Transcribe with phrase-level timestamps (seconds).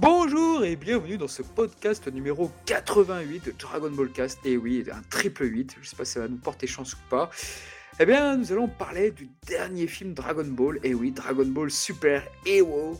[0.00, 4.38] Bonjour et bienvenue dans ce podcast numéro 88 de Dragon Ball Cast.
[4.46, 6.98] Et oui, un triple 8, je sais pas si ça va nous porter chance ou
[7.10, 7.30] pas.
[7.98, 10.78] Eh bien, nous allons parler du dernier film Dragon Ball.
[10.84, 12.96] Et oui, Dragon Ball Super Hero.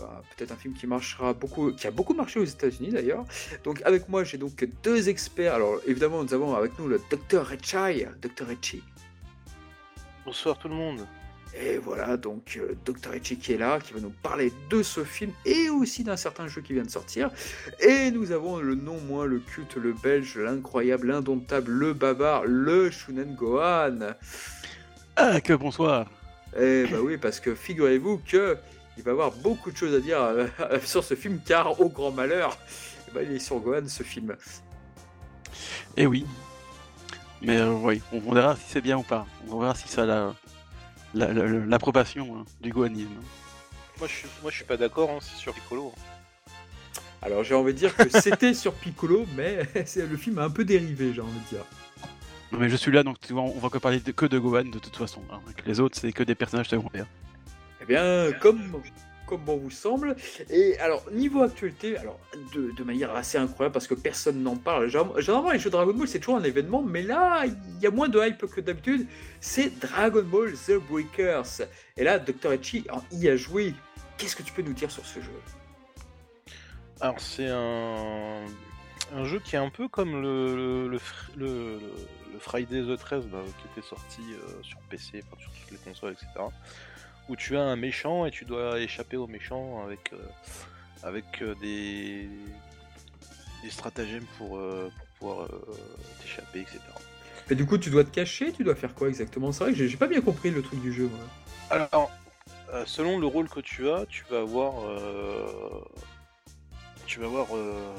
[0.00, 0.02] Euh,
[0.36, 3.24] Peut-être un film qui marchera beaucoup, qui a beaucoup marché aux États-Unis d'ailleurs.
[3.64, 5.54] Donc, avec moi, j'ai donc deux experts.
[5.54, 7.46] Alors, évidemment, nous avons avec nous le Dr.
[7.46, 8.06] Rechai.
[8.20, 8.46] Dr.
[8.46, 8.82] Rechi.
[10.26, 11.06] Bonsoir tout le monde.
[11.54, 13.12] Et voilà, donc euh, Dr.
[13.14, 16.48] Echi qui est là, qui va nous parler de ce film et aussi d'un certain
[16.48, 17.30] jeu qui vient de sortir.
[17.80, 22.90] Et nous avons le non moins le culte, le belge, l'incroyable, l'indomptable, le bavard, le
[22.90, 24.14] Shunen Gohan.
[25.16, 26.10] Ah, que bonsoir
[26.58, 28.56] Et bah oui, parce que figurez-vous que
[28.96, 30.46] il va avoir beaucoup de choses à dire euh,
[30.84, 32.56] sur ce film, car au grand malheur,
[33.08, 34.36] eh ben, il est sur Gohan ce film.
[35.96, 36.24] Eh oui.
[37.42, 39.26] Mais euh, oui, on, verra si c'est bien ou pas.
[39.50, 40.34] On verra si ça a la-
[41.14, 43.10] la- la- la- l'approbation hein, du gohanisme.
[43.98, 45.92] Moi je suis, moi, je suis pas d'accord, hein, c'est sur Piccolo.
[47.20, 50.64] Alors j'ai envie de dire que c'était sur Piccolo, mais le film a un peu
[50.64, 51.64] dérivé, j'ai envie de dire.
[52.50, 54.38] Non, mais je suis là, donc tu vois, on va que parler de- que de
[54.38, 55.22] Gohan de toute façon.
[55.32, 55.40] hein.
[55.66, 57.06] Les autres, c'est que des personnages secondaires.
[57.80, 58.60] Eh bien, comme,
[59.32, 60.14] comme bon vous semble.
[60.50, 62.18] Et alors, niveau actualité, alors
[62.54, 64.88] de, manière assez incroyable parce que personne n'en parle.
[64.88, 68.10] Généralement, les jeux Dragon Ball, c'est toujours un événement, mais là, il y a moins
[68.10, 69.06] de hype que d'habitude.
[69.40, 71.66] C'est Dragon Ball The Breakers.
[71.96, 72.52] Et là, Dr.
[72.52, 73.72] Echi y a joué.
[74.18, 75.30] Qu'est-ce que tu peux nous dire sur ce jeu?
[77.00, 78.44] Alors c'est un,
[79.24, 80.98] jeu qui est un peu comme le, le, le,
[81.36, 81.80] le-
[82.38, 86.28] Friday the 13 là, qui était sorti euh, sur PC, sur toutes les consoles, etc.
[87.32, 90.18] Où tu as un méchant et tu dois échapper au méchant avec, euh,
[91.02, 92.28] avec euh, des,
[93.62, 95.48] des stratagèmes pour, euh, pour pouvoir
[96.20, 96.78] t'échapper, etc.
[97.48, 99.50] Et du coup, tu dois te cacher, tu dois faire quoi exactement?
[99.50, 101.04] C'est vrai que j'ai pas bien compris le truc du jeu.
[101.08, 101.24] moi.
[101.70, 102.10] Alors,
[102.84, 105.80] selon le rôle que tu as, tu vas avoir, euh,
[107.06, 107.94] tu vas avoir euh,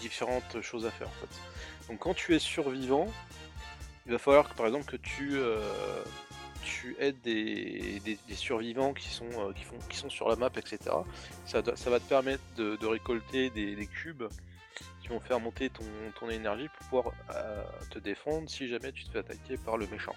[0.00, 1.88] différentes choses à faire en fait.
[1.88, 3.08] Donc, quand tu es survivant,
[4.06, 5.58] il va falloir que, par exemple que tu euh,
[6.66, 10.50] tu aides des, des- survivants qui sont euh, qui font qui sont sur la map,
[10.56, 10.78] etc.
[11.46, 14.24] Ça, ça va te permettre de, récolter des, cubes
[15.00, 15.84] qui vont faire monter ton,
[16.18, 19.86] ton énergie pour pouvoir euh, te défendre si jamais tu te fais attaquer par le
[19.86, 20.14] méchant.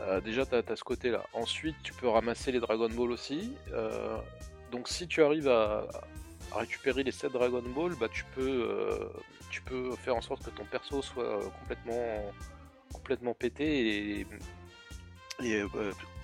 [0.00, 1.24] Euh, déjà, tu as, ce côté-là.
[1.32, 3.52] Ensuite, tu peux ramasser les Dragon Ball aussi.
[4.70, 5.86] Donc, si tu arrives à,
[6.52, 9.10] à récupérer les 7 Dragon Ball, bah, tu, peux,
[9.50, 12.32] tu peux faire en sorte que ton perso soit complètement,
[12.92, 14.20] complètement pété.
[14.20, 14.26] Et,
[15.42, 15.68] et, euh,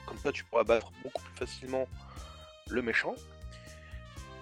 [0.06, 1.87] comme ça, tu pourras battre beaucoup plus facilement
[2.69, 3.15] le méchant.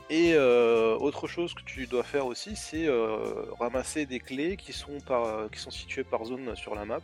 [0.08, 4.72] Et euh, autre chose que tu dois faire aussi, c'est euh, ramasser des clés qui
[4.72, 7.00] sont, par, qui sont situées par zone sur la map.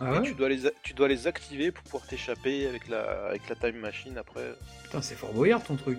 [0.00, 3.48] Ah Et tu, dois les, tu dois les activer pour pouvoir t'échapper avec la, avec
[3.48, 4.52] la time machine après.
[4.84, 5.98] Putain, c'est fort boyard ton truc.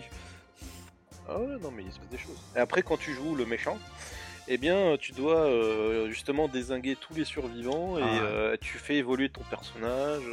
[1.28, 2.40] Ah ouais, non, mais il se passe des choses.
[2.56, 3.78] Et après, quand tu joues le méchant,
[4.48, 8.56] eh bien, tu dois euh, justement désinguer tous les survivants et Ah.
[8.62, 10.24] tu fais évoluer ton personnage.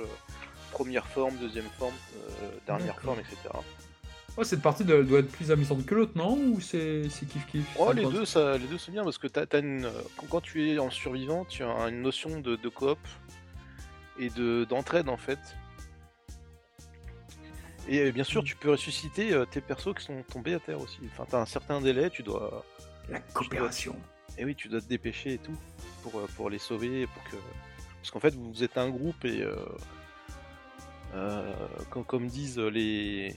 [0.75, 3.37] Première forme, deuxième forme, euh, dernière forme, etc.
[4.37, 6.37] Oh, cette partie doit être plus amusante que l'autre, non?
[6.37, 7.65] Ou c'est c'est kiff kiff?
[7.79, 9.89] Oh, les deux, ça, les deux sont bien parce que t'as, t'as une,
[10.29, 12.99] quand, tu es en survivant, tu as une notion de, de coop
[14.19, 15.39] et de, d'entraide en fait.
[17.87, 20.81] Et euh, bien sûr, tu peux ressusciter euh, tes persos qui sont tombés à terre
[20.81, 20.99] aussi.
[21.12, 22.65] Enfin, t'as un certain délai, tu dois.
[23.09, 23.95] La coopération.
[24.37, 25.56] Et oui, tu dois te dépêcher et tout
[26.03, 27.37] pour, pour les sauver, pour que.
[28.01, 29.43] Parce qu'en fait, vous êtes un groupe et.
[29.43, 29.55] euh,
[31.91, 33.34] comme, comme disent les.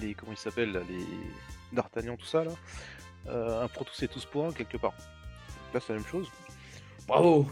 [0.00, 1.04] les comment ils s'appellent Les.
[1.72, 2.52] D'Artagnan, tout ça là.
[3.28, 4.92] euh, un pour tous et tous pour un, quelque part.
[5.72, 6.28] Là, c'est la même chose.
[7.08, 7.46] Bravo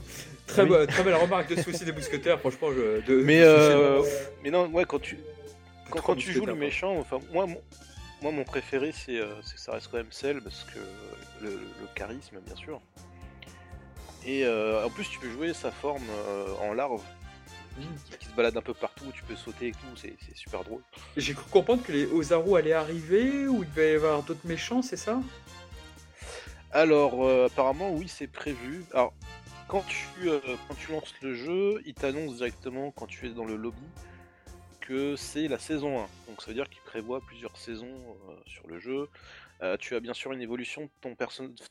[0.47, 0.69] Très, Oui.
[0.69, 2.69] bo- très belle remarque de souci des mousquetaires, franchement.
[2.73, 4.03] Je, de, Mais, de euh,
[4.43, 5.19] mais non, ouais, quand tu,
[5.91, 7.61] quand, tu joues le méchant, enfin, moi, mon,
[8.23, 10.79] moi, mon préféré, c'est euh, c'est que ça reste quand même Cell, parce que
[11.45, 12.81] le, le charisme, bien sûr.
[14.25, 17.03] Et euh, en plus, tu peux jouer sa forme euh, en larve.
[17.75, 20.83] Qui, qui se balade un peu partout, tu peux sauter et tout, c'est super drôle.
[21.17, 24.83] J'ai cru comprendre que les Ozaru allaient arriver, ou il devait y avoir d'autres méchants,
[24.83, 25.21] c'est ça?
[26.71, 28.85] Alors, euh, apparemment, oui, c'est prévu.
[28.93, 29.13] Alors,
[29.69, 33.45] quand tu, euh, quand tu lances le jeu, il t'annonce directement quand tu es dans
[33.45, 33.87] le lobby
[34.81, 36.09] que c'est la saison 1.
[36.29, 39.09] Donc, ça veut dire qu'il prévoit plusieurs saisons euh, sur le jeu.
[39.63, 41.17] Euh, tu as bien sûr une évolution de ton,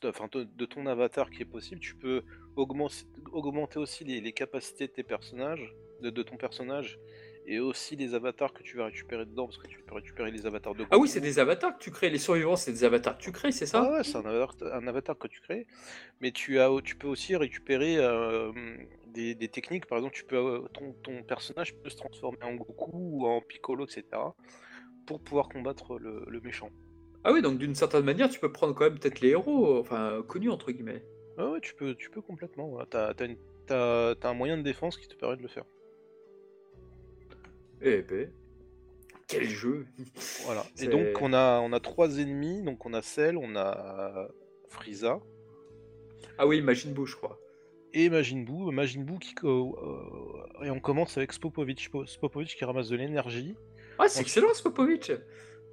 [0.08, 1.80] enfin, de, de ton avatar qui est possible.
[1.80, 2.24] Tu peux
[2.56, 6.98] augmenter, augmenter aussi les, les capacités de tes personnages, de, de ton personnage,
[7.46, 10.46] et aussi les avatars que tu vas récupérer dedans, parce que tu peux récupérer les
[10.46, 12.10] avatars de Ah oui, c'est des avatars que tu crées.
[12.10, 14.74] Les survivants, c'est des avatars que tu crées, c'est ça Ah ouais, c'est un avatar,
[14.74, 15.66] un avatar que tu crées,
[16.20, 18.52] mais tu, as, tu peux aussi récupérer euh,
[19.08, 19.86] des, des techniques.
[19.86, 23.40] Par exemple, tu peux, euh, ton, ton personnage peut se transformer en Goku ou en
[23.40, 24.04] Piccolo, etc.
[25.06, 26.70] pour pouvoir combattre le, le méchant.
[27.24, 30.22] Ah oui, donc d'une certaine manière, tu peux prendre quand même peut-être les héros, enfin
[30.28, 31.04] connus entre guillemets.
[31.38, 32.68] Ah ouais, tu peux, tu peux complètement.
[32.68, 32.86] voilà.
[32.86, 33.14] T'as,
[34.14, 35.64] t'as un moyen de défense qui te permet de le faire.
[37.82, 38.30] Eh ben,
[39.28, 39.86] quel jeu
[40.44, 40.64] Voilà.
[40.80, 42.62] Et donc on a, on a trois ennemis.
[42.62, 44.28] Donc on a Cell, on a
[44.68, 45.20] Frieza
[46.38, 47.38] Ah oui, Majin Buu, je crois.
[47.94, 48.70] et Majin Buu.
[48.72, 51.88] Majin Buu qui, euh, euh, et on commence avec Spopovich.
[51.90, 53.54] Spo- Spopovich qui ramasse de l'énergie.
[53.98, 55.12] Ah, c'est excellent, Spopovich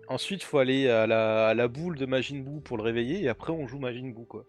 [0.07, 3.21] Ensuite, faut aller à la, à la boule de Majin Buu pour le réveiller.
[3.23, 4.45] Et après, on joue Majin Buu quoi.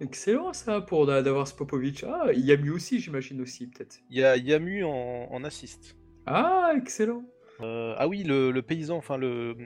[0.00, 2.04] Excellent ça pour d'a- d'avoir Spopovich.
[2.04, 3.96] Ah, Yami aussi, j'imagine aussi, peut-être.
[4.10, 5.96] Il y a Yamu en, en assist.
[6.26, 7.22] Ah, excellent.
[7.60, 9.56] Euh, ah oui, le, le paysan, enfin le.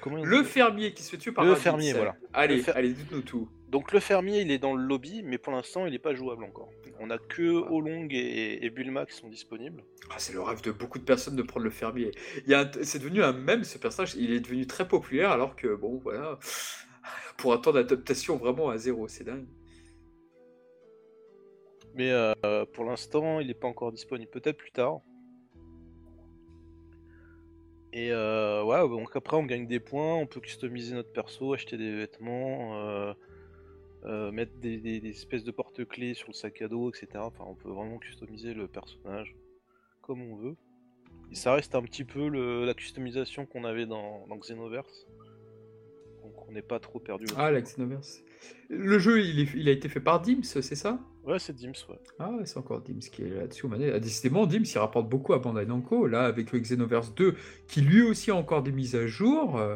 [0.00, 2.16] Comment Le fermier qui se fait tuer par Le fermier, voilà.
[2.32, 3.48] Allez, fer- allez, dites-nous tout.
[3.68, 6.44] Donc le fermier, il est dans le lobby, mais pour l'instant, il n'est pas jouable
[6.44, 6.70] encore.
[7.00, 9.82] On a que Olong et, et Bulma qui sont disponibles.
[10.10, 12.12] Ah, c'est le rêve de beaucoup de personnes de prendre le fermier.
[12.44, 14.14] Il y a un- C'est devenu un mème, ce personnage.
[14.16, 16.38] Il est devenu très populaire, alors que, bon, voilà.
[17.38, 19.46] Pour un temps d'adaptation vraiment à zéro, c'est dingue.
[21.94, 24.30] Mais euh, pour l'instant, il n'est pas encore disponible.
[24.30, 25.00] Peut-être plus tard.
[27.98, 31.78] Et euh, ouais, donc après, on gagne des points, on peut customiser notre perso, acheter
[31.78, 33.14] des vêtements, euh,
[34.04, 37.08] euh, mettre des, des- des espèces de porte-clés sur le sac à dos, etc.
[37.24, 39.34] Enfin, on peut vraiment customiser le personnage
[40.02, 40.56] comme on veut.
[41.32, 45.06] Et ça reste un petit peu le- la customisation qu'on avait dans, dans Xenoverse.
[46.22, 47.24] Donc on n'est pas trop perdu.
[47.38, 48.22] Ah, la Xenoverse.
[48.68, 51.00] Le jeu, il, est- il a été fait par Dims, c'est ça?
[51.26, 51.98] Ouais, c'est Dims, ouais.
[52.20, 53.66] Ah, ouais, c'est encore Dims qui est là-dessus.
[54.00, 56.06] décidément, Dims, il rapporte beaucoup à Bandai Namco.
[56.06, 57.34] Là, avec le Xenoverse 2,
[57.66, 59.58] qui lui aussi a encore des mises à jour.
[59.58, 59.74] Euh,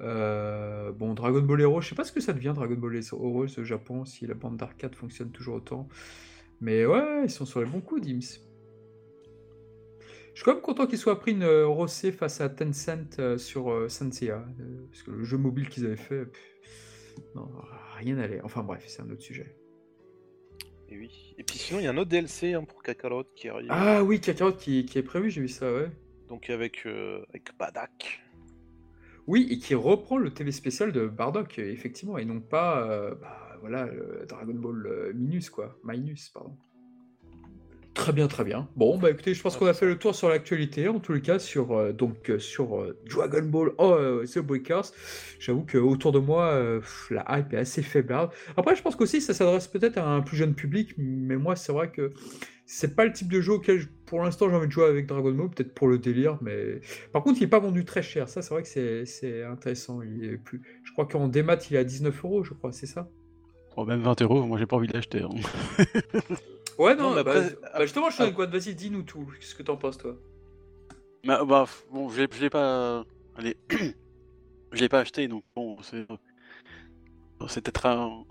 [0.00, 3.44] euh, bon, Dragon Ball Hero, je sais pas ce que ça devient, Dragon Ball Hero,
[3.44, 5.88] au Japon, si la bande d'arcade fonctionne toujours autant.
[6.60, 8.38] Mais ouais, ils sont sur les bons coups, Dims.
[10.34, 13.90] Je suis quand même content qu'ils soient pris une euh, rossée face à Tencent sur
[13.90, 14.44] Senseiya.
[14.92, 16.28] parce que le jeu mobile qu'ils avaient fait,
[17.96, 18.40] rien n'allait.
[18.44, 19.57] Enfin bref, c'est un autre sujet.
[20.90, 21.34] Et oui.
[21.36, 23.68] Et puis sinon, il y a un autre DLC hein, pour Kakarot qui arrive.
[23.70, 25.90] Ah oui, Kakarot qui, qui est prévu, j'ai vu ça, ouais.
[26.28, 28.22] Donc avec, euh, avec Badak.
[29.28, 33.14] Oui, et qui reprend le TV spécial de Bardock, euh, effectivement, et non pas, euh,
[33.14, 35.78] bah, voilà, le Dragon Ball euh, Minus, quoi.
[35.84, 36.56] Minus, pardon.
[37.94, 38.68] Très bien, très bien.
[38.76, 41.20] Bon, bah écoutez, je pense qu'on a fait le tour sur l'actualité, en tous les
[41.20, 44.92] cas, sur, euh, donc, euh, sur euh, Dragon Ball oh, euh, The Breakers.
[45.40, 48.16] J'avoue que autour de moi, euh, pff, la hype est assez faible.
[48.56, 51.72] Après, je pense qu'aussi, ça s'adresse peut-être à un plus jeune public, mais moi, c'est
[51.72, 52.12] vrai que
[52.66, 55.06] c'est pas le type de jeu auquel, je- pour l'instant, j'ai envie de jouer avec
[55.06, 56.80] Dragon Ball, peut-être pour le délire, mais
[57.12, 58.28] par contre, il n'est pas vendu très cher.
[58.28, 60.02] Ça, c'est vrai que c'est c'est intéressant.
[60.02, 60.62] Il est plus...
[60.84, 63.08] Je crois qu'en démat, il est à 19 euros, je crois, c'est ça?
[63.76, 65.22] Oh, même 20 euros, moi j'ai pas envie de l'acheter.
[65.22, 65.28] hein.
[66.78, 69.26] Ouais, Non, bah, après- bah, justement, je suis avec quoi Vas-y, dis-nous tout.
[69.40, 70.16] Qu'est-ce que t'en penses, toi?
[71.24, 73.04] Bah, f- bon, je l'ai je l'ai pas.
[73.36, 73.56] Allez.
[74.72, 76.06] je l'ai pas acheté, donc bon, c'est.
[77.48, 78.24] C'est peut-être un...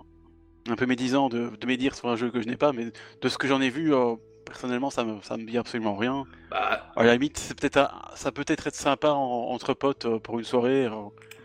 [0.70, 2.92] un peu médisant de, de médire sur un jeu que je n'ai pas, mais
[3.22, 4.16] de ce que j'en ai vu, euh,
[4.48, 6.26] personnellement, ça me, ça me dit absolument rien.
[6.50, 10.20] Bah, À la limite, c'est peut-être ça peut être être sympa en- entre potes euh,
[10.20, 10.86] pour une soirée.
[10.86, 10.92] euh,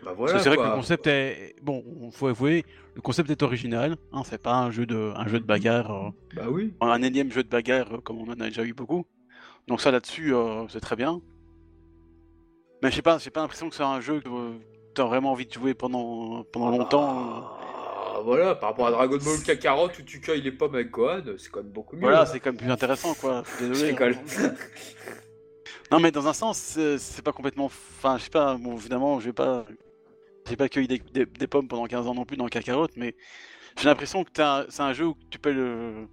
[0.03, 0.33] bah voilà.
[0.33, 1.55] que c'est vrai que le concept est.
[1.61, 2.65] Bon, faut avouer,
[2.95, 3.95] le concept est original.
[4.11, 5.91] Hein, c'est pas un jeu de, un jeu de bagarre.
[5.91, 6.73] euh, Bah oui.
[6.81, 9.05] un énième jeu de bagarre comme on en a déjà eu beaucoup.
[9.67, 11.21] Donc ça là-dessus, euh, c'est très bien.
[12.81, 14.29] Mais je sais pas, j'ai pas l'impression que c'est un jeu que
[14.93, 17.09] tu as vraiment envie de jouer pendant, pendant longtemps.
[17.17, 17.57] Ah,
[18.21, 21.49] voilà, par rapport à Dragon Ball Kakarot où tu cueilles les pommes avec Gohan, c'est
[21.49, 22.01] quand même beaucoup mieux.
[22.01, 22.25] Voilà, hein.
[22.25, 23.43] c'est quand même plus intéressant, quoi.
[23.59, 23.91] Désolé.
[23.91, 24.15] rigole.
[25.91, 26.57] Non, mais dans un sens,
[26.97, 27.65] c'est pas complètement.
[27.65, 29.65] Enfin, je sais pas, bon, évidemment, je vais pas.
[30.49, 33.15] J'ai pas cueilli des, des- des pommes pendant 15 ans non plus dans Kakarot, mais
[33.79, 34.31] j'ai l'impression que
[34.69, 36.07] c'est un jeu où tu peux le.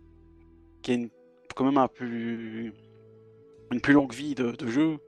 [0.82, 1.08] qui a une,
[1.56, 2.74] quand même un plus.
[3.72, 4.98] une plus longue vie de, de jeu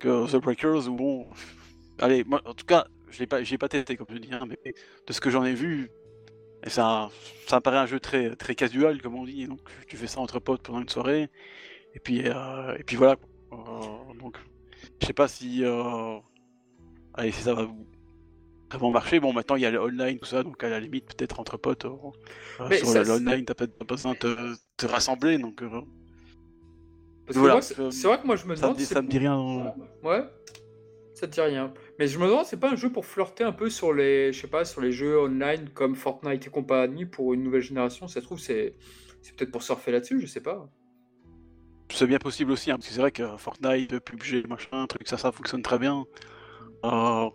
[0.00, 1.26] que The Breakers, où bon.
[2.00, 4.44] Allez, moi, en tout cas, je l'ai pas, j'ai pas testé, comme je dis, hein,
[4.48, 4.58] mais
[5.06, 5.88] de ce que j'en ai vu,
[6.64, 7.10] et ça,
[7.46, 10.20] ça me paraît un jeu très, très casual, comme on dit, donc tu fais ça
[10.20, 11.28] entre potes pendant une soirée,
[11.94, 13.16] et puis, euh, et puis voilà.
[13.52, 14.38] Euh, donc,
[15.00, 16.18] je sais pas si, euh,
[17.14, 17.68] allez, si ça va
[18.70, 19.20] vraiment marcher.
[19.20, 21.56] Bon, maintenant il y a le online, tout ça, donc à la limite, peut-être entre
[21.56, 21.86] potes,
[22.68, 25.82] Mais sur ça, l'online, t'as pas besoin de te, te rassembler, donc euh,
[27.28, 28.76] Voilà, c'est vrai que moi, je me ça, demande.
[28.76, 29.38] me dit, ça me dit rien.
[30.02, 30.24] Ouais.
[31.14, 31.72] Ça te dit rien.
[31.98, 34.40] Mais je me demande, c'est pas un jeu pour flirter un peu sur les, je
[34.40, 38.08] sais pas, sur les jeux online comme Fortnite et compagnie pour une nouvelle génération?
[38.08, 38.74] Ça se trouve, c'est,
[39.22, 40.68] c'est peut-être pour surfer là-dessus, je sais pas.
[41.90, 45.18] C'est bien possible aussi, hein, parce que c'est vrai que Fortnite, PUBG, machin, truc, ça,
[45.18, 46.04] ça fonctionne très bien.
[46.84, 47.30] Euh,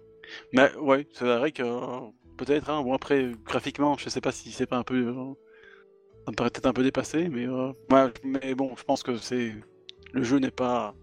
[0.51, 4.51] mais ouais, c'est vrai que euh, peut-être, hein, bon après, graphiquement, je sais pas si
[4.51, 4.95] c'est pas un peu...
[4.95, 5.33] euh,
[6.25, 7.47] ça me paraît peut-être un peu dépassé, mais,
[8.23, 9.55] mais bon, je pense que c'est...
[10.11, 10.93] Le jeu n'est pas...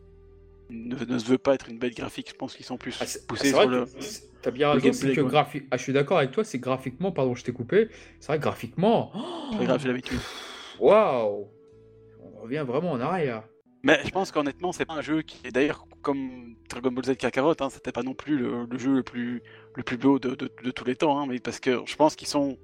[0.71, 2.29] ne, ne se veut pas être une bête graphique.
[2.31, 3.87] Je pense qu'ils sont plus Ah, poussés vrai sur le.
[4.43, 5.65] T'as bien raison, gameplay, que graphique.
[5.71, 7.89] Ah, je suis d'accord avec toi, c'est graphiquement, pardon, je t'ai coupé.
[8.21, 9.11] C'est vrai que graphiquement.
[9.59, 10.19] Pas grave, j'ai l'habitude.
[10.79, 11.49] Waouh
[12.21, 13.43] On revient vraiment en arrière.
[13.83, 17.17] Mais je pense qu'honnêtement, c'est pas un jeu qui est d'ailleurs comme Dragon Ball Z
[17.17, 19.43] Kakarot, hein, c'était pas non plus le, le jeu le plus,
[19.75, 22.17] le plus beau de, de- de tous les temps, hein, mais parce que je pense
[22.17, 22.59] qu'ils sont,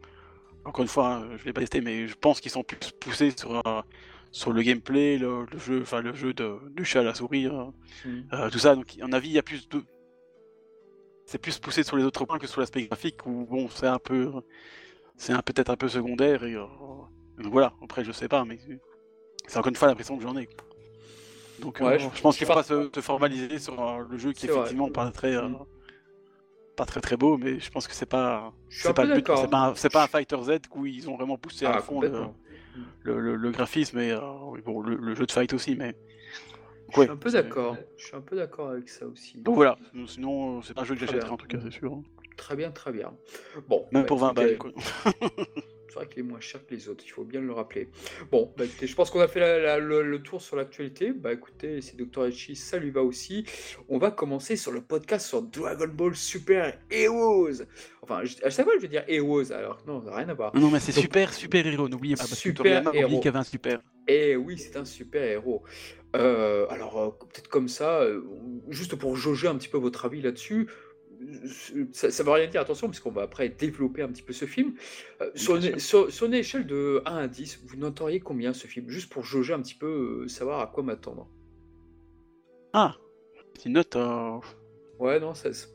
[0.64, 3.32] encore une fois, hein, je l'ai pas testé, mais je pense qu'ils sont plus poussés
[3.37, 3.82] sur, euh,
[4.32, 7.46] sur le gameplay, le, le jeu, enfin le jeu de, du chat à la souris,
[7.46, 7.64] euh,
[8.04, 8.20] Mm.
[8.32, 8.74] euh, tout ça.
[8.74, 9.82] Donc, mon avis, il y a plus de,
[11.26, 13.98] c'est plus poussé sur les autres points que sur l'aspect graphique, où bon, c'est un
[13.98, 14.32] peu,
[15.16, 16.44] c'est un- peut-être un peu secondaire.
[16.44, 16.64] Et, euh,
[17.38, 17.72] donc voilà.
[17.82, 18.58] Après, je sais pas, mais
[19.46, 20.48] c'est encore une fois l'impression que j'en ai.
[21.60, 24.18] Donc, Ouais, euh, je- je, pense qu'il faut pas se, se formaliser sur euh, le
[24.18, 24.60] jeu qui est vrai.
[24.60, 25.66] effectivement pas très, euh, Mm.
[26.76, 29.28] pas très très beau, mais je pense que c'est pas, c'est pas le but.
[29.36, 31.80] C'est pas, un- c'est pas un Fighter Z où ils ont vraiment poussé à Ah,
[31.82, 32.10] fond le.
[33.02, 34.20] Le, le- le graphisme et euh,
[34.64, 35.94] bon, le, jeu de fight aussi, mais.
[36.94, 37.76] Je suis un peu d'accord.
[37.96, 39.38] Je suis un peu d'accord avec ça aussi.
[39.38, 39.78] Donc voilà.
[40.06, 41.92] Sinon, euh, c'est pas un jeu que j'achèterai en tout cas, c'est sûr.
[41.92, 42.02] hein.
[42.36, 43.14] Très bien, très bien.
[43.68, 43.86] Bon.
[43.92, 44.72] Même bah, pour 20 écoutez, balles, quoi.
[45.92, 47.90] C'est vrai qu'il est moins cher que les autres, il faut bien le rappeler.
[48.30, 51.12] Bon, bah écoutez, je pense qu'on a fait la- la- le, le tour sur l'actualité.
[51.12, 52.25] Bah écoutez, c'est Dr.
[52.28, 53.44] Echi, ça lui va aussi.
[53.90, 57.64] On va commencer sur le podcast sur Dragon Ball Super Heroes.
[58.00, 60.28] Enfin, je- à chaque fois je vais dire Heroes, alors que non, ça n'a rien
[60.30, 60.56] à voir.
[60.56, 63.20] Non, mais c'est Donc- super, super héros, n'oubliez pas, parce Super héros.
[63.26, 63.80] avait un super.
[64.08, 65.62] Et oui, c'est un super héros.
[66.16, 68.22] Euh, alors, euh, peut-être comme ça, euh,
[68.68, 70.68] juste pour jauger un petit peu votre avis là-dessus,
[71.92, 74.74] ça ne veut rien dire, attention, puisqu'on va après développer un petit peu ce film.
[75.20, 78.66] Euh, sur, une, sur- sur une échelle de 1 à 10, vous noteriez combien ce
[78.66, 78.88] film?
[78.88, 81.28] Juste pour jauger un petit peu, euh, savoir à quoi m'attendre.
[82.72, 82.96] Ah
[83.54, 84.38] Petite note, euh,
[84.98, 85.74] Ouais, non, 16.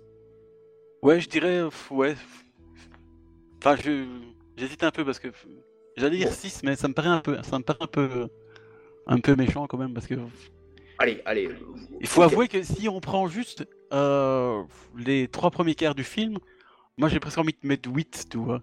[1.03, 2.15] ouais, je dirais, euh, ouais.
[3.59, 4.05] Enfin, je...
[4.57, 5.27] j'hésite un peu parce que
[5.95, 6.33] j'allais dire Bon.
[6.33, 8.27] 6, mais ça me paraît un peu, ça me paraît un peu,
[9.05, 10.15] un peu méchant quand même, parce que
[10.99, 11.49] Allez, allez.
[12.01, 14.63] il faut avouer que si on prend juste euh,
[14.97, 16.37] les trois premiers quarts du film,
[16.97, 18.61] moi j'ai presque envie de mettre 8, tu vois.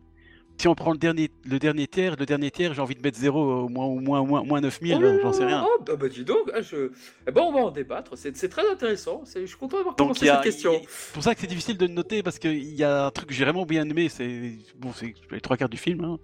[0.57, 3.19] Si on prend le dernier, le dernier tiers, le dernier tiers, j'ai envie de mettre
[3.19, 5.65] 0, au moins, au moins, au moins, moins 9000, Oh là j'en sais rien.
[5.67, 6.93] Oh, bah, bah, dis donc, ah, je...
[7.27, 9.25] eh ben, on va en débattre, c'est très intéressant.
[9.35, 10.73] Je suis content d'avoir commencé cette question.
[10.87, 13.35] c'est pour ça que c'est difficile de noter parce qu'il y a un truc que
[13.35, 14.93] j'ai vraiment bien aimé, c'est bon,
[15.33, 16.05] les trois quarts du film.
[16.05, 16.19] hein.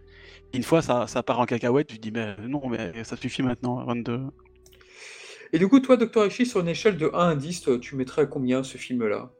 [0.54, 3.84] Une fois ça, ça part en cacahuète, je dis mais non mais ça suffit maintenant,
[3.84, 4.20] 22.
[5.52, 6.24] Et du coup, toi, Dr.
[6.24, 9.32] Echi, sur une échelle de 1 à 10, toi, tu mettrais à combien ce film-là?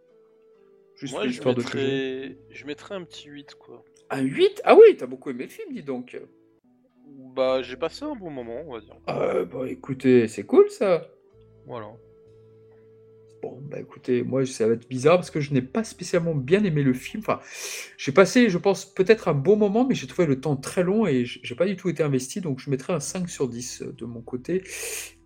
[0.97, 1.81] Juste Moi, je l'histoire de toujours.
[1.81, 2.37] mettrais...
[2.51, 3.85] je mettrais un petit 8, quoi.
[4.11, 6.21] Un 8 Ah oui, t'as beaucoup aimé le film, dis donc.
[7.35, 8.97] Bah, j'ai passé un bon moment, on va dire.
[9.09, 11.09] Euh, bah écoutez, c'est cool ça.
[11.67, 11.93] Voilà.
[13.43, 16.63] Bon, bah écoutez, moi ça va être bizarre parce que je n'ai pas spécialement bien
[16.65, 17.23] aimé le film.
[17.23, 17.41] Enfin,
[17.97, 21.07] j'ai passé, je pense, peut-être un bon moment, mais j'ai trouvé le temps très long
[21.07, 24.05] et j'ai pas du tout été investi, donc je mettrais un 5 sur 10 de
[24.05, 24.63] mon côté,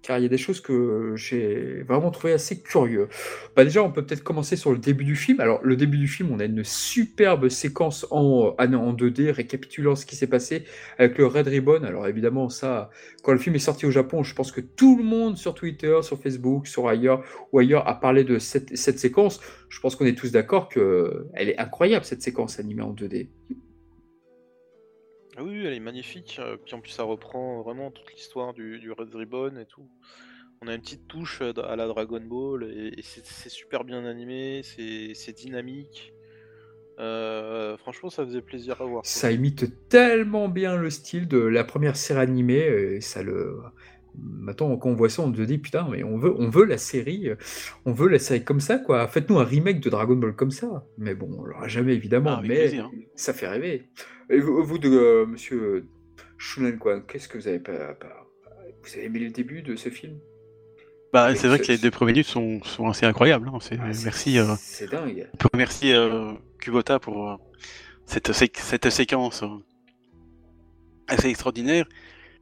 [0.05, 3.09] car il y a des choses que j'ai vraiment trouvé assez curieux.
[3.57, 5.41] Bah déjà, on peut peut-être commencer sur le début du film.
[5.41, 9.97] Alors, le début du film, on a une superbe séquence en, en en 2D récapitulant
[9.97, 10.65] ce qui s'est passé
[10.99, 11.85] avec le Red Ribbon.
[11.85, 12.91] Alors évidemment, ça,
[13.23, 15.99] quand le film est sorti au Japon, je pense que tout le monde sur Twitter,
[16.03, 19.41] sur Facebook, sur ailleurs ou ailleurs a parlé de cette, cette séquence.
[19.71, 23.29] Je pense qu'on est tous d'accord que elle est incroyable cette séquence animée en 2D.
[25.37, 26.37] Ah oui, elle est magnifique.
[26.39, 29.89] euh, Puis en plus, ça reprend vraiment toute l'histoire du, Red Ribbon et tout.
[30.63, 34.63] On a une petite touche euh, à la Dragon Ball et, c'est super bien animé,
[34.63, 36.13] c'est dynamique.
[37.01, 39.05] Euh, franchement, ça faisait plaisir à voir.
[39.05, 42.65] Ça imite tellement bien le style de la première série animée.
[42.67, 43.61] Et ça le
[44.19, 46.79] Maintenant, quand on voit ça, on se dit putain, mais on veut, on veut la
[46.79, 47.37] série, euh,
[47.85, 49.09] on veut la série comme ça, quoi.
[49.09, 50.87] Faites-nous un remake de Dragon Ball comme ça.
[50.99, 52.37] Mais bon, on l'aura jamais évidemment.
[52.39, 52.91] Ah, mais plaisir.
[53.17, 53.89] ça fait rêver.
[54.31, 55.87] Et vous, vous de euh, Monsieur
[56.39, 58.27] Shunen, quoi, qu'est-ce que vous avez pas, pas-
[58.83, 60.19] Vous avez aimé le début de ce film?
[61.13, 63.49] Bah c'est vrai ce- que les deux premières minutes sont, sont assez incroyables.
[63.49, 64.39] hein, c'est- Ah, merci.
[64.39, 65.29] euh, C'est dingue.
[65.33, 67.39] on peut remercier euh, Kubota pour
[68.05, 69.49] cette, sé- cette séquence euh,
[71.07, 71.87] assez extraordinaire.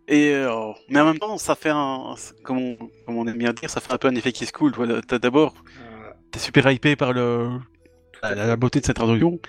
[0.09, 3.53] Et euh, mais en même temps, ça fait un, comme on, comme on aime bien
[3.53, 4.73] dire, ça fait un peu un effet qui se coule.
[5.07, 7.49] T'as d'abord, Ah, t'es super hypé par le,
[8.23, 9.41] la, la beauté de cette introduction.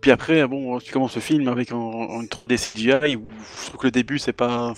[0.00, 3.28] Puis après, bon, tu commences le film avec un, une 3D CGI où
[3.62, 4.74] je trouve que le début c'est pas,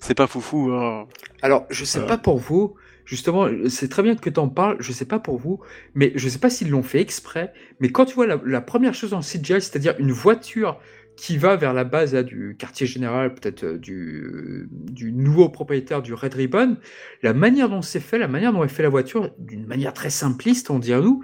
[0.00, 0.72] c'est pas foufou.
[0.72, 1.04] euh.
[1.42, 2.06] Alors, je sais Euh.
[2.06, 2.74] pas pour vous,
[3.04, 5.60] justement, c'est très bien que tu en parles, je sais pas pour vous,
[5.94, 8.94] mais je sais pas s'ils l'ont fait exprès, mais quand tu vois la, la première
[8.94, 10.80] chose en CGI, c'est-à-dire une voiture
[11.16, 16.14] qui va vers la base du quartier général, peut-être euh, du, du nouveau propriétaire du
[16.14, 16.76] Red Ribbon,
[17.22, 20.10] la manière dont c'est fait, la manière dont est fait la voiture, d'une manière très
[20.10, 21.22] simpliste, on dirait nous,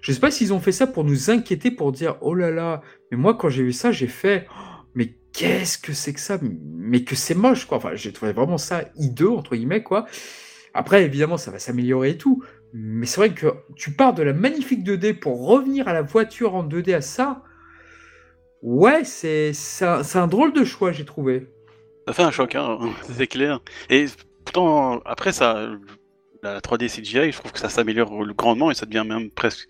[0.00, 2.82] je sais pas s'ils ont fait ça pour nous inquiéter, pour dire, oh là là,
[3.10, 6.38] mais moi quand j'ai vu ça, j'ai fait, Oh, mais qu'est-ce que c'est que ça?
[6.42, 7.78] Mais que c'est moche, quoi.
[7.78, 10.06] Enfin, j'ai trouvé vraiment ça hideux, entre guillemets, quoi.
[10.74, 12.42] Après, évidemment, ça va s'améliorer et tout.
[12.72, 13.46] Mais c'est vrai que
[13.76, 17.42] tu pars de la magnifique 2D pour revenir à la voiture en 2D à ça.
[18.62, 19.52] Ouais, c'est
[19.82, 21.46] un, un drôle de choix, j'ai trouvé.
[22.06, 23.60] Ça fait un choc, hein, c'est clair.
[23.90, 24.06] Et
[24.44, 25.68] pourtant, après, ça,
[26.42, 29.68] la 3D CGI, je trouve que ça s'améliore grandement et ça devient même presque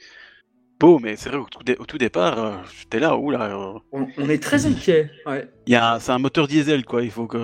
[0.79, 0.99] beau.
[0.99, 3.43] Mais c'est vrai, au tout, dé- au tout départ, euh, j'étais là, oula.
[3.57, 5.11] euh, On, on est très inquiet.
[5.27, 5.49] Ouais.
[5.67, 7.03] c'est un moteur diesel, quoi.
[7.03, 7.39] Il faut que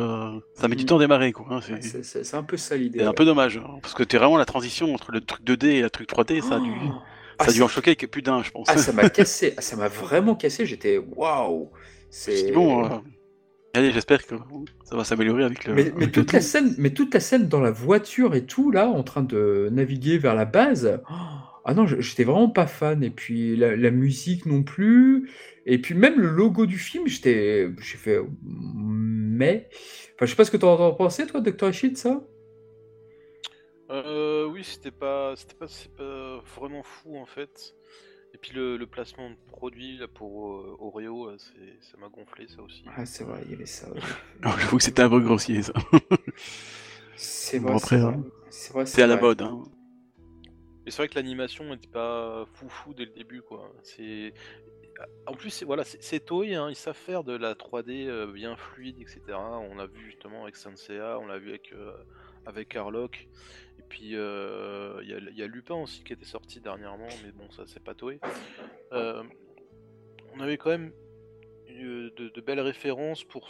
[0.55, 0.87] ça met du Mm.
[0.87, 1.47] temps à démarrer, quoi.
[1.51, 1.61] hein,
[2.03, 2.99] c'est un peu ça l'idée.
[3.01, 5.65] c'est un peu dommage, hein, parce que t'es vraiment la transition entre le truc 2D
[5.67, 6.73] et le truc 3D, ça a dû,
[7.41, 8.69] Oh ça Ah, a dû en choquer que plus d'un, je pense.
[8.69, 9.55] ah, ça m'a cassé.
[9.57, 10.67] Ah, ça m'a vraiment cassé.
[10.67, 11.71] J'étais waouh.
[12.11, 12.99] C'est dit, bon, euh,
[13.75, 14.35] allez, j'espère que
[14.85, 15.75] ça va s'améliorer avec le.
[15.75, 18.71] Mais, mais le toute la scène, mais toute la scène dans la voiture et tout
[18.71, 21.01] là, en train de naviguer vers la base.
[21.11, 21.15] oh,
[21.65, 23.03] ah non, j'étais vraiment pas fan.
[23.05, 25.31] Et puis la, la musique non plus.
[25.67, 29.69] Et puis même le logo du film, j'étais, j'ai fait mais.
[30.15, 31.41] Enfin, je sais pas ce que t'en as pensé toi.
[31.71, 32.23] Ishii, de ça?
[33.91, 36.18] Euh, oui, c'était pas, c'était pas, c'est pas
[36.49, 37.75] vraiment fou en fait.
[38.35, 42.09] Et puis le, le placement de produit là pour euh, Oreo, euh, c'est, ça m'a
[42.11, 42.95] gonflé ça aussi.
[42.97, 43.89] Ah c'est vrai, il y avait ça.
[43.93, 44.01] ouais.
[44.43, 45.73] Non, J'avoue que c'était un peu grossier, ça.
[47.17, 48.15] C'est Bon, vrai, après, c'est vrai.
[48.15, 49.19] hein, C'est vrai, C'est à la vrai.
[49.19, 49.63] mode, hein.
[50.87, 53.71] Et c'est vrai que l'animation n'était pas foufou dès le début quoi.
[53.83, 54.33] C'est,
[55.27, 58.33] en plus c'est voilà, c'est, c'est Toei, hein, ils savent faire de la 3D euh,
[58.33, 59.61] bien fluide, etc.
[59.61, 61.93] On l'a vu justement avec Senseiya, on l'a vu avec euh,
[62.47, 63.29] avec Harlock.
[63.89, 67.83] Puis euh, il y, a- Lupin aussi qui était sorti dernièrement, mais bon ça c'est
[67.83, 68.21] pas Toei.
[68.93, 69.23] Euh,
[70.35, 70.93] on avait quand même
[71.69, 73.49] eu de, belles références pour,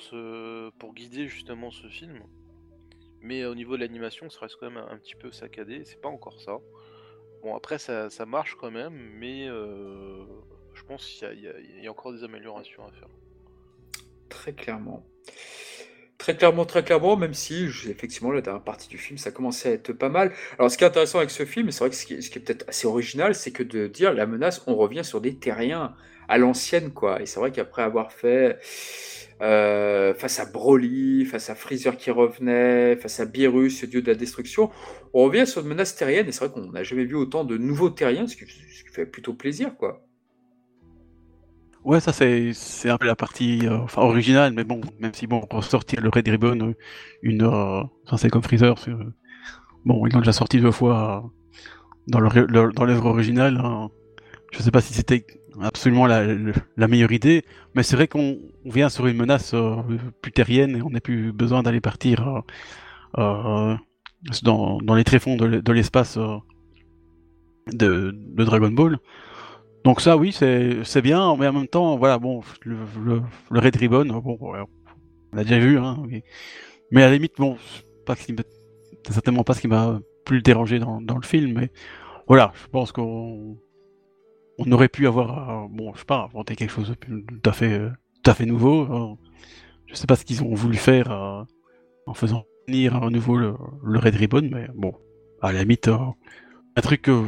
[0.79, 2.23] pour guider justement ce film.
[3.21, 5.85] Mais au niveau de l'animation, ça reste quand même un, petit peu saccadé.
[5.85, 6.59] C'est pas encore ça.
[7.43, 10.25] Bon, après, ça, ça marche quand même, mais euh,
[10.75, 13.09] je pense qu'il y a encore des améliorations à faire.
[14.29, 15.05] Très clairement.
[16.29, 19.73] Très clairement, très clairement, même si, effectivement, la dernière partie du film, ça commençait à
[19.73, 20.31] être pas mal.
[20.59, 22.69] Alors, ce qui est intéressant avec ce film, c'est vrai que ce qui est, peut-être
[22.69, 25.95] assez original, c'est que de dire la menace, on revient sur des terriens
[26.29, 27.23] à l'ancienne, quoi.
[27.23, 28.59] Et c'est vrai qu'après avoir fait
[29.41, 34.09] euh, face à Broly, face à Freezer qui revenait, face à Beerus, ce dieu de
[34.09, 34.71] la destruction,
[35.15, 37.57] on revient sur une menace terrienne, et c'est vrai qu'on n'a jamais vu autant de
[37.57, 38.45] nouveaux terriens, ce qui
[38.93, 40.07] fait plutôt plaisir, quoi.
[41.89, 45.41] Ouais, ça c'est c'est un peu la partie euh, originale, mais bon, même si bon,
[45.51, 46.75] ressortir le Red Ribbon, euh,
[47.23, 47.83] une euh,
[48.17, 48.75] c'est comme Freezer,
[49.85, 51.31] bon, ils l'ont déjà sorti deux fois
[52.09, 53.59] dans le, le- dans l'œuvre originale.
[53.65, 53.91] hein.
[54.53, 55.27] Je sais pas si c'était
[55.63, 59.55] absolument la, le- la meilleure idée, mais c'est vrai qu'on on vient sur une menace
[60.23, 62.43] plus terrienne et on n'a plus besoin d'aller partir
[64.43, 66.19] dans, dans les tréfonds de, de l'espace
[67.73, 68.99] de Dragon Ball.
[69.89, 74.37] Donc ça, oui, c'est bien, mais en même temps, voilà, bon, le, Red Ribbon, bon,
[74.39, 74.53] on
[75.35, 76.03] l'a déjà vu, hein,
[76.91, 77.57] mais, à la limite, bon,
[78.07, 78.35] c'est
[79.09, 81.71] certainement pas ce qui m'a plus dérangé dans, dans le film, mais
[82.27, 83.57] voilà, je pense qu'on
[84.59, 87.53] on aurait pu avoir, euh, bon, je sais pas, inventé quelque chose de tout à
[87.53, 87.89] fait, euh,
[88.23, 88.83] tout à fait nouveau.
[88.83, 89.15] euh,
[89.87, 91.45] je sais pas ce qu'ils ont voulu faire euh,
[92.05, 94.93] en faisant venir à nouveau le, le Red Ribbon, mais bon,
[95.41, 95.89] à la limite,
[96.79, 97.23] un truc que,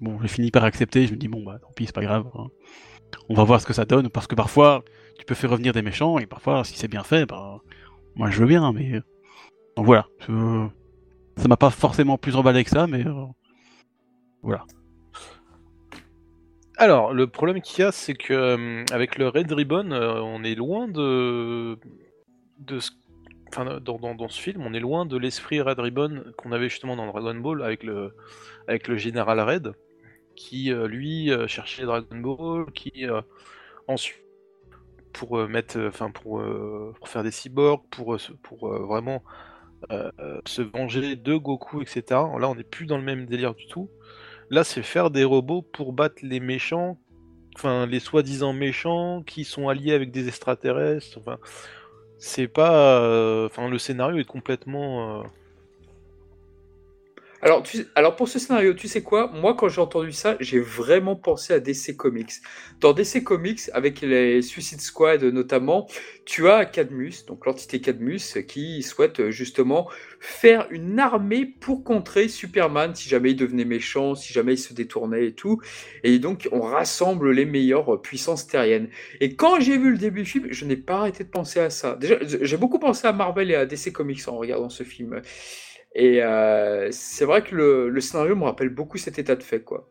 [0.00, 1.06] bon, j'ai fini par accepter.
[1.06, 2.26] Je me dis bon bah tant pis, c'est pas grave.
[2.36, 2.48] hein.
[3.28, 4.82] On va voir ce que ça donne parce que parfois
[5.18, 7.60] tu peux faire revenir des méchants et parfois si c'est bien fait, bah
[8.16, 8.72] moi je veux bien.
[8.72, 9.02] Mais euh,
[9.76, 13.12] donc voilà, ça m'a pas forcément plus emballé que ça, mais euh,
[14.42, 14.64] voilà.
[16.78, 20.54] Alors, le problème qu'il y a, c'est que euh, avec le Red Ribbon, on est
[20.54, 21.78] loin de,
[22.58, 22.90] de ce...
[23.48, 26.94] enfin, dans- dans ce film, on est loin de l'esprit Red Ribbon qu'on avait justement
[26.96, 28.14] dans Dragon Ball avec le,
[28.68, 29.72] avec le général Red,
[30.36, 33.20] qui euh, lui euh, cherchait Dragon Ball, qui euh,
[33.88, 34.22] ensuite
[35.12, 36.44] pour mettre, enfin pour,
[37.06, 39.22] faire des cyborgs, pour, pour vraiment
[40.44, 42.02] se venger de Goku, etc.
[42.10, 43.88] Là, on n'est plus dans le même délire du tout.
[44.50, 46.98] Là, c'est faire des robots pour battre les méchants,
[47.54, 51.16] enfin les soi-disant méchants qui sont alliés avec des extraterrestres.
[51.18, 51.38] Enfin,
[52.18, 55.24] c'est pas, enfin le scénario est complètement.
[57.42, 57.62] Alors,
[57.94, 59.30] alors pour ce scénario, tu sais quoi?
[59.34, 62.32] Moi, quand j'ai entendu ça, j'ai vraiment pensé à DC Comics.
[62.80, 65.86] Dans DC Comics, avec les Suicide Squad notamment,
[66.24, 72.94] tu as Cadmus, donc l'entité Cadmus, qui souhaite justement faire une armée pour contrer Superman
[72.94, 75.60] si jamais il devenait méchant, si jamais il se détournait et tout.
[76.04, 78.88] Et donc, on rassemble les meilleures puissances terriennes.
[79.20, 81.68] Et quand j'ai vu le début du film, je n'ai pas arrêté de penser à
[81.68, 81.96] ça.
[81.96, 85.20] Déjà, j'ai beaucoup pensé à Marvel et à DC Comics en regardant ce film.
[85.98, 89.62] Et euh, c'est vrai que le, le scénario me rappelle beaucoup cet état de fait,
[89.62, 89.88] quoi.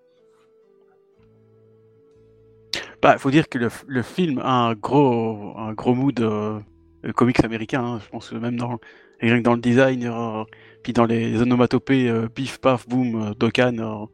[3.02, 6.60] Bah, faut dire que le, le film a un gros, un gros mood euh,
[7.06, 7.84] euh, comics américains.
[7.84, 8.00] hein.
[8.06, 8.78] Je pense que même dans,
[9.20, 10.44] rien que dans le design, euh,
[10.84, 14.06] puis dans les onomatopées, pif, paf, boum, euh,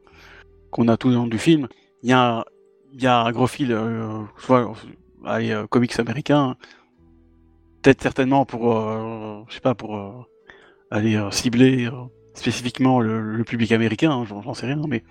[0.70, 1.68] qu'on a tout dans du film,
[2.02, 2.42] il y a,
[2.94, 3.78] y a un gros fil,
[4.38, 4.72] soit,
[5.26, 6.56] allez, comics américains,
[7.82, 8.80] peut-être certainement pour,
[9.48, 10.26] je sais pas, pour
[10.92, 11.92] aller euh, cibler euh,
[12.34, 15.02] spécifiquement le, le public américain, hein, j'en sais rien, mais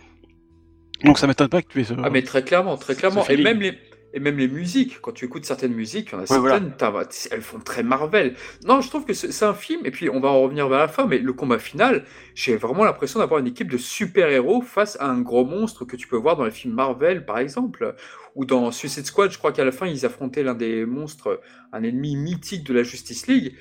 [1.03, 1.93] donc ça m'étonne pas que tu aies ce.
[2.03, 3.27] Ah mais très clairement, très clairement.
[3.27, 3.73] Et même les
[4.13, 6.55] et même les musiques, quand tu écoutes certaines musiques, il y en a Ouais, voilà.
[6.59, 8.35] certaines, t'as- elles font très Marvel.
[8.65, 10.89] Non, je trouve que c'est un film, et puis on va en revenir vers la
[10.89, 12.03] fin, mais le combat final,
[12.35, 16.09] j'ai vraiment l'impression d'avoir une équipe de super-héros face à un gros monstre que tu
[16.09, 17.95] peux voir dans les films Marvel, par exemple,
[18.35, 21.39] ou dans Suicide Squad, je crois qu'à la fin, ils affrontaient l'un des monstres,
[21.71, 23.55] un ennemi mythique de la Justice League.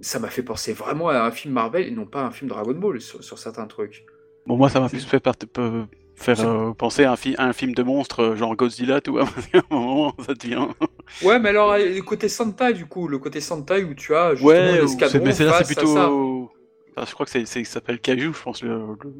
[0.00, 2.48] Ça m'a fait penser vraiment à un film Marvel et non pas à un film
[2.50, 4.04] Dragon Ball sur, sur certains trucs.
[4.46, 7.52] Bon, moi, ça m'a plus fait peu- faire euh, penser à un, fi- à un
[7.52, 10.66] film de monstres, euh, genre Godzilla, parce qu'à un moment, ça devient.
[11.22, 14.48] Ouais, mais alors, le côté Sentai, du coup, le côté Sentai où tu as justement
[14.48, 15.80] Ouais, ou l'escadron c'est- mais c'est là, c'est face à ça.
[16.08, 16.50] plutôt.
[16.96, 18.70] Enfin, je crois que c'est, ça s'appelle Kaiju, je pense, le,
[19.04, 19.12] le,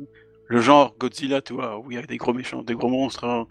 [0.46, 3.24] le genre Godzilla, tu vois, où il y a des gros méchants, des gros monstres.
[3.24, 3.46] hein.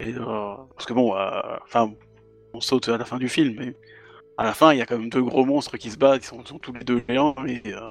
[0.00, 1.92] Et, euh, parce que bon, euh, enfin,
[2.52, 3.74] on saute à la fin du film, mais
[4.38, 6.26] à la fin, il y a quand même deux gros monstres qui se battent, ils
[6.26, 7.62] sont, sont tous les deux géants, et.
[7.66, 7.90] euh,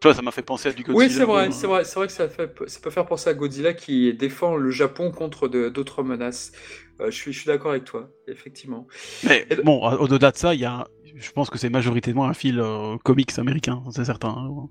[0.00, 1.06] tu vois, ça m'a fait penser à du Godzilla.
[1.06, 3.30] Oui, c'est vrai, euh, c'est vrai, c'est vrai que ça, fait, ça peut faire penser
[3.30, 6.52] à Godzilla qui défend le Japon contre d'autres menaces.
[7.00, 8.86] Euh, je suis, je suis d'accord avec toi, effectivement.
[9.24, 12.34] Mais Et- bon, au-delà de ça, il y a, je pense que c'est majoritairement un
[12.34, 14.28] fil euh, comics américain, c'est certain.
[14.36, 14.68] hein.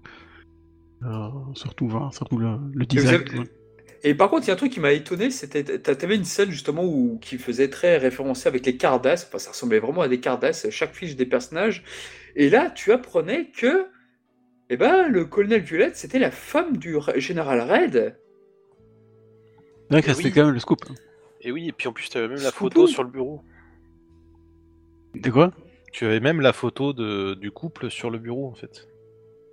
[1.03, 3.15] Euh, surtout, voilà, surtout le, le vous design.
[3.15, 3.49] avez- ouais.
[4.07, 6.23] Et par contre, il y a un truc qui m'a étonné, c'était, t'a- t'avais une
[6.25, 10.07] scène justement où, qui faisait très référencé avec les Cardass, enfin ça ressemblait vraiment à
[10.07, 11.83] des Cardass, chaque fiche des personnages.
[12.35, 13.87] Et là, tu apprenais que,
[14.69, 18.17] eh ben, le colonel Violette, c'était la femme du général Red.
[19.91, 20.31] Eh c'était oui.
[20.31, 20.79] quand même le scoop.
[20.89, 20.95] hein.
[21.41, 22.65] Et oui, et puis en plus, tu avais même la Scoopou.
[22.75, 23.41] photo sur le bureau.
[25.13, 25.51] De quoi?
[25.91, 28.87] Tu avais même la photo de, du couple sur le bureau, en fait,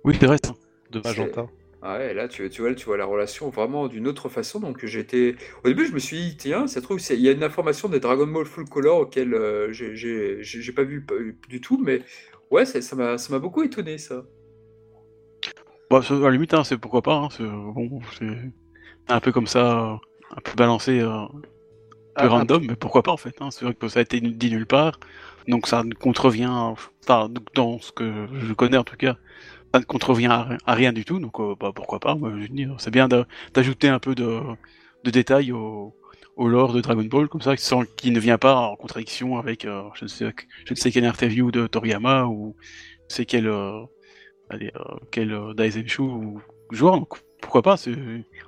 [0.03, 0.37] Oui, c'est vrai.
[0.91, 1.47] de C'est- Magenta.
[1.85, 4.59] Ah Ouais, là, tu, tu vois, tu vois la relation vraiment d'une autre façon.
[4.61, 5.35] Donc, j'étais.
[5.63, 7.43] Au début, je me suis dit, tiens, ça se trouve, c'est- il y a une
[7.43, 11.15] information des Dragon Ball Full Color auquel euh, j'ai- j'ai j'ai- j'ai pas vu pas-
[11.49, 12.01] du tout, mais
[12.51, 14.25] ouais, ça ça m'a ça m'a beaucoup étonné, ça.
[16.01, 17.15] Ça, à la limite, hein, c'est pourquoi pas.
[17.15, 18.25] hein, c'est bon, c'est
[19.09, 19.97] un peu comme ça, euh,
[20.37, 21.29] un peu balancé, euh, un
[22.17, 23.35] peu Ah, random, mais pourquoi pas en fait.
[23.41, 24.99] hein, c'est vrai que ça a été dit nulle part,
[25.47, 29.17] donc ça ne contrevient, enfin, dans ce que je connais en tout cas,
[29.73, 32.17] ça ne contrevient à, ri- à rien du tout, donc euh, bah, pourquoi pas.
[32.77, 33.07] C'est bien
[33.53, 34.39] d'ajouter un peu de,
[35.03, 35.95] de détails au,
[36.35, 39.65] au lore de Dragon Ball, comme ça, sans qui ne vient pas en contradiction avec
[39.65, 40.33] euh, je, ne sais,
[40.65, 42.55] je ne sais quelle interview de Toriyama ou
[43.09, 43.83] je sais quel, euh,
[44.49, 47.75] allez, euh, quel Daisenshu ou joueur, donc pourquoi pas.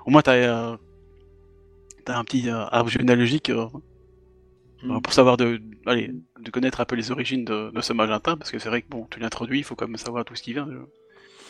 [0.06, 0.76] Au moins, t'as
[2.04, 3.50] t'as un petit arbre généalogique
[4.82, 5.00] Mm.
[5.00, 8.50] pour savoir de, allez, de connaître un peu les origines de, de ce magenta, parce
[8.50, 10.52] que c'est vrai que bon, tu l'introduis, il faut quand même savoir tout ce qui
[10.52, 10.68] vient.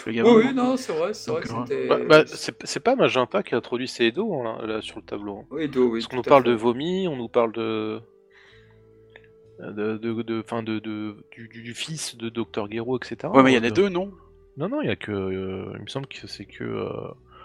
[0.06, 0.34] Le gamin.
[0.34, 1.88] Oui, oui, non, c'est vrai, c'est vrai que c'était.
[1.88, 5.02] Bah, bah, c'est pas Magenta qui a introduit ces Edo hein, là, là, sur le
[5.04, 5.38] tableau.
[5.38, 5.44] hein.
[5.50, 8.00] Oui, Parce qu'on nous parle de vomi, on nous parle de.
[9.58, 12.70] De, de, de- enfin, de, de- du, du- du fils de Dr.
[12.70, 13.32] Gero, etc.
[13.32, 14.12] Ouais, mais il y a les De- deux, non?
[14.58, 15.12] Non, non, il y a que.
[15.12, 16.62] euh, il me semble que c'est que.
[16.62, 16.90] euh,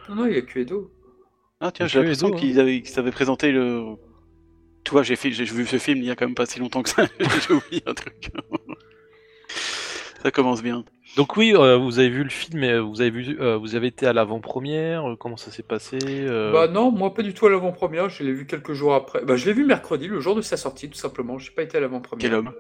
[0.10, 0.92] Non, non, il y a que Edo.
[1.62, 2.32] Ah tiens, j'ai l'impression hein.
[2.32, 3.96] qu'ils avaient, présenté le.
[4.84, 6.90] Tu vois, j'ai vu ce film il y a quand même pas si longtemps que
[6.90, 8.32] ça, j'ai oublié un truc.
[10.24, 10.84] ça commence bien.
[11.18, 13.88] Donc oui, euh, vous avez vu le film, et vous avez vu, euh, vous avez
[13.88, 15.12] été à l'avant-première.
[15.12, 18.24] euh, comment ça s'est passé euh, Bah non, moi pas du tout à l'avant-première, je
[18.24, 19.24] l'ai vu quelques jours après.
[19.26, 21.38] Bah je l'ai vu mercredi, le jour de sa sortie, tout simplement.
[21.38, 22.22] J'ai pas été à l'avant-première.
[22.30, 22.54] Quel homme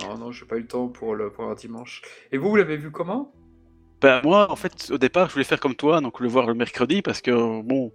[0.00, 2.02] Non, non, j'ai pas eu le temps pour le pour un dimanche.
[2.30, 3.32] Et vous, vous l'avez vu comment?
[4.00, 6.54] Ben, moi, en fait, au départ, je voulais faire comme toi, donc le voir le
[6.54, 7.92] mercredi, parce que, bon,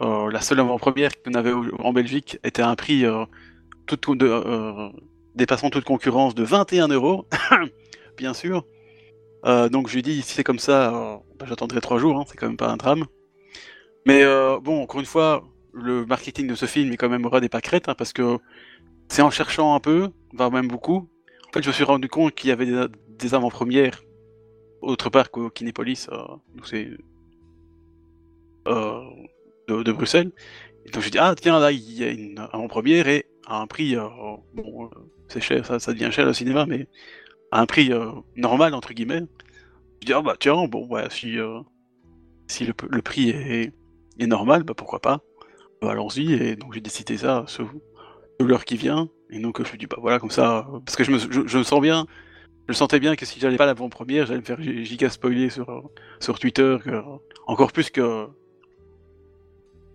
[0.00, 3.24] euh, la seule avant-première qu'on avait au- en Belgique était à un prix euh,
[3.86, 4.88] tout, de, euh,
[5.34, 7.26] dépassant toute concurrence de 21 euros,
[8.20, 8.66] bien sûr.
[9.46, 12.24] Euh, donc, je lui dit, si c'est comme ça, euh, ben, j'attendrai trois jours, hein,
[12.28, 13.06] c'est quand même pas un drame.
[14.06, 17.40] Mais euh, bon, encore une fois, le marketing de ce film est quand même aura
[17.40, 18.38] des pâquerettes, hein, parce que
[19.08, 21.08] c'est en cherchant un peu, voire même beaucoup,
[21.48, 22.66] en fait, je me suis rendu compte qu'il y avait
[23.18, 24.02] des, avant-premières
[24.82, 26.88] autre part qu'au Kinépolis, donc c'est
[28.66, 30.32] de, Bruxelles.
[30.92, 33.94] Donc j'ai dit ah tiens là il y a une avant-première et à un prix
[34.54, 34.88] bon
[35.28, 36.86] c'est cher ça, ça devient cher le cinéma mais
[37.52, 39.22] à un prix euh, normal entre guillemets.
[40.00, 41.60] Je dis ah bah tiens bon ouais si euh,
[42.46, 43.72] si le, le prix est,
[44.26, 45.20] normal bah pourquoi pas
[45.82, 47.62] Euh, allons-y et donc j'ai décidé ça ce,
[48.40, 51.10] l'heure qui vient et donc je me dis bah voilà comme ça parce que je
[51.12, 52.06] me, je, me sens bien
[52.68, 55.90] je sentais bien que si j'allais pas l'avant-première, j'allais me faire gi- giga spoiler sur,
[56.20, 56.76] sur Twitter,
[57.46, 58.28] encore plus que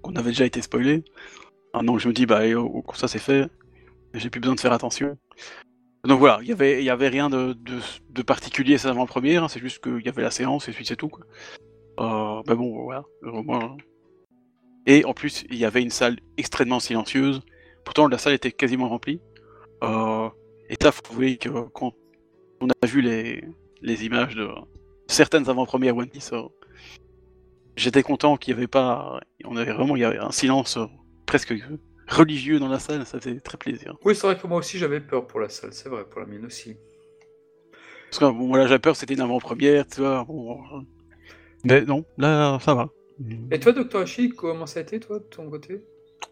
[0.02, 1.04] qu'on avait déjà été spoilé.
[1.74, 3.50] Ah non, je me dis, bah, oh, oh, ça c'est fait,
[4.14, 5.18] j'ai plus besoin de faire attention.
[6.06, 10.10] Donc voilà, il y avait, rien de, particulier cette avant-première, hein, c'est juste qu'il y
[10.10, 11.10] avait la séance et puis c'est tout.
[11.10, 11.26] Quoi.
[12.00, 13.76] Euh, mais bon, voilà, au moins.
[14.86, 17.42] Et en plus, il y avait une salle extrêmement silencieuse.
[17.84, 19.20] Pourtant, la salle était quasiment remplie.
[19.84, 20.30] Euh,
[20.70, 21.94] et là, faut avouer que quand
[22.62, 24.50] on a vu les, images de
[25.08, 26.44] certaines avant-premières One Piece, euh,
[27.76, 29.20] j'étais content qu'il n'y avait pas.
[29.44, 30.86] On avait vraiment y avait un silence euh,
[31.26, 31.54] presque
[32.08, 33.98] religieux dans la salle, ça faisait très plaisir.
[34.04, 36.28] Oui, c'est vrai que moi aussi j'avais peur pour la salle, c'est vrai, pour la
[36.28, 36.78] mienne aussi.
[38.10, 40.24] Parce que bon, là, j'avais peur, c'était une avant-première, tu vois.
[40.24, 40.82] Bon, euh,
[41.64, 42.90] mais non, là, ça va.
[43.52, 45.84] Et toi, Docteur Hachi, comment ça a été, toi, de ton côté?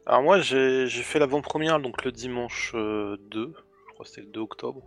[0.06, 4.28] Alors moi j'ai fait l'avant-première donc le dimanche euh, 2, je crois que c'était le
[4.28, 4.82] 2 octobre.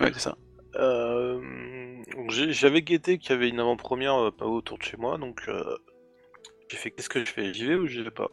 [0.00, 0.36] Ouais, c'est ça.
[0.76, 1.40] Euh,
[2.28, 5.76] j'avais guetté qu'il y avait une avant-première euh, pas autour de chez moi, donc euh,
[6.68, 8.30] j'ai fait qu'est-ce que je fais J'y vais ou j'y vais pas?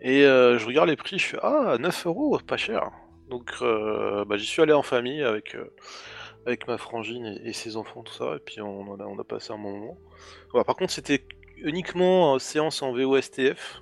[0.00, 2.90] Et euh, je regarde les prix, je fais ah 9 euros, pas cher.
[3.28, 8.02] Donc euh, bah, j'y suis allé en famille avec euh, ma frangine et, ses enfants
[8.02, 9.98] tout ça, et puis on, a, passé un bon moment.
[10.50, 11.26] Voilà, par contre c'était
[11.56, 13.80] uniquement séance en VOSTF.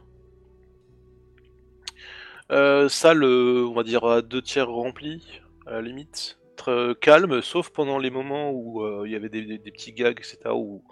[2.88, 6.38] Salle, on va dire à deux tiers remplie, à la limite.
[6.56, 10.82] Très calme, sauf pendant les moments où il y avait des, petits gags, etc., où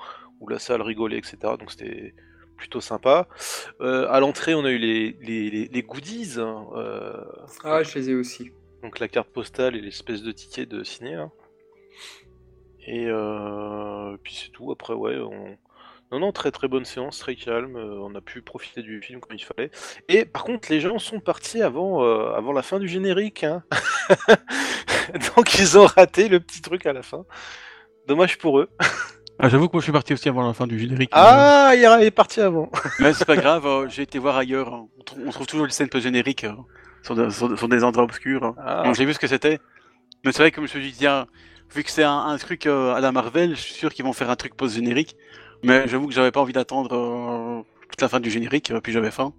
[0.49, 1.37] la salle rigolait, etc.
[1.59, 2.15] Donc c'était
[2.61, 3.27] plutôt sympa.
[3.81, 7.25] Euh, à l'entrée, on a eu les, les, les- les goodies, hein, euh,
[7.65, 8.51] Ah, je les ai aussi.
[8.83, 11.15] donc la carte postale et l'espèce de ticket de ciné.
[11.15, 11.33] hein.
[12.87, 14.71] Et euh, puis c'est tout.
[14.73, 15.57] Après, ouais, on...
[16.13, 17.77] non, non, très très bonne séance, très calme.
[17.77, 19.71] euh, on a pu profiter du film comme il fallait.
[20.09, 23.45] Et par contre, les gens sont partis avant, euh, avant la fin du générique.
[23.45, 23.63] hein.
[25.37, 27.25] Donc ils ont raté le petit truc à la fin.
[28.07, 28.69] Dommage pour eux.
[29.43, 31.11] Ah, J'avoue que moi je suis parti aussi avant la fin du générique.
[31.13, 32.71] Ah, il est parti avant.
[33.01, 34.73] Mais c'est pas grave, euh, j'ai été voir ailleurs.
[34.75, 34.87] hein.
[34.99, 36.53] On, trou- on trouve toujours les scènes post-génériques euh,
[37.03, 38.45] sur, de- sur- sur des endroits obscurs.
[38.45, 38.55] hein.
[38.59, 38.83] Ah.
[38.85, 39.59] Donc j'ai vu ce que c'était.
[40.25, 41.27] Mais c'est vrai que je me suis dit, tiens,
[41.75, 44.13] vu que c'est un, un truc euh, à la Marvel, je suis sûr qu'ils vont
[44.13, 45.17] faire un truc post-générique.
[45.63, 49.11] Mais j'avoue que j'avais pas envie d'attendre euh, toute la fin du générique, puis j'avais
[49.11, 49.33] faim.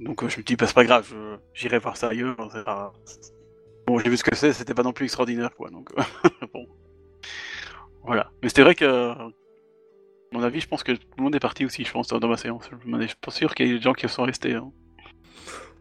[0.00, 1.12] Donc euh, je me dis, bah, c'est pas grave,
[1.54, 2.36] j'irai voir ça ailleurs.
[2.64, 2.92] pas-
[3.86, 5.70] Bon, j'ai vu ce que c'est, c'était pas non plus extraordinaire, quoi.
[5.70, 5.88] Donc
[6.54, 6.66] bon.
[8.04, 8.30] Voilà.
[8.42, 9.28] Mais c'était vrai que, à
[10.32, 12.36] mon avis, je pense que tout le monde est parti aussi, je pense, dans ma
[12.36, 12.68] séance.
[12.70, 14.54] Je suis pas sûr qu'il y ait des gens qui sont restés.
[14.54, 14.72] hein.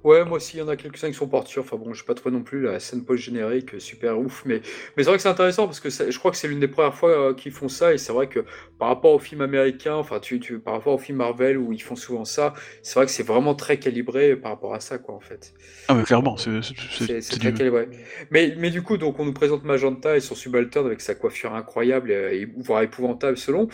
[0.04, 1.60] Ouais, moi aussi, il y en a quelques-uns qui sont partis.
[1.60, 4.44] Enfin bon, je pas trop non plus la scène post-générique, super ouf.
[4.46, 4.62] Mais,
[4.98, 6.68] mais c'est vrai que c'est intéressant parce que ça- je crois que c'est l'une des
[6.68, 7.94] premières fois euh, qu'ils font ça.
[7.94, 8.44] Et c'est vrai que
[8.80, 11.82] par rapport aux films américains, enfin, tu, tu, par rapport aux films Marvel où ils
[11.82, 15.14] font souvent ça, c'est vrai que c'est vraiment très calibré par rapport à ça, quoi,
[15.14, 15.54] en fait.
[15.88, 17.88] Ah, mais clairement, c'est très du- calibré.
[18.32, 21.54] Mais, mais du coup, donc, on nous présente Magenta et son subalterne avec sa coiffure
[21.54, 23.68] incroyable, et, voire épouvantable selon.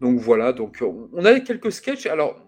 [0.00, 2.06] Donc voilà, donc on on a quelques sketchs.
[2.06, 2.45] Alors,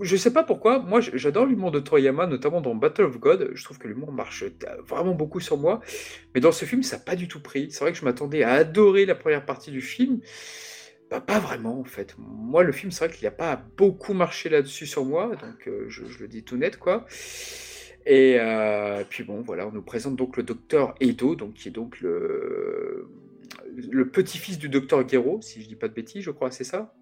[0.00, 3.50] je sais pas pourquoi, moi j'adore l'humour de Toriyama, notamment dans Battle of God.
[3.54, 4.44] Je trouve que l'humour marche
[4.86, 5.80] vraiment beaucoup sur moi.
[6.34, 7.70] Mais dans ce film, ça n'a pas du tout pris.
[7.70, 10.20] C'est vrai que je m'attendais à adorer la première partie du film.
[11.10, 12.14] Bah, pas vraiment en fait.
[12.18, 15.86] Moi, le film, c'est vrai qu'il n'a pas beaucoup marché là-dessus sur moi, donc euh,
[15.88, 17.04] je, le dis tout net quoi.
[18.06, 21.72] Et euh, puis bon, voilà, on nous présente donc le docteur Edo, donc qui est
[21.72, 23.08] donc le,
[23.90, 26.94] le petit-fils du docteur Gero, si je dis pas de bêtises, je crois, c'est ça?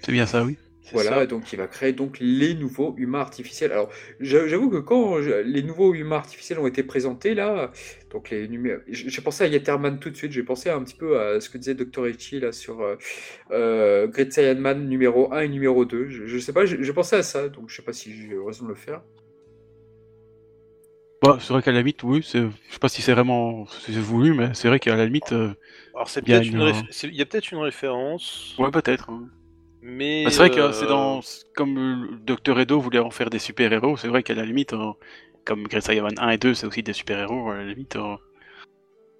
[0.00, 0.56] C'est bien ça, oui.
[0.90, 1.26] Voilà, ça.
[1.26, 3.72] donc il va créer donc les nouveaux humains artificiels.
[3.72, 3.88] Alors,
[4.20, 7.70] j'a- j'avoue que quand je- les nouveaux humains artificiels ont été présentés là,
[8.10, 8.48] donc les
[8.88, 10.32] j'ai pensé à Yetterman tout de suite.
[10.32, 12.08] J'ai pensé un petit peu à ce que disait Dr.
[12.08, 12.96] Ichi là sur euh,
[13.52, 16.08] euh, Great Saiyan Man numéro 1 et numéro 2.
[16.08, 18.64] Je, je sais pas, j'ai pensé à ça, donc je sais pas si j'ai raison
[18.64, 19.02] de le faire.
[21.22, 22.28] Bah, c'est vrai qu'à la limite, oui, je
[22.70, 25.54] sais pas si c'est vraiment voulu, mais c'est vrai qu'à la limite, euh,
[25.94, 27.58] Alors c'est Il y a peut-être une, une, réf- c'est- il y a peut-être une
[27.58, 29.10] référence, ouais, peut-être.
[29.10, 29.28] hein.
[29.82, 31.20] Mais Bah, c'est vrai que euh, c'est dans.
[31.54, 32.58] Comme Dr.
[32.60, 34.74] Edo voulait en faire des super-héros, c'est vrai qu'à la limite,
[35.44, 37.96] comme Great Saiyan 1 et 2, c'est aussi des super-héros, à la limite.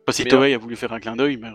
[0.07, 1.51] Pas si Toei a voulu faire un clin d'œil, mais.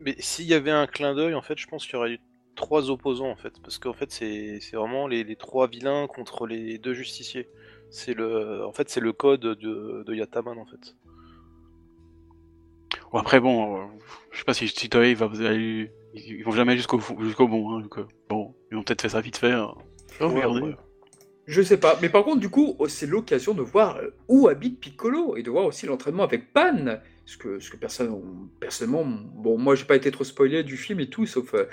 [0.00, 2.20] Mais s'il y avait un clin d'œil, en fait, je pense qu'il y aurait eu
[2.54, 6.46] trois opposants, en fait, parce qu'en fait, c'est c'est vraiment les, les trois vilains contre
[6.46, 7.48] les deux justiciers.
[7.90, 10.96] C'est le, en fait, c'est le code de, de Yataman, en fait.
[13.12, 13.86] Bon, après, bon, euh,
[14.30, 15.90] je sais pas si, si Toei va aller.
[16.14, 17.70] Ils vont jamais jusqu'au jusqu'au bon.
[17.76, 19.52] Hein, donc, euh, bon, ils vont peut-être faire ça vite fait.
[19.52, 19.66] euh.
[20.20, 20.60] Oh, Ouais, regardez.
[20.62, 20.76] ouais.
[21.46, 24.46] Je sais pas, mais par contre, du coup, oh, c'est l'occasion de voir euh, où
[24.48, 27.00] habite Piccolo et de voir aussi l'entraînement avec Pan.
[27.26, 30.98] Ce que, ce que personne, personnellement, bon, moi j'ai pas été trop spoilé du film
[31.00, 31.66] et tout, sauf euh,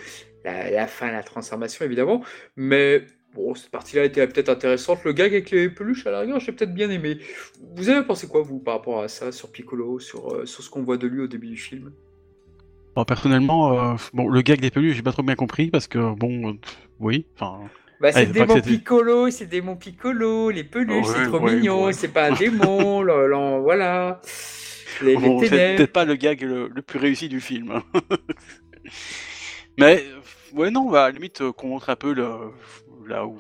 [0.46, 2.24] la, la fin, la transformation évidemment.
[2.56, 5.04] Mais bon, cette partie-là était peut-être intéressante.
[5.04, 7.18] Le gag avec les peluches, à la rigueur, j'ai peut-être bien aimé.
[7.76, 10.70] Vous avez pensé quoi, vous, par rapport à ça, sur Piccolo, sur, euh, sur ce
[10.70, 11.92] qu'on voit de lui au début du film?
[12.98, 16.16] Bon, personnellement, euh, bon, le gag des peluches, j'ai pas trop bien compris parce que,
[16.16, 16.54] bon, euh,
[17.00, 17.60] oui, enfin.
[18.02, 22.26] Bah, c'est démon c'était- Piccolo, c'est démon Piccolo, les peluches, c'est trop mignon, c'est pas
[22.26, 24.20] un démon, le- le- voilà.
[25.04, 25.76] Les, les Bon, c'est ténèbres.
[25.78, 27.70] peut-être pas le gag le, le plus réussi du film.
[27.70, 27.84] hein.
[29.78, 32.28] Mais, euh, ouais, non, bah, à la limite, qu'on montre un peu le,
[33.08, 33.38] là où.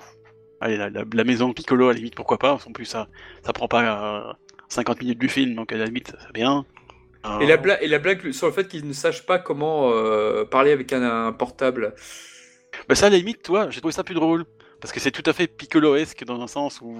[0.62, 2.54] Allez, la, la, la maison Piccolo, à la limite, pourquoi pas.
[2.54, 3.08] En plus, ça,
[3.44, 4.34] ça prend pas euh,
[4.70, 6.64] 50 minutes du film, donc à la limite, c'est bien.
[7.28, 9.92] Euh, Et la, blague, et la blague sur le fait qu'ils ne sachent pas comment
[9.92, 11.94] euh, parler avec un, un portable.
[12.88, 14.46] Bah, ça, à la limite, toi, j'ai trouvé ça plus drôle.
[14.80, 17.00] Parce que c'est tout à fait Piccoloesque dans un sens où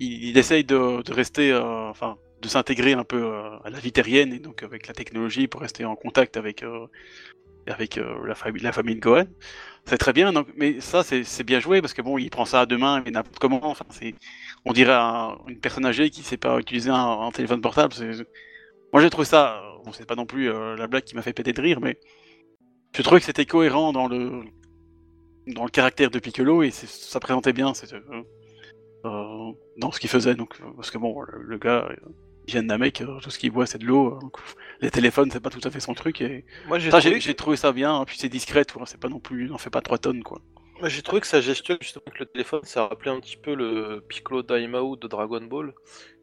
[0.00, 3.80] il, il essaye de, de rester, euh, enfin, de s'intégrer un peu euh, à la
[3.80, 6.64] vie terrienne et donc avec la technologie pour rester en contact avec,
[7.66, 9.24] avec la, famille, la famille de Gohan.
[9.86, 12.60] C'est très bien, donc, mais ça, c'est bien joué parce que bon, il prend ça
[12.62, 13.60] à deux mains, mais n'importe comment.
[13.64, 14.14] Enfin, c'est,
[14.64, 17.92] on dirait un- une personne âgée qui sait pas utiliser un, un téléphone portable.
[17.94, 18.26] c'est-
[18.96, 21.34] Moi, j'ai trouvé ça, bon, c'est pas non plus euh, la blague qui m'a fait
[21.34, 22.00] péter de rire, mais
[22.96, 24.40] je trouvais que c'était cohérent dans le
[25.48, 28.22] dans le caractère de Piccolo et ça présentait bien euh,
[29.04, 30.34] euh, dans ce qu'il faisait.
[30.34, 31.90] Donc, parce que bon, le, le gars,
[32.48, 34.18] il vient de Namek, tout ce qu'il voit c'est de l'eau.
[34.80, 36.22] les téléphones, c'est pas tout à fait son truc.
[36.22, 36.88] Et Moi j'ai
[37.34, 37.94] trouvé, ça bien.
[37.96, 40.22] hein, puis c'est discret, tu vois, c'est pas non plus, n'en fait pas 3 tonnes
[40.22, 40.40] quoi.
[40.84, 44.02] j'ai trouvé que sa gestuelle justement avec le téléphone, ça rappelait un petit peu le
[44.08, 45.74] Piccolo Daimao de Dragon Ball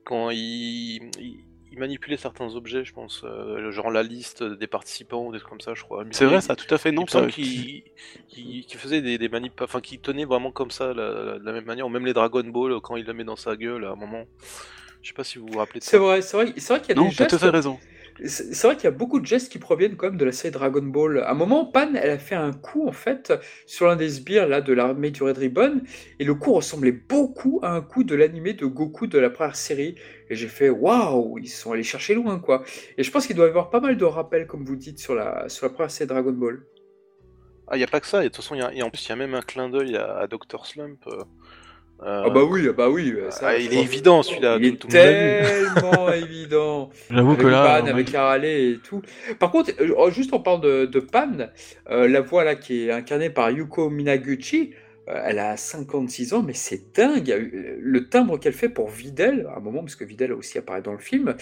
[0.06, 5.26] quand il, il, il manipulait certains objets, je pense, euh, genre la liste des participants
[5.26, 6.04] ou des trucs comme ça, je crois.
[6.12, 6.92] C'est vrai, ça, tout à fait.
[6.92, 7.84] Non, ça- qu'il
[8.30, 11.44] qu'il- qu'il faisait des, des manips, enfin qu'il tenait vraiment comme ça, la, la- de
[11.46, 13.86] la même manière, ou même les Dragon Ball quand il la met dans sa gueule
[13.86, 14.26] à un moment.
[15.02, 16.00] Je sais pas si vous vous rappelez de C'est ça.
[16.00, 17.44] vrai, c'est vrai, c'est vrai qu'il y a Non, des t'as tout gestes.
[17.44, 17.80] à fait raison.
[18.26, 20.52] C'est vrai qu'il y a beaucoup de gestes qui proviennent quand même de la série
[20.52, 21.20] Dragon Ball.
[21.20, 23.34] À un moment, Pan, elle a fait un coup en fait
[23.66, 25.82] sur l'un des sbires là de l'armée du Red Ribbon,
[26.20, 29.56] et le coup ressemblait beaucoup à un coup de l'animé de Goku de la première
[29.56, 29.96] série.
[30.30, 32.64] Et j'ai fait waouh, ils sont allés chercher loin quoi.
[32.98, 35.16] Et je pense qu'il doit y avoir pas mal de rappels, comme vous dites, sur
[35.16, 36.64] la sur la première série Dragon Ball.
[37.68, 39.10] Ah, y a pas que ça, et de toute façon, y a, en plus, il
[39.10, 40.66] y a même un clin d'œil à, à Dr.
[40.66, 41.00] Slump.
[41.08, 41.24] euh,
[42.06, 43.14] Ah bah oui, ah bah oui.
[43.30, 43.80] ça, ah, il crois.
[43.80, 46.90] est évident celui-là, Il tout, est tout l'a tellement évident.
[47.10, 49.02] J'avoue que là, Pan, euh, avec Harale et tout.
[49.40, 51.30] Par contre, euh, juste en parlant de, de Pan,
[51.90, 54.76] euh, la voix là qui est incarnée par Yuko Minaguchi, euh,
[55.08, 57.32] elle a 56 ans, mais c'est dingue.
[57.32, 60.82] Euh, Le timbre qu'elle fait pour Videl, à un moment, parce que Videl aussi apparaît
[60.82, 61.36] dans le film,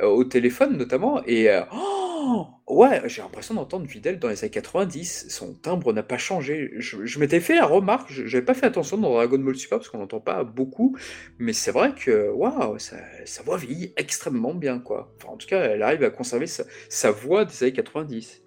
[0.00, 4.50] euh, au téléphone notamment, et euh, oh, ouais, j'ai l'impression d'entendre Videl dans les années
[4.50, 5.26] 90.
[5.28, 6.70] Son timbre n'a pas changé.
[6.78, 9.88] Je, m'étais fait la remarque, je n'avais pas fait attention dans Dragon Ball Super parce
[9.88, 10.96] qu'on n'entend pas beaucoup,
[11.38, 15.12] mais c'est vrai que waouh, sa, sa voix vieillit extrêmement bien, quoi.
[15.18, 18.42] Enfin, en tout cas, elle arrive à conserver sa, sa voix des années 90.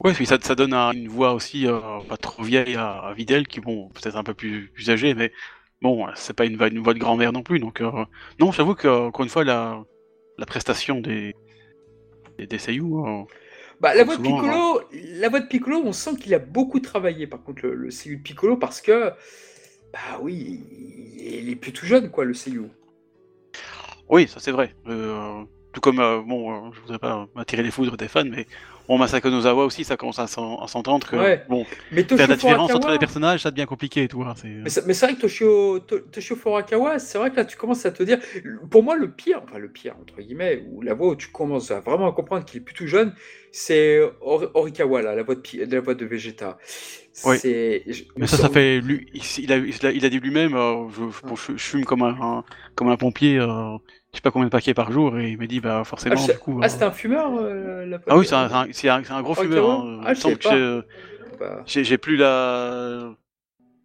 [0.00, 3.14] Ouais, puis ça, ça donne un- une voix aussi euh, pas trop vieille à, à
[3.14, 5.32] Videl, qui bon, peut-être un peu plus, plus âgée, mais
[5.82, 7.58] bon, c'est pas une, voix- une voix de grand-mère non plus.
[7.58, 8.04] Donc euh,
[8.38, 9.82] non, j'avoue que encore une fois la,
[10.38, 11.34] la prestation des
[12.38, 13.24] des, des seiyuu, euh,
[13.80, 17.26] Bah, la voix de Piccolo, la voix de Piccolo, on sent qu'il a beaucoup travaillé.
[17.26, 19.12] Par contre, le, le seiyuu de Piccolo, parce que
[19.92, 20.62] bah oui,
[21.18, 22.68] il, il est plus tout jeune, quoi, le seiyuu.
[24.08, 24.74] oui, ça c'est vrai.
[24.86, 28.46] Euh, tout comme bon, je voudrais pas m'attirer les foudres des fans, mais
[28.88, 31.44] bon, Masako Nozawa aussi, ça commence à s'en- à s'entendre que Ouais.
[31.48, 34.34] bon, Mais faire la Toshio différence entre les personnages, ça devient compliqué, tu vois.
[34.36, 37.44] c'est- Mais c'est mais c'est vrai que Toshio, To- Toshio Furukawa, c'est vrai que là
[37.44, 38.18] tu commences à te dire,
[38.70, 41.70] pour moi le pire, enfin le pire entre guillemets, ou la voix où tu commences
[41.70, 43.14] à vraiment à comprendre qu'il est plus tout jeune,
[43.52, 45.42] c'est Hor- Horikawa là, la voix de,
[45.74, 46.58] la voix de Vegeta.
[47.24, 47.36] Oui.
[48.16, 48.80] Mais ça, ça fait.
[48.80, 51.62] lui- il, a, il a- il a dit lui-même euh, je, je- bon, je- je
[51.62, 52.44] fume comme un, un-
[52.76, 53.76] comme un pompier, euh,
[54.12, 56.16] je sais pas combien de paquets par jour, et il m'a dit bah Ah, forcément,
[56.16, 56.58] sais- du coup.
[56.62, 59.22] ah, euh, c'est un fumeur euh, la ah oui, c'est un, c'est un- c'est un-
[59.22, 59.70] gros fumeur.
[59.70, 60.00] hein.
[60.04, 60.82] Ah, Il je que
[61.66, 63.14] j'ai- Bah, plus la,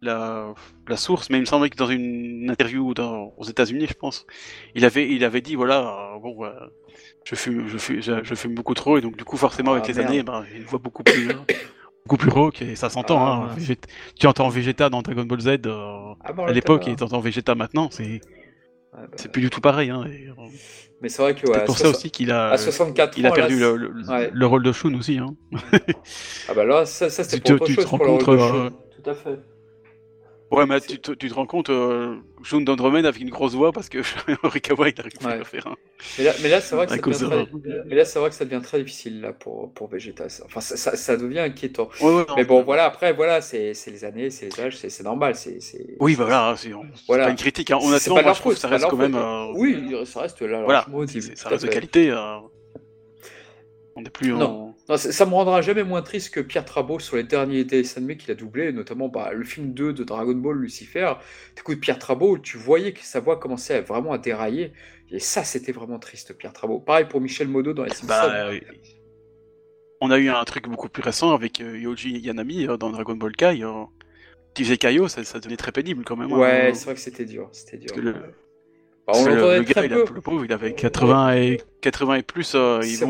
[0.02, 0.54] la,
[0.88, 4.26] la source, mais il me semblait que dans une interview dans, aux États-Unis, je pense,
[4.74, 6.50] il avait, il avait dit voilà, euh, bon, euh,
[7.24, 9.88] je fume, je fume, je, fume beaucoup trop, et donc du coup, forcément, avec Ah,
[9.88, 10.28] les merde.
[10.30, 11.28] années, j'ai une voix beaucoup plus.
[11.28, 11.34] euh,
[12.06, 13.18] Beaucoup plus rauque et ça s'entend.
[13.18, 13.56] Ah, hein.
[13.56, 13.86] Végét-
[14.20, 17.54] Tu entends Vegeta dans Dragon Ball Z euh, ah, bon, à l'époque et t'entends Vegeta
[17.54, 18.20] maintenant, c'est
[18.96, 19.90] Ah, bah, c'est plus du tout pareil.
[19.90, 20.32] Hein, et, euh,
[21.00, 23.26] Mais c'est vrai que c'est ouais, pour ça soix- aussi qu'il a, à 64 il
[23.26, 24.30] a perdu là, le, le, ouais.
[24.32, 25.18] le rôle de Shun aussi.
[25.18, 25.34] Hein.
[26.48, 28.06] Ah bah là, ça, ça c'était Tu pour te- autre tu te chose rends pour
[28.06, 28.70] le compte, rôle de euh, Shun.
[29.02, 29.38] Tout à fait.
[30.54, 33.72] Ouais, mais tu, te- tu te rends compte, euh, Shun d'Andromède avec une grosse voix
[33.72, 33.98] parce que
[34.42, 35.38] Horikawa il arrive à Ouais.
[35.38, 35.66] le faire.
[35.66, 35.74] hein.
[36.18, 37.82] Mais là, mais là c'est vrai que À ça devient de- très...
[37.86, 40.28] mais là, c'est vrai que ça devient très difficile là pour pour Vegeta.
[40.28, 40.44] ça.
[40.46, 41.88] Enfin, ça, ça, ça devient inquiétant.
[42.00, 42.84] Ouais, ouais, non, Mais bon, voilà.
[42.84, 45.34] Après, voilà, c'est les années, c'est les âges, c'est normal.
[45.34, 45.58] C'est.
[46.00, 46.70] Oui, voilà, c'est
[47.06, 47.24] Voilà.
[47.24, 47.70] pas une critique.
[47.70, 47.78] Hein.
[47.78, 49.14] Pas de moi je trouve que ça reste quand même.
[49.14, 50.62] euh, Oui, ça reste là.
[50.64, 50.86] Voilà,
[51.34, 52.10] ça à reste de qualité.
[52.10, 52.38] euh,
[53.96, 54.32] On n'est plus.
[54.32, 54.63] Non.
[54.88, 58.18] Non, ça, me rendra jamais moins triste que Pierre Trabot sur les derniers dessins animés
[58.18, 61.14] qu'il a doublés, notamment bah, le film 2 de Dragon Ball Lucifer.
[61.54, 64.72] T'écoutes Pierre Trabot, tu voyais que sa voix commençait à, vraiment à dérailler.
[65.10, 66.80] Et ça, c'était vraiment triste, Pierre Trabot.
[66.80, 68.06] Pareil pour Michel Modo dans les Simpsons.
[68.08, 68.60] Bah, euh,
[70.02, 73.14] on a eu un truc beaucoup plus récent avec euh, Yoji Yanami euh, dans Dragon
[73.16, 73.62] Ball Kai.
[74.52, 76.30] Qui faisait Kaio, ça, ça devenait très pénible quand même.
[76.32, 76.38] hein.
[76.38, 77.48] ouais, c'est vrai que c'était dur.
[77.52, 77.96] C'était dur.
[77.96, 78.12] Le-
[79.06, 80.14] Bah, on le, gars, il a- peu.
[80.14, 82.52] le pauvre, il avait 80 et, 80 et plus.
[82.54, 83.04] euh, ils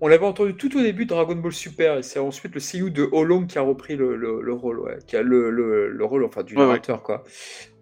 [0.00, 2.90] On l'avait entendu tout au début de Dragon Ball Super, et c'est ensuite le seiyuu
[2.90, 6.04] de Olong qui a repris le, le- le rôle, ouais, qui a le, le- le
[6.04, 7.24] rôle enfin du Ouais, narrateur quoi.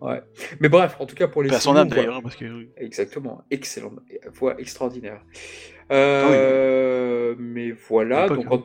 [0.01, 0.21] Ouais.
[0.61, 2.45] Mais bref, en tout cas pour les à son âme d'ailleurs, parce que
[2.77, 3.93] Exactement, excellent,
[4.33, 5.23] voix extraordinaire.
[5.91, 8.63] Ah Euh, Mais voilà, L'époque, donc en,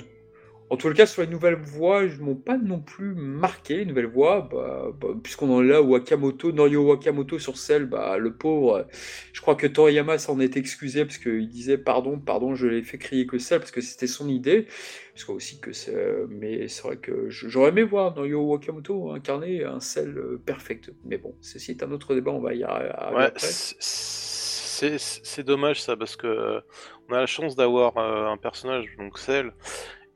[0.69, 3.77] en tout cas sur les nouvelles voix, je m'ont pas non plus marqué.
[3.77, 8.17] Les nouvelles voix, bah, bah, puisqu'on en est là, Wakamoto, Norio Wakamoto sur celle, bah,
[8.17, 8.87] le pauvre,
[9.33, 12.97] je crois que Toriyama s'en est excusé parce qu'il disait pardon, pardon, je l'ai fait
[12.99, 14.67] crier que celle parce que c'était son idée.
[15.13, 15.95] Parce que aussi que c'est,
[16.29, 20.91] mais c'est vrai que j'aurais aimé voir Norio Wakamoto incarner un sel euh, perfect.
[21.03, 23.47] Mais bon, ceci est un autre débat, on va y arri- arriver Ouais, après.
[23.49, 26.61] c'est- c'est dommage ça parce que euh,
[27.09, 29.51] on a la chance d'avoir euh, un personnage donc Cell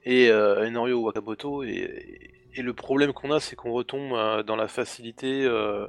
[0.03, 4.67] et euh, Norio Wakamoto et, le problème qu'on a c'est qu'on retombe euh, dans la
[4.67, 5.87] facilité euh,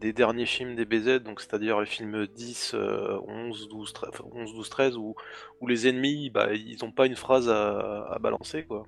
[0.00, 4.24] des derniers films des BZ donc c'est-à-dire les films 10, euh, 11, 12, 13, enfin,
[4.32, 5.14] 11, 12, 13 où,
[5.60, 8.86] où les ennemis bah, ils ont pas une phrase à, balancer quoi.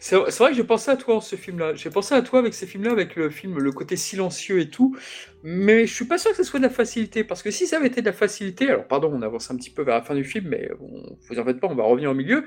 [0.00, 1.74] C'est vrai que j'ai pensé à toi en ce film-là.
[1.74, 4.94] J'ai pensé à toi avec ces films-là, avec le film, le côté silencieux et tout.
[5.42, 7.24] Mais je suis pas sûr que ce soit de la facilité.
[7.24, 9.70] Parce que si ça avait été de la facilité, alors pardon, on avance un petit
[9.70, 12.14] peu vers la fin du film, mais vous en faites pas, on va revenir au
[12.14, 12.44] milieu.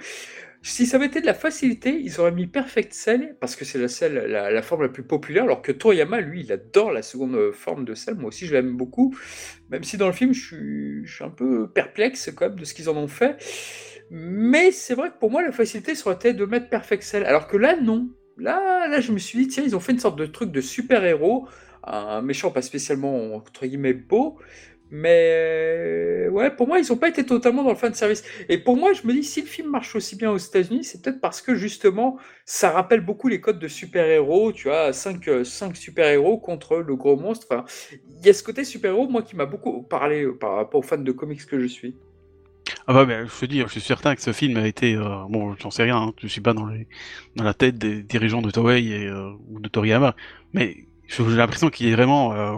[0.62, 3.80] Si ça avait été de la facilité, ils auraient mis Perfect Cell, parce que c'est
[4.10, 7.94] la, forme la plus populaire, alors que Toriyama, lui, il adore la seconde forme de
[7.94, 8.16] Cell.
[8.16, 9.16] Moi aussi, je l'aime beaucoup.
[9.70, 12.90] Même si dans le film, je suis, un peu perplexe quand même de ce qu'ils
[12.90, 13.38] en ont fait.
[14.10, 17.26] Mais c'est vrai que pour moi, la facilité serait de mettre Perfect Cell.
[17.26, 18.10] Alors que là, non.
[18.38, 20.62] Là, là, je me suis dit, tiens, ils ont fait une sorte de truc de
[20.62, 21.48] super-héros.
[21.84, 24.38] Un méchant pas spécialement, entre guillemets, beau.
[24.90, 28.24] Mais ouais, pour moi, ils n'ont pas été totalement dans le fan service.
[28.50, 31.02] Et pour moi, je me dis, si le film marche aussi bien aux États-Unis, c'est
[31.02, 34.52] peut-être parce que justement, ça rappelle beaucoup les codes de super-héros.
[34.54, 37.66] Tu vois, 5 cinq super-héros contre le gros monstre.
[38.20, 40.84] Il y a ce côté super-héros, moi, qui m'a beaucoup parlé euh, par rapport aux
[40.84, 41.96] fans de comics que je suis.
[42.88, 45.24] Ah bah, bah, je te dis, je suis certain que ce film a été, euh,
[45.30, 46.70] bon, j'en sais rien, hein, je suis pas dans
[47.36, 50.16] la tête des dirigeants de Toei euh, ou de Toriyama,
[50.54, 52.58] mais j'ai l'impression qu'il est vraiment euh,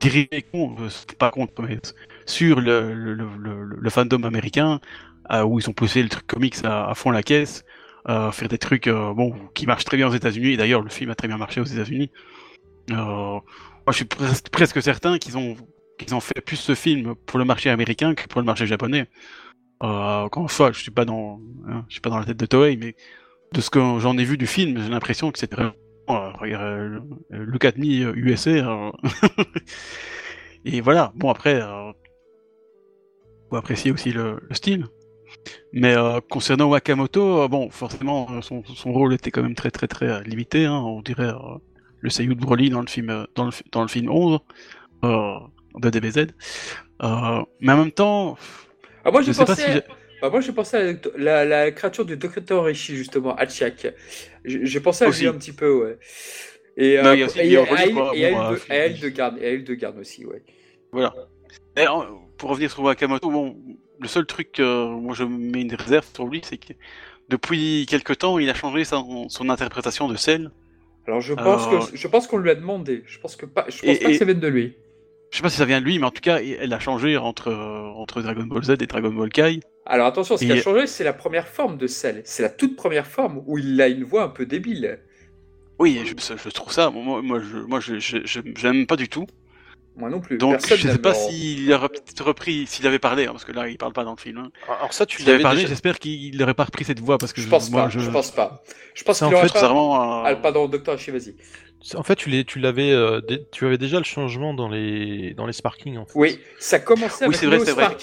[0.00, 1.78] dirigé contre, euh, pas contre, mais
[2.26, 4.80] sur le, fandom américain,
[5.32, 7.64] euh, où ils ont poussé le truc comics à, fond la caisse,
[8.08, 11.10] euh, faire des trucs, bon, qui marchent très bien aux États-Unis, et d'ailleurs le film
[11.10, 12.10] a très bien marché aux États-Unis.
[12.88, 13.42] Moi,
[13.88, 15.56] je suis pres- presque certain qu'ils ont
[15.98, 19.08] qu'ils ont fait plus ce film pour le marché américain que pour le marché japonais.
[19.82, 22.96] Euh, une fois, je suis hein, je suis pas dans la tête de Toei, mais
[23.52, 25.74] de ce que j'en ai vu du film, j'ai l'impression que c'était vraiment
[26.08, 28.92] le 4000 USA.
[30.64, 31.12] Et voilà.
[31.14, 31.92] Bon après, euh,
[33.50, 34.86] faut apprécier aussi le, le style.
[35.72, 39.86] Mais euh, concernant Wakamoto, euh, bon, forcément, son, son rôle était quand même très très
[39.86, 40.64] très limité.
[40.64, 41.58] Hein, on dirait euh,
[42.00, 44.38] le seiyuu de Broly dans le film dans le, dans le film 11
[45.04, 45.34] euh,
[45.78, 46.26] de DBZ.
[47.02, 48.36] Mais en même temps,
[49.04, 49.62] Ah, moi, je sais pas si
[50.20, 52.62] bah, moi, j'ai pensé à la, la créature du Dr.
[52.64, 53.94] Rishi, justement, Hachiak.
[54.44, 55.22] J'ai pensé à Aussi.
[55.22, 55.98] lui un petit peu, ouais.
[56.76, 60.42] Et, euh, à et euh, de- et à Hildegarde aussi, ouais.
[60.92, 61.14] Voilà.
[62.38, 63.56] Pour revenir sur Wakamoto, bon,
[63.98, 66.74] le seul truc moi je mets une réserve sur lui, c'est que
[67.30, 70.50] depuis quelque temps, il a changé son, son interprétation de Cell.
[71.06, 73.02] Alors, je pense que je pense qu'on lui a demandé.
[73.06, 74.74] Je pense que pas, je pense Et- pas que ça vienne de lui.
[75.30, 77.16] Je sais pas si ça vient de lui, mais en tout cas, elle a changé
[77.16, 79.60] entre, euh, entre Dragon Ball Z et Dragon Ball Kai.
[79.86, 82.22] Alors attention, ce qui a changé, c'est la première forme de Cell.
[82.24, 84.98] C'est la toute première forme où il a une voix un peu débile.
[85.78, 89.08] Oui, je, je trouve ça, moi, moi, je, moi, je, je, je- j'aime pas du
[89.08, 89.26] tout.
[89.94, 90.36] Moi non plus.
[90.38, 91.88] Donc, Personne je sais n'aime pas le- s'il aurait
[92.20, 94.38] repris, s'il avait parlé, hein, parce que là, il parle pas dans le film.
[94.38, 94.50] Hein.
[94.68, 95.68] Alors ça tu l'avais parlé, déjà...
[95.70, 97.88] j'espère qu'il n'aurait pas repris cette voix, parce que Je pense moi, pas.
[97.88, 98.62] je, Je pense pas.
[98.94, 99.60] Je pense qu'il en aurait fait, pas.
[99.60, 100.26] c'est vraiment.
[100.26, 101.34] Euh, pardon, docteur Hachi, vas-y.
[101.94, 103.20] En fait, tu tu l'avais, euh,
[103.52, 105.96] tu avais déjà le changement dans les, dans les Sparking.
[105.98, 106.12] En fait.
[106.14, 107.96] Oui, ça commençait Oui, avec c'est vrai, Neo c'est vrai.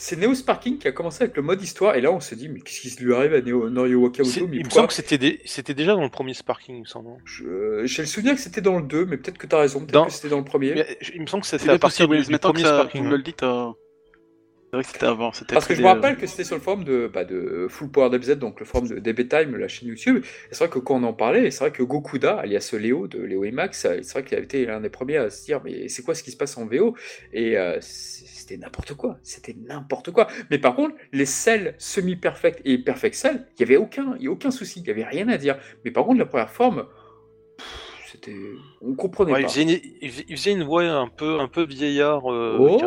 [0.00, 2.48] C'est Neo Sparking qui a commencé avec le mode histoire, et là on se dit,
[2.48, 4.08] mais qu'est-ce qui lui arrive à Neo, Norio
[4.48, 6.86] mais Il me semble que c'était dé- c'était déjà dans le premier Sparking, il me
[6.86, 7.08] semble.
[7.10, 7.16] hein.
[7.24, 9.80] Je- J'ai le souvenir que c'était dans le 2, mais peut-être que tu as raison,
[9.80, 10.72] peut-être Dans- que c'était dans le premier.
[10.74, 13.02] Mais, je- il me semble que C'est c'était à partir du, du premier ça, Sparking.
[13.02, 13.72] vous me le dites, euh,
[14.70, 15.32] c'est vrai que c'était avant.
[15.32, 17.66] c'était Parce que je me euh, rappelle que c'était sur le forum de, bah, de
[17.68, 20.18] Full Power DBZ, donc le forum de DB Time, la chaîne YouTube.
[20.24, 23.18] Et c'est vrai que quand on en parlait, c'est vrai que Gokuda, alias Léo de
[23.20, 25.60] Léo et Max, euh, c'est vrai qu'il avait été l'un des premiers à se dire
[25.64, 26.94] mais c'est quoi ce qui se passe en VO
[27.32, 27.78] Et euh,
[28.48, 30.26] c'était n'importe quoi, c'était n'importe quoi.
[30.50, 34.30] Mais par contre, les selles semi-perfect et perfect cell, il y avait aucun, y a
[34.30, 35.58] aucun souci, il y avait rien à dire.
[35.84, 36.86] Mais par contre, la première forme,
[38.10, 38.34] c'était,
[38.80, 39.48] on comprenait Ouais, il, pas.
[39.48, 42.78] faisait une, il faisait une voix un peu, un peu vieillard euh, Oh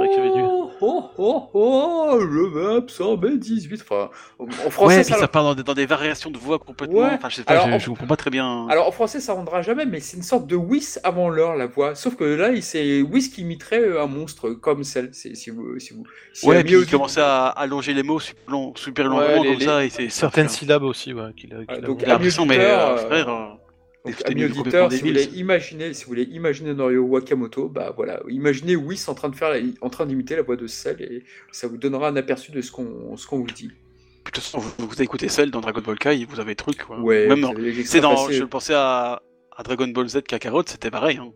[0.81, 3.81] oh, oh, oh, je vais absorber 18.
[3.83, 4.09] Enfin,
[4.39, 6.99] en français, Ouais, ça, puis ça part dans des, dans des variations de voix complètement.
[6.99, 7.09] Ouais.
[7.13, 8.67] Enfin, je sais pas, Alors, je, en- je comprends pas très bien.
[8.69, 11.67] Alors en français ça rendra jamais, mais c'est une sorte de Whis avant l'heure la
[11.67, 11.95] voix.
[11.95, 15.09] Sauf que là il- c'est Whis qui imiterait euh, un monstre comme celle.
[15.13, 16.03] Si vous si vous.
[16.33, 19.39] Si ouais, puis mieux il commençait à allonger les mots super, long- super longuement Ouais,
[19.41, 19.85] les- comme les- ça.
[19.85, 21.33] Et c'est Certaines syllabes aussi, ouais.
[21.35, 22.03] qu'il a- qu'il a donc,
[22.45, 23.57] mais euh, euh, frère.
[24.05, 28.21] Donc, amis auditeurs, si vous voulez imaginer, si vous voulez imaginer Norio Wakamoto, bah voilà,
[28.29, 31.23] imaginez Whis en train de faire, la- en train d'imiter la voix de Cell et
[31.51, 33.67] ça vous donnera un aperçu de ce qu'on, ce qu'on vous dit.
[33.67, 36.83] De toute façon, vous, vous avez écouté celle dans Dragon Ball Kai, vous avez truc.
[36.83, 36.99] Quoi.
[36.99, 37.27] Ouais.
[37.27, 37.53] Même dans,
[37.85, 39.21] c'est dans, je pensais à,
[39.55, 41.17] à Dragon Ball Z Kakarot, c'était pareil.
[41.17, 41.31] Hein.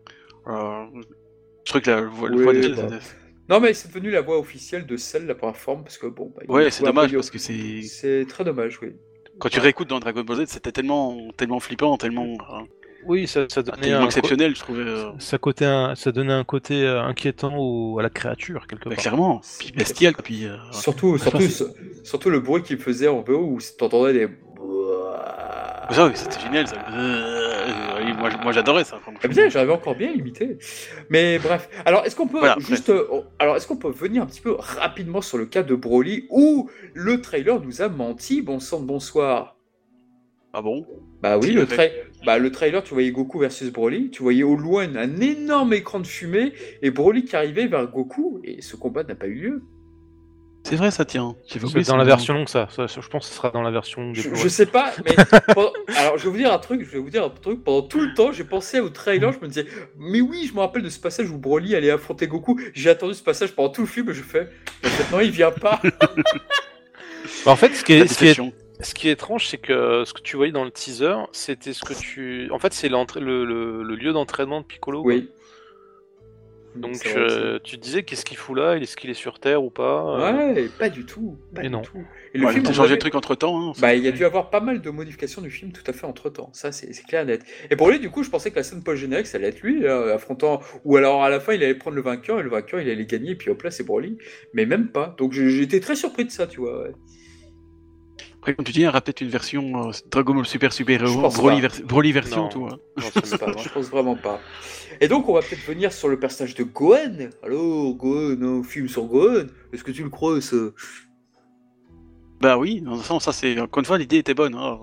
[0.48, 1.00] Euh,
[1.64, 2.98] je crois que la voix, la Ouais, voix de Cell, bah.
[3.48, 6.32] Non mais c'est devenu la voix officielle de Cell la première forme parce que bon.
[6.36, 8.88] Bah, Ouais, c'est dommage parce que c'est C'est très dommage, oui.
[9.38, 12.60] Quand tu réécoutes dans Dragon Ball Z, c'était tellement, tellement flippant, tellement, euh,
[13.04, 14.82] Oui, ça, ça donnait un exceptionnel, je trouvais.
[14.82, 18.88] euh, ça, côté un- ça donnait un côté euh, inquiétant au- à la créature, quelque
[18.88, 19.02] bah, part.
[19.02, 20.46] clairement, puis bestial, puis.
[20.46, 21.40] euh, Surtout, surtout,
[22.02, 24.28] surtout le bruit qu'il faisait en VO où t'entendais des.
[25.90, 26.76] Ça, oui, c'était génial, ça.
[28.18, 28.98] Moi, moi, j'adorais ça.
[29.06, 30.58] Ah j'arrivais encore bien à imiter.
[31.10, 31.68] Mais bref.
[31.84, 33.04] Alors, est-ce qu'on peut Voilà, juste, euh,
[33.38, 36.68] alors est-ce qu'on peut venir un petit peu rapidement sur le cas de Broly où
[36.94, 39.56] le trailer nous a menti, bon sang de bonsoir.
[40.52, 40.86] Ah bon?
[41.22, 41.90] Bah oui, le, tra-
[42.24, 46.00] bah, le trailer, tu voyais Goku versus Broly, tu voyais au loin un énorme écran
[46.00, 49.62] de fumée et Broly qui arrivait vers Goku et ce combat n'a pas eu lieu.
[50.68, 51.36] C'est vrai, ça tient.
[51.54, 53.62] Oublié que dans la version longue, ça, ça, ça, je pense que ce sera dans
[53.62, 55.14] la version longue des Je, je sais pas, mais
[55.54, 57.62] pendant- alors je vais vous dire un truc, je vais vous dire un truc.
[57.62, 59.66] Pendant tout le temps, j'ai pensé au trailer, je me disais,
[59.98, 62.58] mais oui, je me rappelle de ce passage où Broly allait affronter Goku.
[62.74, 64.48] J'ai attendu ce passage pendant tout le film, et je fais,
[64.82, 65.80] maintenant il vient pas.
[67.44, 68.52] Bah, en fait, ce qui est, ce qui est, déception.
[68.80, 71.84] ce qui est étrange, c'est que ce que tu voyais dans le teaser, c'était ce
[71.84, 72.48] que tu.
[72.52, 75.02] En fait, c'est l'entrée- le, le, le lieu d'entraînement de Piccolo.
[75.02, 75.12] quoi.
[75.14, 75.28] Oui.
[76.76, 78.76] Donc, euh, tu te disais, qu'est-ce qu'il fout là?
[78.76, 80.32] Est-ce qu'il est sur Terre ou pas?
[80.32, 81.36] Ouais, pas du tout.
[81.54, 81.82] Pas Et du non.
[81.82, 82.04] tout.
[82.34, 83.70] Et le Ouais, film, ont vous changé le truc entre temps.
[83.70, 85.92] Hein, Bah, il y a dû avoir pas mal de modifications du film tout à
[85.92, 86.50] fait entre temps.
[86.54, 87.44] Ça, c'est c'est clair et net.
[87.70, 89.84] Et pour lui, du coup, je pensais que la scène post-générique, ça allait être lui,
[89.84, 90.60] euh, affrontant.
[90.84, 93.04] Ou alors à la fin, il allait prendre le vainqueur et le vainqueur, il allait
[93.06, 93.32] gagner.
[93.32, 94.16] Et puis hop là, c'est Broly.
[94.54, 95.14] Mais même pas.
[95.18, 96.84] Donc j'ai- j'étais très surpris de ça, tu vois.
[96.84, 96.92] ouais.
[98.46, 101.02] Après, comme tu dis, il y aura peut-être une version euh, Dragon Ball Super Super
[101.02, 101.66] Hero, Broly, pas.
[101.66, 102.48] vers- Broly version, Non.
[102.48, 102.66] tout.
[102.70, 102.78] hein.
[103.12, 103.38] pense pas.
[103.52, 104.38] pas, je pense vraiment pas.
[105.00, 107.30] Et donc, on va peut-être venir sur le personnage de Gohan.
[107.42, 109.46] Alors, Gohan, un film sur Gohan.
[109.72, 110.54] Est-ce que tu le crois, ça?
[112.40, 113.58] Bah oui, dans un sens, ça c'est.
[113.58, 114.54] Encore une fois, l'idée était bonne.
[114.54, 114.78] hein,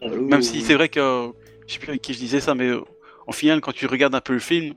[0.00, 1.30] Allô Même si c'est vrai que.
[1.66, 2.82] Je sais plus avec qui je disais ça, mais euh,
[3.26, 4.74] en final, quand tu regardes un peu le film,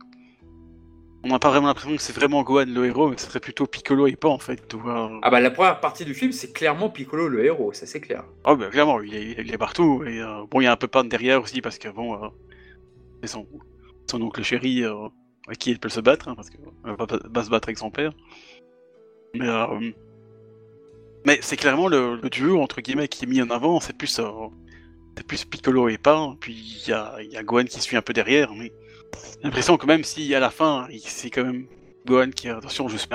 [1.24, 3.39] on n'a pas vraiment l'impression que c'est vraiment Gohan le héros, mais que ce serait
[3.41, 4.67] plutôt Piccolo et pas en fait.
[4.67, 5.11] tu vois.
[5.22, 8.24] Ah bah, la première partie du film, c'est clairement Piccolo le héros, ça c'est clair.
[8.45, 10.03] Ah bah clairement, il est, il est partout.
[10.05, 12.28] Et euh, bon, il y a un peu Pan derrière aussi parce que bon, euh,
[13.22, 13.45] c'est son,
[14.09, 15.07] son oncle chéri euh,
[15.47, 17.78] avec qui il peut se battre, hein, parce qu'il va pas, pas se battre avec
[17.78, 18.13] son père.
[19.36, 19.91] Mais, euh,
[21.26, 23.80] mais c'est clairement le, le duo entre guillemets qui est mis en avant.
[23.80, 24.22] C'est plus,
[25.28, 26.36] plus Piccolo et Pan.
[26.39, 28.53] Puis il y a, y a Gohan qui suit un peu derrière.
[28.53, 28.72] Mais
[29.43, 31.66] l'impression que même si à la fin, c'est quand même
[32.05, 33.07] Gohan qui, attention, je sais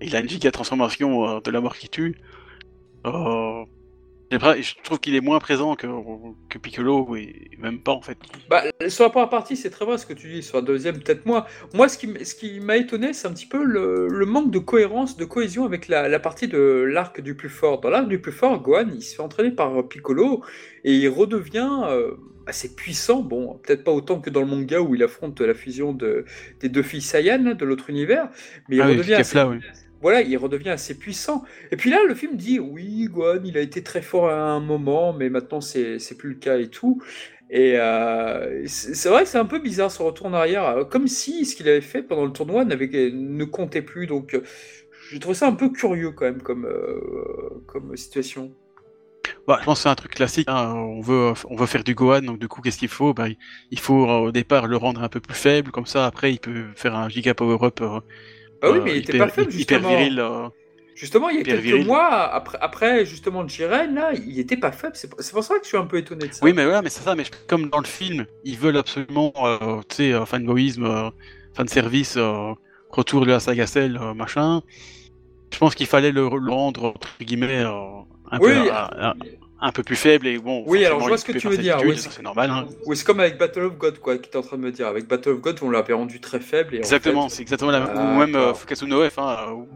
[0.00, 2.16] il a une giga transformation euh, de la mort qui tue.
[3.06, 3.64] Euh,
[4.30, 5.86] je trouve qu'il est moins présent que,
[6.48, 8.18] que Piccolo et même pas en fait.
[8.50, 10.42] Bah, sur la première partie, c'est très vrai ce que tu dis.
[10.42, 11.46] Sur la deuxième, peut-être moins.
[11.74, 14.58] Moi, ce qui, ce qui m'a étonné, c'est un petit peu le, le manque de
[14.58, 17.80] cohérence, de cohésion avec la, la partie de l'arc du plus fort.
[17.80, 20.44] Dans l'arc du plus fort, Gohan, il se fait entraîner par Piccolo
[20.84, 22.16] et il redevient euh,
[22.46, 23.22] assez puissant.
[23.22, 26.24] Bon, peut-être pas autant que dans le manga où il affronte la fusion de,
[26.60, 28.28] des deux filles Saiyan là, de l'autre univers,
[28.68, 29.60] mais il Ah oui, redevient assez Kefla, oui.
[30.00, 31.44] Voilà, il redevient assez puissant.
[31.70, 34.60] Et puis là, le film dit oui, Gohan, il a été très fort à un
[34.60, 37.00] moment, mais maintenant c'est plus le cas et tout.
[37.50, 41.06] Et euh, c'est vrai que c'est un peu bizarre ce retour en arrière, euh, comme
[41.06, 44.06] si ce qu'il avait fait pendant le tournoi ne comptait plus.
[44.08, 44.42] Donc, euh,
[45.10, 46.66] j'ai trouvé ça un peu curieux quand même comme
[47.66, 48.52] comme situation.
[49.46, 50.48] Bah, je pense que c'est un truc classique.
[50.48, 53.14] hein, On veut, on veut faire du Gohan, donc du coup, qu'est-ce qu'il faut?
[53.14, 53.26] Bah,
[53.70, 56.72] il- faut au départ le rendre un peu plus faible, comme ça après il peut
[56.76, 57.80] faire un giga power up.
[57.80, 58.00] euh,
[58.62, 59.88] Bah oui, euh, mais il était hyper, pas faible hyper justement.
[59.96, 60.20] viril.
[60.20, 60.48] euh.
[60.94, 61.86] Justement, il y a hyper quelques viril.
[61.86, 64.94] mois après, après justement Jiren là, il était pas faible.
[64.96, 66.44] C'est pour ça que je suis un peu étonné de ça.
[66.44, 67.14] Oui, mais voilà, mais c'est ça.
[67.14, 71.10] Mais comme dans le film, ils veulent absolument, euh, tu sais, fanboyisme, euh,
[71.54, 72.54] fan service, euh,
[72.90, 74.62] retour de la saga Cell, machin.
[75.52, 78.04] Je pense qu'il fallait le, le rendre entre guillemets un,
[78.40, 79.14] Oui, peu, un-
[79.60, 80.64] un peu plus faible et bon.
[80.66, 82.50] Oui, alors, je vois ce que tu veux dire, oui, c'est normal.
[82.50, 82.66] Hein.
[82.86, 84.86] Oui, c'est comme avec Battle of God, quoi, qui est en train de me dire.
[84.86, 86.74] Avec Battle of God, on l'avait rendu très faible.
[86.74, 87.90] Et en Exactement, fait- c'est exactement la même.
[87.94, 88.52] Ah, Ou même euh,
[88.86, 89.18] no F.
[89.18, 89.68] Hein, où-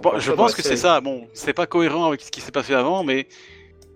[0.00, 1.00] Bon, encore je pense que c'est ça.
[1.00, 3.26] Bon, c'est pas cohérent avec ce qui s'est passé avant, mais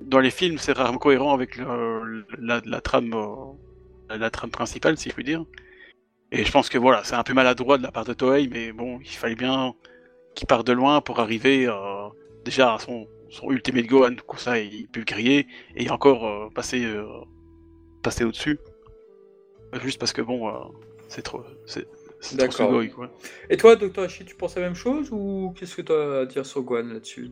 [0.00, 4.98] dans les films, c'est rarement cohérent avec le- la, la trame, euh, la trame principale,
[4.98, 5.44] si je puis dire.
[6.32, 8.72] Et je pense que voilà, c'est un peu maladroit de la part de Toei, mais
[8.72, 9.74] bon, il fallait bien,
[10.34, 12.08] qui part de loin pour arriver euh,
[12.44, 16.48] déjà à son, son ultimate Gohan, comme ça il peut le crier et encore euh,
[16.54, 17.04] passer, euh,
[18.02, 18.58] passer au-dessus.
[19.82, 20.52] Juste parce que bon, euh,
[21.08, 21.42] c'est trop.
[21.66, 21.86] C'est,
[22.20, 22.94] c'est trop D'accord.
[22.94, 23.10] quoi.
[23.50, 24.02] Et toi, Dr.
[24.02, 26.84] Hachi, tu penses la même chose ou qu'est-ce que tu as à dire sur Gohan
[26.84, 27.30] là-dessus?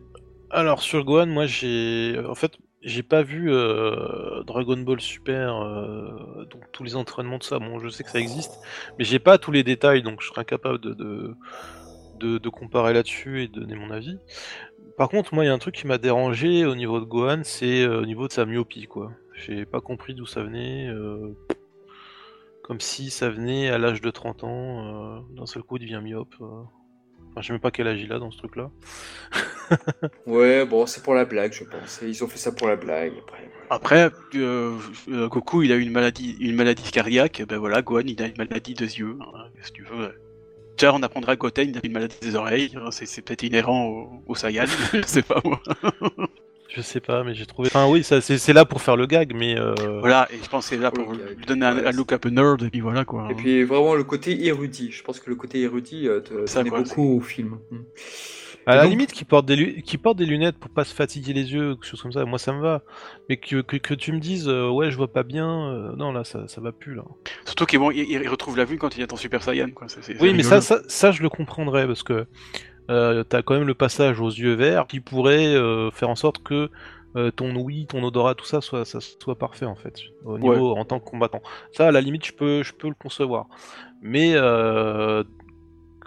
[0.50, 6.44] Alors sur Gohan, moi j'ai, en fait, j'ai pas vu euh, Dragon Ball Super, euh,
[6.50, 7.58] donc tous les entraînements de ça.
[7.58, 8.52] Bon, je sais que ça existe,
[8.98, 11.34] mais j'ai pas tous les détails, donc je serais incapable de de,
[12.20, 14.18] de, de comparer là-dessus et de donner mon avis.
[14.96, 17.40] Par contre, moi, il y a un truc qui m'a dérangé au niveau de Gohan,
[17.44, 19.12] c'est euh, au niveau de sa myopie, quoi.
[19.34, 20.86] J'ai pas compris d'où ça venait.
[20.88, 21.34] euh,
[22.62, 26.00] comme si ça venait à l'âge de 30 ans, euh, d'un seul coup il devient
[26.02, 26.34] myope.
[26.40, 26.62] euh.
[27.30, 28.70] Enfin, je sais même pas quel âge il a dans ce truc-là.
[30.26, 32.00] Ouais, bon, c'est pour la blague, je pense.
[32.02, 33.12] Ils ont fait ça pour la blague.
[33.18, 33.48] Après.
[33.70, 34.76] Après, euh,
[35.08, 38.36] euh, Goku il a une maladie, une maladie cardiaque, ben voilà, Gohan il a une
[38.38, 40.14] maladie des yeux, hein, qu'est-ce que tu veux.
[40.76, 43.86] Tiens, on apprendra à Goten, il a une maladie des oreilles, c'est, c'est peut-être inhérent
[43.86, 45.60] au, au Saiyan, je sais pas moi.
[46.68, 47.68] Je sais pas, mais j'ai trouvé.
[47.68, 49.56] Enfin, oui, ça, c'est, c'est là pour faire le gag, mais.
[49.56, 52.30] euh, Voilà, et je pense que c'est là pour lui donner un, look un peu
[52.30, 53.28] nerd, et puis voilà quoi.
[53.30, 54.90] Et puis vraiment le côté érudit.
[54.90, 57.58] Je pense que le côté érudit euh, te Ça, quoi, beaucoup au film.
[58.66, 60.94] À la donc- limite, qui porte des lu- qui porte des lunettes pour pas se
[60.94, 62.82] fatiguer les yeux, quelque chose comme ça, moi ça me va.
[63.28, 66.12] Mais que, que, que tu me dises, euh, ouais, je vois pas bien, euh, non,
[66.12, 67.02] là, ça, ça va plus, là.
[67.44, 69.88] Surtout qu'il bon, il, il retrouve la vue quand il est en Super Saiyan, quoi.
[69.88, 72.26] C'est, c'est- Oui, mais ça, ça, ça, je le comprendrais, parce que
[72.90, 76.42] euh, t'as quand même le passage aux yeux verts qui pourrait euh, faire en sorte
[76.42, 76.70] que
[77.16, 79.94] euh, ton ouïe, ton odorat, tout ça soit, ça soit parfait, en fait,
[80.24, 81.42] au niveau en tant que combattant.
[81.72, 83.46] Ça, à la limite, je peux, je peux le concevoir.
[84.02, 85.22] Mais euh,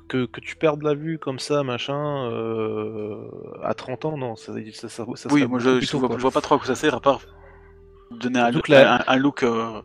[0.08, 3.30] que, que tu perdes la vue comme ça, machin, euh,
[3.64, 6.08] à 30 ans, non, ça, ça, ça, ça Oui, moi je, plus je, tôt, vois,
[6.08, 6.18] quoi.
[6.18, 7.22] je vois pas trop à quoi ça sert à part
[8.12, 9.82] donner un, look- un look, euh,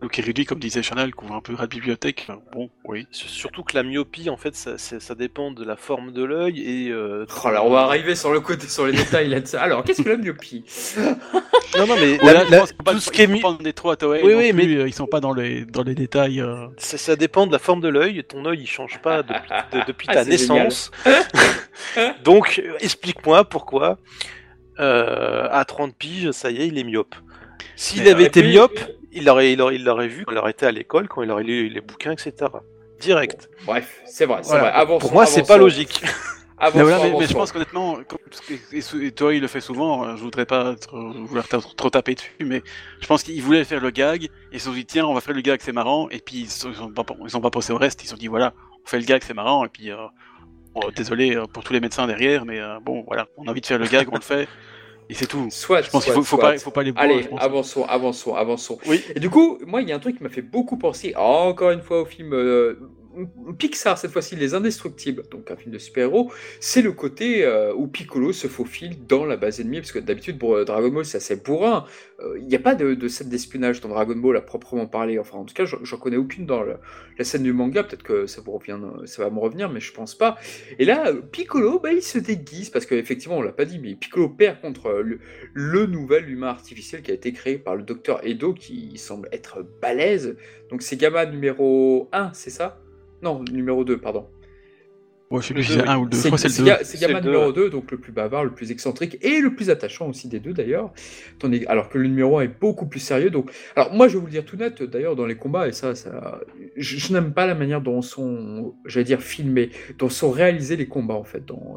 [0.00, 2.26] look érudit comme disait Chanel, qu'on voit un peu la bibliothèque.
[2.28, 3.06] Enfin, Bon, oui.
[3.10, 6.60] Surtout que la myopie, en fait, ça, ça, ça dépend de la forme de l'œil
[6.60, 6.90] et.
[6.90, 9.56] Euh, Oh là, on va arriver sur le côté, sur les détails là-dessus.
[9.56, 10.64] Alors, qu'est-ce que la myopie?
[11.76, 13.72] Non, non, mais la- la- pas- tout ce qui est faut mi- pas en donner
[13.72, 16.40] trop à Toei Oui, oui, plus, euh, ils sont pas dans les, dans les détails.
[16.40, 16.66] euh.
[16.78, 18.22] ça, ça dépend de la forme de l'œil.
[18.24, 20.90] Ton œil, il change pas depuis, de- depuis Ah, ta naissance.
[22.24, 23.98] Donc, euh, explique-moi pourquoi,
[24.80, 27.14] euh, à 30 piges, ça y est, il est myope.
[27.76, 28.78] S'il Mais, avait été puis- myope,
[29.18, 31.30] il l'aurait, il, aurait, il l'aurait vu quand il aurait été à l'école, quand il
[31.30, 32.32] aurait lu les bouquins, etc.
[33.00, 33.48] Direct.
[33.66, 34.70] Bref, c'est vrai, c'est Voilà.
[34.70, 34.72] vrai.
[34.72, 36.02] Avançons, Pour moi, c'est pas logique.
[36.60, 37.98] Avançons, Mais, voilà, mais, mais je pense qu'honnêtement,
[38.72, 42.34] et, Toei il le fait souvent, euh, je voudrais pas trop, vouloir trop, taper dessus,
[42.40, 42.62] mais
[43.00, 45.20] je pense qu'ils voulaient faire le gag, et ils se sont dit tiens, on va
[45.20, 47.50] faire le gag, c'est marrant, et puis ils sont, ils sont pas, ils sont pas
[47.50, 48.54] pensé au reste, ils se sont dit voilà,
[48.84, 49.96] on fait le gag, c'est marrant, et puis euh,
[50.74, 53.60] bon, désolé euh, pour tous les médecins derrière, mais euh, bon voilà, on a envie
[53.60, 54.48] de faire le gag, on le fait,
[55.08, 55.48] et c'est tout.
[55.50, 58.78] Soit, Je pense qu'il faut, faut pas, faut pas les boire, Allez, avançons, avançons, avançons.
[58.86, 59.02] Oui.
[59.14, 61.70] Et du coup, moi, il y a un truc qui m'a fait beaucoup penser, encore
[61.70, 62.78] une fois, au film euh,
[63.58, 66.32] Pixar, cette fois-ci, Les Indestructibles, donc un film de super-héros.
[66.60, 70.38] C'est le côté euh, où Piccolo se faufile dans la base ennemie, parce que d'habitude,
[70.38, 71.84] pour euh, Dragon Ball, c'est assez bourrin.
[72.20, 75.18] Euh, Il n'y a pas de, scène d'espionnage dans Dragon Ball à proprement parler.
[75.18, 77.84] Enfin, en tout cas, j'en connais aucune dans la scène du manga.
[77.84, 80.36] Peut-être que ça, vous revient, ça va me revenir, mais je pense pas.
[80.78, 83.94] Et là, euh, Piccolo, bah, il se déguise, parce qu'effectivement, on l'a pas dit, mais
[83.94, 85.20] Piccolo perd contre euh, le,
[85.54, 89.64] le nouvel humain artificiel qui a été créé par le docteur Edo, qui semble être
[89.80, 90.36] balèze.
[90.70, 92.80] Donc c'est Gamma numéro 1, c'est ça?
[93.22, 94.26] Non, numéro 2, pardon.
[95.30, 96.68] Ouais, je sais plus si c'est ou le je C'est crois que c'est c'est le
[96.68, 96.70] deux.
[96.70, 97.52] Ga- c'est Gamma numéro ouais.
[97.52, 100.54] 2, donc le plus bavard, le plus excentrique et le plus attachant aussi des deux
[100.54, 100.90] d'ailleurs.
[101.38, 103.28] Tandis- Alors que le numéro 1 est beaucoup plus sérieux.
[103.28, 105.72] Donc, alors moi je vais vous le dire tout net d'ailleurs dans les combats, et
[105.72, 106.40] ça, ça
[106.76, 110.86] je, je n'aime pas la manière dont sont, j'allais dire, filmés, dont sont réalisés les
[110.88, 111.44] combats en fait.
[111.44, 111.76] Dans,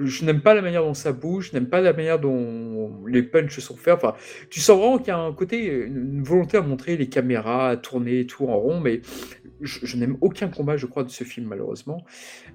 [0.00, 3.22] je n'aime pas la manière dont ça bouge, je n'aime pas la manière dont les
[3.22, 3.94] punchs sont faits.
[3.94, 4.14] Enfin,
[4.48, 7.76] tu sens vraiment qu'il y a un côté, une, volonté à montrer les caméras, à
[7.76, 9.00] tourner tout en rond, mais
[9.60, 12.04] je, je n'aime aucun combat, je crois, de ce film malheureusement.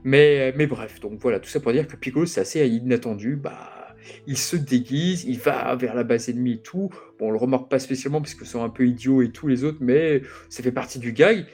[0.04, 3.36] Mais, mais bref, donc voilà, tout ça pour dire que Piccolo, c'est assez inattendu.
[3.36, 3.86] Bah,
[4.28, 6.90] il se déguise, il va vers la base ennemie et tout.
[7.20, 9.64] Bon, on le remarque pas spécialement parce que sont un peu idiots et tous les
[9.64, 11.46] autres, mais ça fait partie du gag.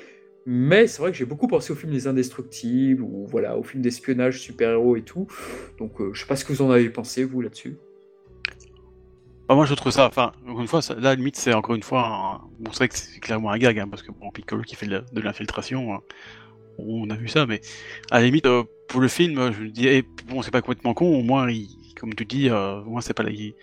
[0.45, 3.83] Mais c'est vrai que j'ai beaucoup pensé au film Les Indestructibles ou voilà, au film
[3.83, 5.27] d'espionnage super-héros et tout.
[5.77, 7.77] Donc euh, je sais pas ce que vous en avez pensé, vous, là-dessus.
[9.47, 11.75] Bah, moi je trouve ça, enfin, encore une fois, ça, là, la limite, c'est encore
[11.75, 14.75] une fois, bon, c'est vrai que c'est clairement un gag, hein, parce que Piccolo qui
[14.75, 15.99] fait de la- l'infiltration, hein,
[16.77, 17.59] on a vu ça, mais
[18.11, 20.93] à la limite, euh, pour le film, je me dis, eh, bon, c'est pas complètement
[20.93, 21.47] con, au moins,
[21.99, 23.53] comme tu dis, euh, au moins, c'est pas il,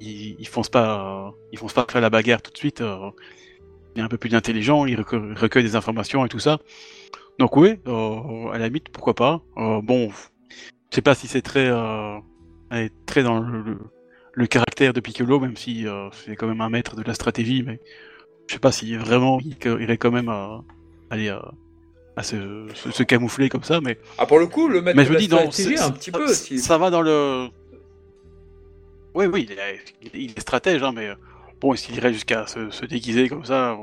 [0.00, 3.10] il, il fonce pas, euh, il fonce pas faire la bagarre tout de suite, euh,
[3.94, 6.58] il est un peu plus intelligent, il recueille, recueille des informations et tout ça.
[7.38, 9.40] Donc oui, euh, à la limite, pourquoi pas.
[9.56, 10.10] Euh, bon,
[10.90, 12.18] je sais pas si c'est très, euh,
[13.06, 13.78] très dans le, le-
[14.32, 15.86] le caractère de Piccolo, même si
[16.24, 17.80] c'est quand même un maître de la stratégie, mais
[18.46, 20.62] je sais pas si vraiment il irait quand même à
[21.10, 21.28] aller,
[22.16, 25.02] à se, se- se camoufler comme ça, mais, Ah, pour le coup, le maître mais
[25.02, 26.28] de je me la dis, non, stratégie, c'est- un petit peu.
[26.28, 27.48] ça, si- ça va dans le.
[29.14, 29.80] Oui, oui, il est,
[30.14, 31.10] il est stratège, hein, mais
[31.60, 33.76] bon, s'il irait jusqu'à se, se déguiser comme ça.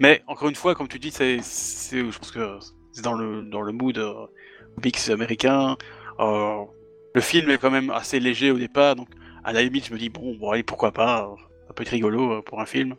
[0.00, 2.58] Mais encore une fois, comme tu dis, c'est, je pense que
[2.92, 4.26] c'est dans le, dans le mood euh,
[4.82, 5.76] mix américain.
[6.18, 6.64] Euh,
[7.14, 9.08] le film est quand même assez léger au départ, donc
[9.44, 11.36] à la limite, je me dis, bon, bon allez, pourquoi pas, euh,
[11.68, 12.96] ça peut être rigolo euh, pour un film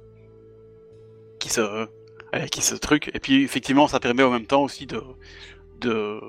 [1.40, 1.88] qui se,
[2.52, 3.12] qui se truc.
[3.14, 5.02] Et puis, effectivement, ça permet en même temps aussi de,
[5.82, 6.20] de,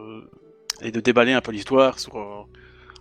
[0.82, 2.16] et de déballer un peu l'histoire sur,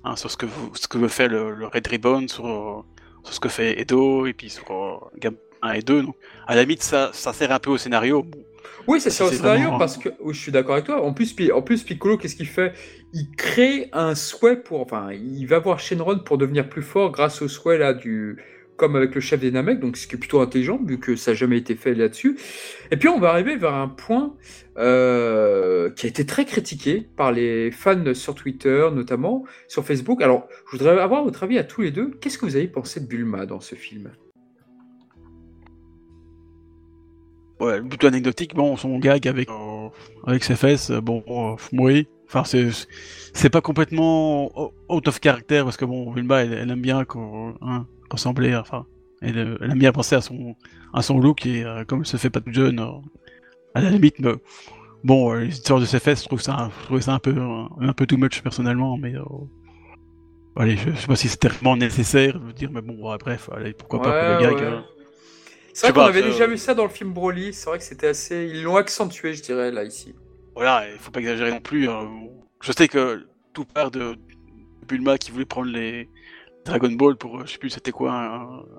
[0.03, 2.85] hein, sur ce que, ce que veut faire le, le Red Ribbon, sur,
[3.23, 6.03] sur ce que fait Edo, et puis sur euh, Gam 1 et 2.
[6.03, 6.15] Donc,
[6.47, 8.23] à la limite, ça, ça sert un peu au scénario.
[8.23, 8.39] Bon,
[8.87, 11.01] Oui, ça au c'est scénario vraiment- parce que oui, je suis d'accord avec toi.
[11.03, 12.73] En plus, en plus Piccolo, qu'est-ce qu'il fait?
[13.13, 17.41] Il crée un souhait pour, enfin, il va voir Shenron pour devenir plus fort grâce
[17.41, 18.41] au souhait là du,
[18.77, 21.31] comme avec le chef des Namek, donc ce qui est plutôt intelligent vu que ça
[21.31, 22.37] n'a jamais été fait là-dessus.
[22.91, 24.35] Et puis on va arriver vers un point
[24.77, 30.21] euh, qui a été très critiqué par les fans sur Twitter, notamment sur Facebook.
[30.21, 32.11] Alors, je voudrais avoir votre avis à tous les deux.
[32.21, 34.11] Qu'est-ce que vous avez pensé de Bulma dans ce film?
[37.59, 39.89] Ouais, plutôt anecdotique, bon, son gag avec, euh,
[40.25, 42.07] avec ses fesses, bon, euh, oui.
[42.27, 42.69] Enfin, c'est,
[43.33, 44.51] c'est pas complètement
[44.89, 48.85] out of character parce que bon, Vilma, elle, elle aime bien qu'on, hein, ressembler, enfin,
[49.21, 50.55] elle, elle aime bien penser à son,
[50.93, 52.91] à son look et euh, comme elle se fait pas toute jeune, euh,
[53.75, 54.33] à la limite, mais,
[55.03, 57.35] bon, euh, les histoires de ses fesses, je trouve ça, je trouvais ça un peu,
[57.79, 59.23] un peu too much personnellement, mais, euh,
[60.55, 63.49] allez, je, je sais pas si c'était vraiment nécessaire de dire, mais bon, ouais, bref,
[63.55, 64.55] allez, pourquoi pas pour le gag.
[64.55, 64.63] ouais.
[64.63, 64.79] euh.
[65.73, 67.51] C'est vrai qu'on avait déjà vu ça dans le film Broly.
[67.51, 68.45] C'est vrai que c'était assez.
[68.45, 70.13] Ils l'ont accentué, je dirais, là, ici.
[70.55, 71.89] Voilà, il faut pas exagérer non plus.
[71.89, 72.05] euh,
[72.61, 74.15] je sais que tout part de
[74.87, 76.09] Bulma qui voulait prendre les
[76.65, 78.13] Dragon Ball pour, euh, je sais plus, c'était quoi,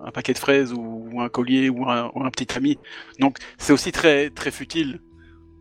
[0.04, 2.78] un, paquet de fraises ou, un collier ou un, ou un petit ami.
[3.18, 5.00] Donc c'est aussi très très futile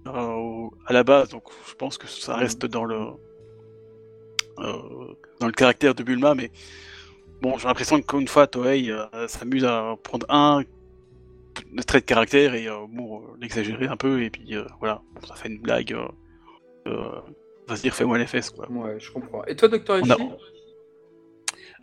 [0.07, 1.29] euh, à la base.
[1.29, 2.99] Donc je pense que ça reste dans le
[4.59, 6.51] euh, dans le caractère de Bulma, mais
[7.41, 8.91] bon, j'ai l'impression qu'une une fois Toei
[9.27, 10.63] s'amuse à prendre un
[11.85, 15.21] trait de caractère et euh, bon, euh, l'exagérer un peu et puis euh, voilà, Bon,
[15.27, 15.93] ça fait une blague.
[15.93, 16.07] Euh,
[16.87, 17.21] euh,
[17.67, 18.69] va se dire fais-moi les fesses quoi.
[18.71, 19.43] Ouais, je comprends.
[19.45, 20.29] Et toi, Docteur On a- Ichi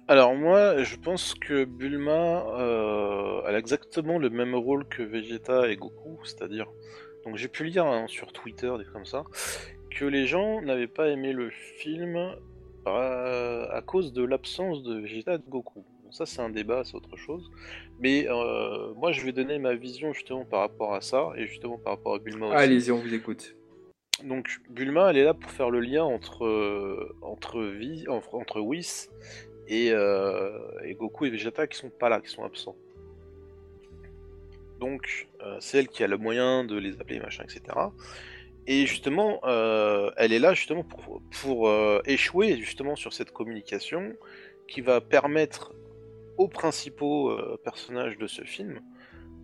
[0.08, 5.68] Alors moi, je pense que Bulma, euh, elle a exactement le même rôle que Vegeta
[5.68, 6.66] et Goku, c'est-à-dire,
[7.24, 9.24] donc j'ai pu lire hein, sur Twitter des trucs comme ça,
[9.90, 12.16] que les gens n'avaient pas aimé le film
[12.86, 15.84] euh, à cause de l'absence de Vegeta et de Goku.
[16.10, 17.52] Bon, ça c'est un débat, c'est autre chose,
[18.00, 21.78] mais euh, moi je vais donner ma vision justement par rapport à ça et justement
[21.78, 22.56] par rapport à Bulma aussi.
[22.56, 23.54] Allez-y, on vous écoute.
[24.24, 27.60] Donc Bulma, elle est là pour faire le lien entre entre
[28.08, 29.08] entre, Whis
[29.68, 32.76] et, euh, et Goku et Vegeta qui sont pas là, qui sont absents.
[34.80, 37.62] Donc euh, c'est elle qui a le moyen de les appeler machin, etc.
[38.66, 39.40] Et justement,
[40.16, 41.72] elle est là justement pour, pour
[42.04, 44.12] échouer justement sur cette communication
[44.68, 45.72] qui va permettre
[46.40, 48.80] aux principaux euh, personnages de ce film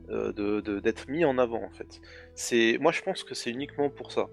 [0.08, 2.00] euh, de- de- d'être mis en avant en fait.
[2.34, 4.26] C'est moi je pense que c'est uniquement pour ça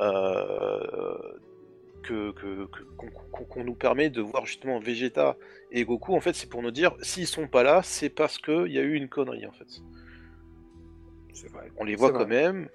[0.00, 1.18] euh,
[2.02, 5.36] que que- que- qu'on nous permet de voir justement Vegeta
[5.72, 6.14] et Goku.
[6.14, 8.78] En fait, c'est pour nous dire s'ils sont pas là, c'est parce que il y
[8.78, 9.70] a eu une connerie en fait.
[11.32, 11.70] C'est vrai.
[11.78, 12.68] On les voit quand même.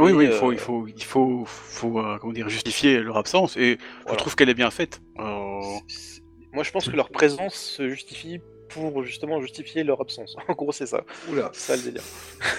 [0.00, 3.56] Oui, oui, il faut, il faut, il faut, faut euh, comment dire, justifier leur absence
[3.56, 3.78] et
[4.10, 5.00] je trouve qu'elle est bien faite.
[5.20, 6.22] Euh, C'est-
[6.54, 10.36] Moi, je pense que leur présence se justifie pour justement justifier leur absence.
[10.48, 11.02] En gros, c'est ça.
[11.30, 11.50] Oula.
[11.52, 12.02] C'est ça le délire.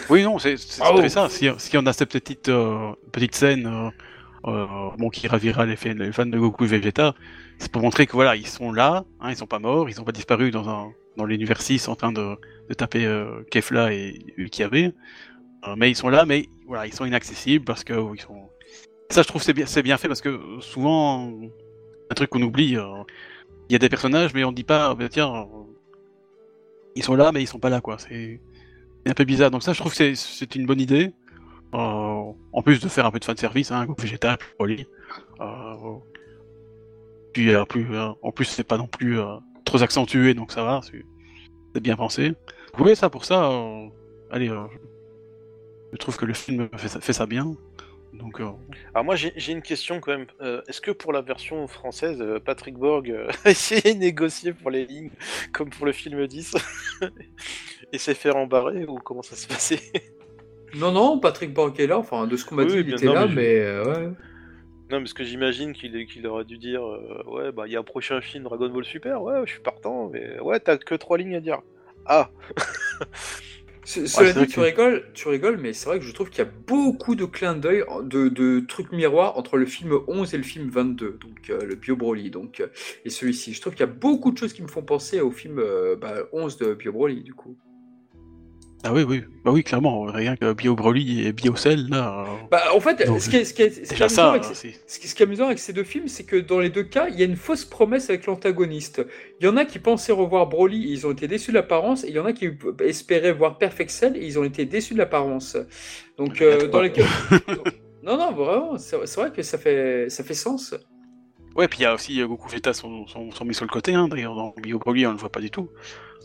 [0.09, 1.29] Oui, non, c'est ça.
[1.29, 3.89] Si, si on a cette petite, euh, petite scène euh,
[4.51, 4.65] euh,
[4.97, 7.15] bon, qui ravira les, fa- les fans de Goku et Vegeta,
[7.57, 10.03] c'est pour montrer que voilà, ils sont là, hein, ils sont pas morts, ils sont
[10.03, 12.35] pas disparus dans, un, dans l'univers 6 en train de,
[12.69, 14.75] de taper euh, Kefla et Ukiabe.
[14.75, 14.91] Euh,
[15.77, 18.49] mais ils sont là, mais voilà, ils sont inaccessibles parce que euh, ils sont.
[19.09, 21.31] Ça, je trouve c'est bien, c'est bien fait parce que souvent,
[22.11, 22.83] un truc qu'on oublie, euh,
[23.69, 25.47] il y a des personnages, mais on dit pas, bah, tiens,
[26.95, 27.97] ils sont là, mais ils sont pas là, quoi.
[27.99, 28.39] C'est
[29.07, 29.51] un peu bizarre.
[29.51, 31.13] Donc ça, je trouve que c'est- une bonne idée.
[31.73, 34.87] Euh, en plus de faire un peu de fanservice, hein, Goku végétal, Broly.
[35.41, 35.95] Euh,
[37.33, 39.17] puis euh, plus, euh, en plus, c'est pas non plus
[39.65, 40.79] trop accentué, donc ça va,
[41.73, 42.33] c'est bien pensé.
[42.79, 43.51] Oui, ça pour ça,
[44.31, 44.47] allez,
[45.91, 47.51] je trouve que le film fait ça bien.
[48.13, 48.49] Donc, euh,
[48.93, 50.27] Alors moi, j'ai une question quand même.
[50.41, 53.13] Euh, Est-ce que pour la version française, euh, Patrick Borg
[53.45, 55.11] a essayé de négocier pour les lignes
[55.51, 56.55] comme pour le film 10
[57.91, 59.79] et s'est fait rembarrer ou comment ça s'est passé
[60.75, 61.97] Non, non, Patrick Borg est là.
[61.97, 63.83] Enfin, de ce qu'on m'a Oui, dit, oui, il bien, était non, là, mais euh,
[63.85, 64.09] ouais.
[64.91, 67.79] Non, parce que j'imagine qu'il qu'il aurait dû dire euh, Ouais, bah il y a
[67.79, 71.17] un prochain film Dragon Ball Super, ouais, je suis partant, mais ouais, t'as que trois
[71.17, 71.61] lignes à dire.
[72.05, 72.29] Ah
[74.07, 76.47] Cela dit, tu que- rigoles, tu rigoles, mais c'est vrai que je trouve qu'il y
[76.47, 80.43] a beaucoup de clins d'œil, de, de trucs miroirs entre le film 11 et le
[80.43, 82.67] film 22, donc euh, le Bio Broly, donc euh,
[83.05, 83.53] et celui-ci.
[83.53, 85.95] Je trouve qu'il y a beaucoup de choses qui me font penser au film euh,
[85.95, 87.57] bah, 11 de Bio Broly, du coup.
[88.87, 92.23] Ah oui, oui, bah oui, clairement, rien que Bio Broly et Biocell, là.
[92.27, 94.05] euh, Bah, en fait, Non, ce qui est, ce qui est- ce qui est Déjà
[94.05, 94.51] amusant ça, avec hein.
[94.85, 97.19] Ce qui, est amusant avec ces deux films, c'est que dans les deux cas, il
[97.19, 99.03] y a une fausse promesse avec l'antagoniste.
[99.41, 102.03] Il y en a qui pensaient revoir Broly et ils ont été déçus de l'apparence,
[102.03, 102.47] et il y en a qui
[102.81, 105.57] espéraient voir Perfect Cell et ils ont été déçus de l'apparence.
[106.19, 107.03] Donc, euh, dans les cas...
[108.03, 110.75] Non, non, vraiment, c'est vrai que ça fait, ça fait sens.
[111.55, 113.71] Ouais, puis il y a aussi euh, Goku Vegeta sont, sont, sont mis sur le
[113.71, 115.69] côté, hein, d'ailleurs, dans Bio Broly, on le voit pas du tout.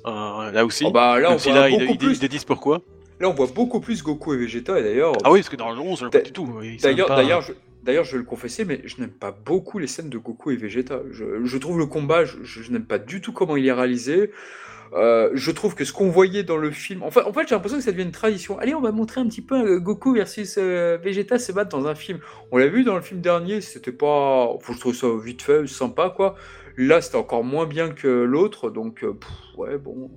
[0.07, 0.85] Euh, là aussi.
[0.87, 2.21] Oh, bah, là, on si voit là, beaucoup plus...
[2.23, 2.83] ils pourquoi.
[3.21, 5.13] Là, on voit beaucoup plus Goku et Vegeta, et d'ailleurs...
[5.25, 6.49] Ah oui, parce que dans le 11, on D'a- du tout.
[6.83, 9.87] D'ailleurs, pas- d'ailleurs, je, d'ailleurs, je vais le confesser, mais je n'aime pas beaucoup les
[9.87, 11.01] scènes de Goku et Vegeta.
[11.11, 14.31] Je, je trouve le combat, je, je n'aime pas du tout comment il est réalisé.
[14.93, 17.79] Euh, je trouve que ce qu'on voyait dans le film, enfin, en fait, j'ai l'impression
[17.79, 18.59] que ça devient une tradition.
[18.59, 21.87] Allez, on va montrer un petit peu euh, Goku versus euh, Vegeta se battre dans
[21.87, 22.19] un film.
[22.51, 25.67] On l'a vu dans le film dernier, c'était pas, faut je trouve ça vite fait,
[25.69, 26.35] sympa quoi.
[26.81, 29.13] Là, c'était encore moins bien que l'autre, donc euh,
[29.59, 30.11] ouais, bon.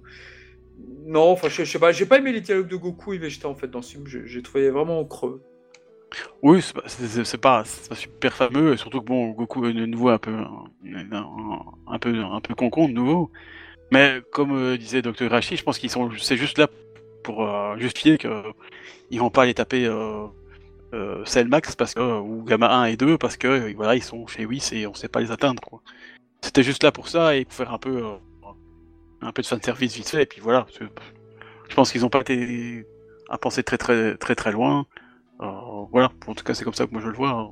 [1.06, 3.50] Non, enfin, je, je sais pas, j'ai pas aimé les dialogues de Goku et Vegeta
[3.50, 4.06] en fait dans ce film.
[4.08, 5.42] J'ai trouvé vraiment creux.
[6.42, 10.32] Oui, c'est pas, pas, super fameux, surtout que bon, Goku est de nouveau un peu,
[10.32, 13.30] un, peu, un peu concon de nouveau.
[13.92, 15.30] Mais comme euh, disait Dr.
[15.30, 16.70] Rashi, je pense qu'ils sont, c'est juste là
[17.24, 18.42] pour euh, justifier que
[19.10, 19.90] ils vont pas aller taper
[21.26, 24.46] Cell Max parce que ou Gamma 1 et 2 parce que voilà, ils sont chez
[24.46, 25.62] Whis et on sait pas les atteindre.
[25.62, 25.82] quoi.
[26.44, 28.18] C'était juste là pour ça et pour faire un peu, euh,
[29.22, 30.24] un peu de fan service vite fait.
[30.24, 30.68] Et puis voilà,
[31.70, 32.86] je pense qu'ils ont pas été
[33.30, 34.86] à penser très très très très loin.
[35.40, 35.46] Euh,
[35.90, 37.30] voilà, en tout cas c'est comme ça que moi je le vois.
[37.30, 37.50] hein.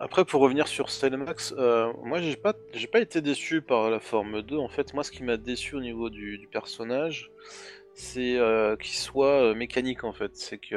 [0.00, 4.00] Après, pour revenir sur Cellmax, euh, moi j'ai pas, j'ai pas été déçu par la
[4.00, 4.56] forme 2.
[4.56, 7.30] En fait, moi ce qui m'a déçu au niveau du, personnage,
[7.94, 8.36] c'est
[8.80, 10.34] qu'il soit mécanique en fait.
[10.34, 10.74] C'est que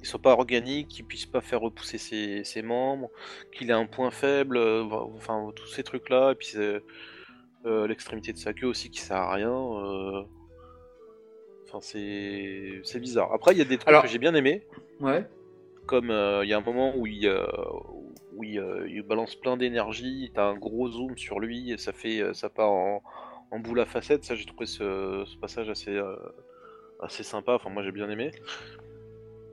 [0.00, 3.10] euh, il soit pas organique, qu'il puisse pas faire repousser ses, ses membres,
[3.52, 4.84] qu'il ait un point faible, euh,
[5.16, 6.32] enfin tous ces trucs là.
[6.32, 6.80] Et puis c'est,
[7.66, 9.52] euh, l'extrémité de sa queue aussi qui sert à rien.
[9.52, 10.22] euh,
[11.68, 13.32] Enfin, c'est c'est bizarre.
[13.32, 14.66] Après, il y a des trucs Alors- que j'ai bien aimés
[15.00, 15.24] Ouais.
[15.86, 17.46] comme euh, il y a un moment où il, euh,
[18.34, 21.92] où il, euh, il balance plein d'énergie, t'as un gros zoom sur lui et ça
[21.92, 23.02] fait euh, ça part en,
[23.52, 24.24] en boule à facettes.
[24.24, 26.16] Ça, j'ai trouvé ce, ce passage assez euh,
[27.00, 27.52] assez sympa.
[27.54, 28.32] Enfin, moi, j'ai bien aimé.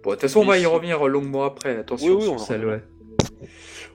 [0.04, 1.78] Bon, de toute façon, on va y revenir longuement après.
[1.78, 2.82] Attention Oui, on celle, ouais.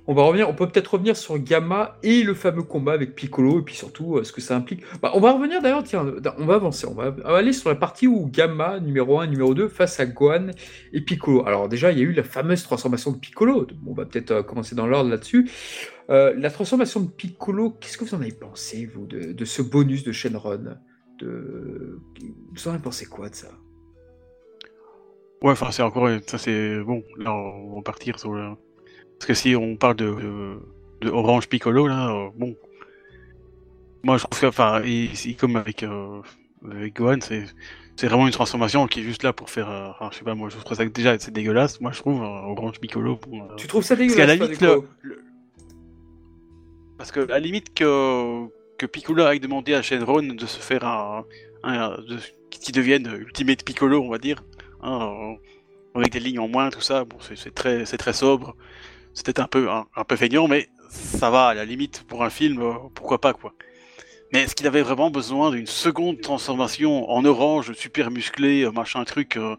[0.09, 0.48] On va revenir.
[0.48, 4.16] On peut peut-être revenir sur Gamma et le fameux combat avec Piccolo et puis surtout
[4.16, 4.82] euh, ce que ça implique.
[5.00, 5.84] Bah, on va revenir d'ailleurs.
[5.84, 6.05] Tiens,
[6.38, 6.86] on va avancer.
[6.86, 10.00] On va, on va aller sur la partie où Gamma numéro 1 numéro 2 face
[10.00, 10.48] à Gohan
[10.92, 11.46] et Piccolo.
[11.46, 13.66] Alors déjà, il y a eu la fameuse transformation de Piccolo.
[13.86, 15.48] On va peut-être euh, commencer dans l'ordre là-dessus.
[16.11, 17.70] Euh, la transformation de Piccolo.
[17.80, 20.76] Qu'est-ce que vous en avez pensé vous de, de ce bonus de Shenron?
[21.20, 22.00] De...
[22.53, 23.48] Vous en avez pensé quoi de ça?
[25.43, 27.03] Ouais, enfin c'est encore, ça c'est bon.
[27.18, 28.51] Là on va partir sur le...
[29.18, 30.59] parce que si on parle de, de,
[31.01, 32.55] de Orange Piccolo là, euh, bon,
[34.05, 36.20] moi je trouve que enfin il- comme avec euh,
[36.70, 37.45] avec Gohan, c'est
[37.97, 40.34] c'est vraiment une transformation qui est juste là pour faire, euh, enfin, je sais pas
[40.34, 41.80] moi, je trouve ça que déjà c'est dégueulasse.
[41.80, 43.18] Moi je trouve euh, Orange Piccolo.
[43.32, 45.22] euh, Tu trouves ça Parce qu'à la dégueulasse limite, le-
[46.99, 48.47] Parce que, à la limite, que,
[48.78, 51.24] que Piccolo aille demander à Shenron de se faire un.
[51.64, 52.18] un de,
[52.51, 54.45] qui devienne Ultimate Piccolo, on va dire.
[54.83, 55.37] Hein,
[55.95, 57.05] avec des lignes en moins, tout ça.
[57.05, 58.57] Bon, c'est très, très sobre.
[59.14, 62.30] C'était un peu, un, un peu feignant, mais ça va, à la limite, pour un
[62.30, 63.55] film, euh, pourquoi pas, quoi.
[64.33, 69.05] Mais est-ce qu'il avait vraiment besoin d'une seconde transformation en orange, super musclé, euh, machin
[69.05, 69.57] truc euh,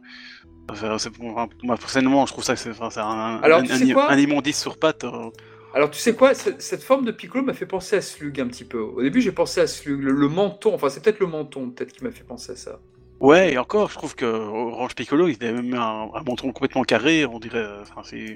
[1.63, 2.69] Moi, personnellement, je trouve ça que c'est
[2.99, 5.03] un, Alors, un, tu sais un- quoi un immondice sur pattes.
[5.03, 5.29] euh,
[5.73, 8.47] Alors tu sais quoi, cette, cette forme de Piccolo m'a fait penser à Slug un
[8.47, 8.79] petit peu.
[8.79, 11.91] Au début j'ai pensé à Slug, le, le menton, enfin c'est peut-être le menton peut-être
[11.93, 12.79] qui m'a fait penser à ça.
[13.23, 16.83] Ouais, et encore, je trouve que Orange Piccolo, il avait même un, un menton complètement
[16.83, 17.57] carré, on dirait.
[17.57, 18.35] euh, Enfin, c'est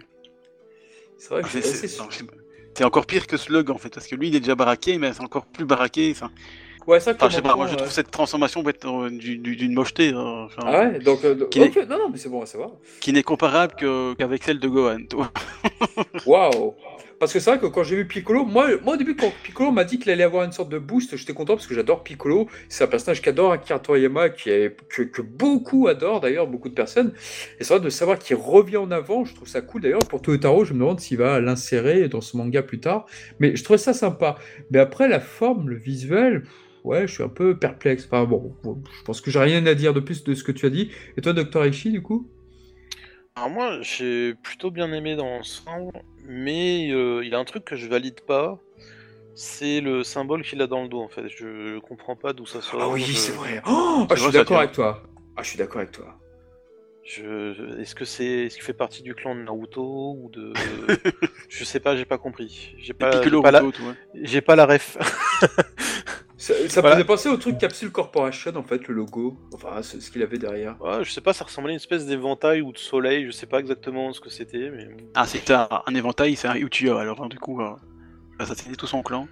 [1.17, 4.29] C'est vrai que c'est- c'est c'est- encore pire que Slug en fait, parce que lui,
[4.29, 6.09] il est déjà baraqué, mais c'est encore plus baraqué.
[6.11, 6.31] Enfin,
[6.85, 9.73] Ouais, que enfin, je sais pas, moi je trouve cette transformation euh, du- du- d'une
[9.73, 11.21] mocheté, euh, enfin, Ah ouais, donc...
[11.25, 12.69] euh, non, non, mais c'est bon à savoir.
[13.01, 13.73] qui n'est comparable
[14.17, 14.99] qu'avec celle de Gohan.
[15.09, 15.29] toi.
[16.25, 16.75] Waouh
[17.19, 19.71] Parce que c'est vrai que quand j'ai vu Piccolo, moi, moi au début quand Piccolo
[19.71, 22.47] m'a dit qu'il allait avoir une sorte de boost, j'étais content parce que j'adore Piccolo.
[22.69, 27.13] C'est un personnage qu'adore Akira Toriyama, qui est, que, beaucoup adorent d'ailleurs, beaucoup de personnes.
[27.59, 29.99] Et c'est vrai de savoir qu'il revient en avant, je trouve ça cool d'ailleurs.
[30.07, 33.07] Pour Toyotaro, je me demande s'il va l'insérer dans ce manga plus tard.
[33.39, 34.35] Mais je trouvais ça sympa.
[34.69, 36.43] Mais après, la forme, le visuel,
[36.83, 38.05] ouais, je suis un peu perplexe.
[38.05, 40.67] Enfin bon, je pense que j'ai rien à dire de plus de ce que tu
[40.67, 40.91] as dit.
[41.17, 41.63] Et toi, Dr.
[41.63, 42.29] Aishi, du coup?
[43.37, 45.91] Alors moi, j'ai plutôt bien aimé dans l'ensemble,
[46.27, 48.59] mais euh, il a un truc que je valide pas,
[49.33, 51.27] C'est le symbole qu'il a dans le dos en fait.
[51.29, 52.81] Je comprends pas d'où ça sort.
[52.81, 53.61] Ah oui, je- c'est vrai.
[53.67, 55.03] Oh, ah, je suis d'accord avec toi.
[55.35, 56.17] Ah, je suis d'accord avec toi.
[57.03, 57.79] Je...
[57.79, 60.51] Est-ce que c'est, est-ce qu'il fait partie du clan de Naruto ou de,
[61.49, 62.75] je sais pas, j'ai pas compris.
[62.79, 63.59] J'ai pas, j'ai Piccolo pas, la...
[63.61, 63.93] Ruto, tout, ouais.
[64.23, 64.97] j'ai pas la ref.
[66.37, 66.95] Ça, ça Voilà.
[66.97, 69.37] faisait penser au truc Capsule Corporation, en fait, le logo.
[69.53, 70.79] Enfin, ce, ce qu'il avait derrière.
[70.81, 73.25] Ouais, je sais pas, ça ressemblait à une espèce d'éventail ou de soleil.
[73.25, 76.55] Je sais pas exactement ce que c'était, mais Ah, c'était un, un éventail, c'est un
[76.55, 77.71] Uchiha, alors hein, du coup, euh,
[78.37, 79.27] assassiner tout son clan.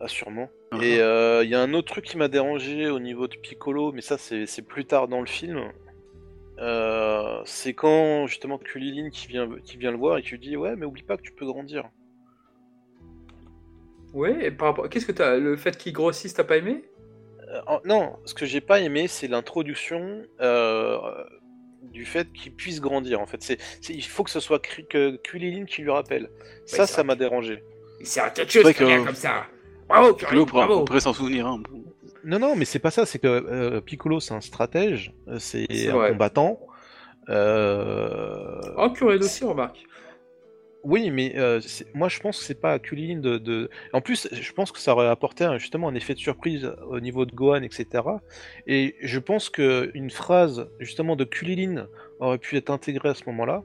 [0.00, 0.48] ah, sûrement.
[0.80, 3.92] Et euh, il y a un autre truc qui m'a dérangé au niveau de Piccolo,
[3.92, 5.60] mais ça c'est c'est plus tard dans le film.
[6.58, 10.56] Euh, c'est quand justement Kulilin qui vient, qui vient le voir et qui lui dit
[10.56, 11.84] ouais mais oublie pas que tu peux grandir.
[14.12, 14.88] Ouais, et par rapport.
[14.88, 15.36] Qu'est-ce que t'as.
[15.36, 16.82] Le fait qu'il grossisse, t'as pas aimé?
[17.48, 20.98] Euh, en- non, ce que j'ai pas aimé c'est l'introduction euh,
[21.82, 23.42] du fait qu'il puisse grandir en fait.
[23.42, 26.28] C'est, c'est- il faut que ce soit Kri- que Kulilin qui lui rappelle.
[26.66, 27.62] Ça, c'est ça m'a dérangé.
[28.00, 29.46] Il sert à quelque C'est vrai chose, que- comme ça.
[29.88, 30.78] Bravo, Piccolo bravo.
[30.80, 31.46] on pourrait s'en souvenir.
[31.48, 31.62] Hein.
[32.22, 33.06] Non, non, mais c'est pas ça.
[33.06, 36.10] C'est que euh, Piccolo, c'est un stratège, c'est C'est un vrai.
[36.10, 36.60] combattant.
[37.28, 39.84] Euh, Oh, Kuredo aussi, remarque.
[40.82, 44.00] Oui, mais euh, c'est- moi je pense que c'est pas à Kulilin de, de- En
[44.00, 47.26] plus, je pense que ça aurait apporté un- justement un effet de surprise au niveau
[47.26, 48.22] de Gohan, etc.
[48.66, 51.86] Et je pense que une phrase justement de Kulilin
[52.18, 53.62] aurait pu être intégrée à ce moment-là.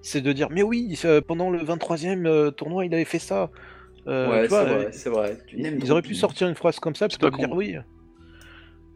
[0.00, 3.50] C'est de dire, mais oui, pendant le 23e euh, tournoi, il avait fait ça.
[4.06, 5.38] Euh, ouais, tu vois, c'est vrai, c'est vrai.
[5.78, 7.76] Ils auraient pu sortir une phrase comme ça plutôt que dire oui.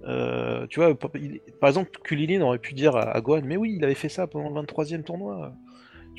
[0.07, 3.57] Euh, tu vois, par il- par exemple, Kulilin aurait pu dire à, à Gohan, mais
[3.57, 5.53] oui, il avait fait ça pendant le 23e tournoi.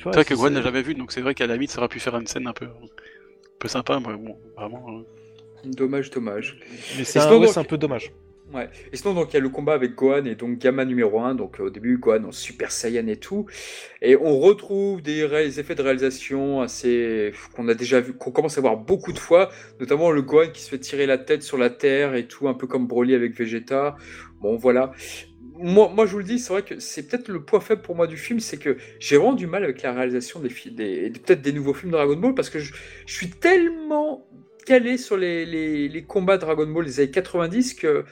[0.00, 1.70] Tu vois, C'est vrai que Gohan n'a jamais vu, donc c'est vrai qu'à la limite,
[1.70, 2.88] ça aurait pu faire une scène un peu, un
[3.58, 4.86] peu sympa, mais bon, vraiment.
[4.88, 5.02] euh,
[5.64, 6.58] Dommage, dommage.
[6.96, 8.10] Mais c'est un, sinon, ouais, donc- c'est un peu dommage.
[8.54, 8.70] Ouais.
[8.92, 11.34] Et sinon, donc, il y a le combat avec Gohan et donc Gamma numéro 1.
[11.34, 13.44] Donc, euh, au début, Gohan en Super Saiyan et tout.
[14.00, 17.32] Et on retrouve des, ré- des effets de réalisation assez.
[17.54, 19.50] qu'on a déjà vu, qu'on commence à voir beaucoup de fois.
[19.80, 22.54] Notamment le Gohan qui se fait tirer la tête sur la terre et tout, un
[22.54, 23.96] peu comme Broly avec Vegeta.
[24.40, 24.90] Bon, voilà.
[25.62, 27.94] Moi, moi, je vous le dis, c'est vrai que c'est peut-être le point faible pour
[27.94, 31.42] moi du film, c'est que j'ai vraiment du mal avec la réalisation des des, peut-être
[31.42, 32.72] des nouveaux films Dragon Ball, parce que je,
[33.06, 34.26] suis tellement
[34.66, 38.04] calé sur les, les, les combats Dragon Ball des années 90 que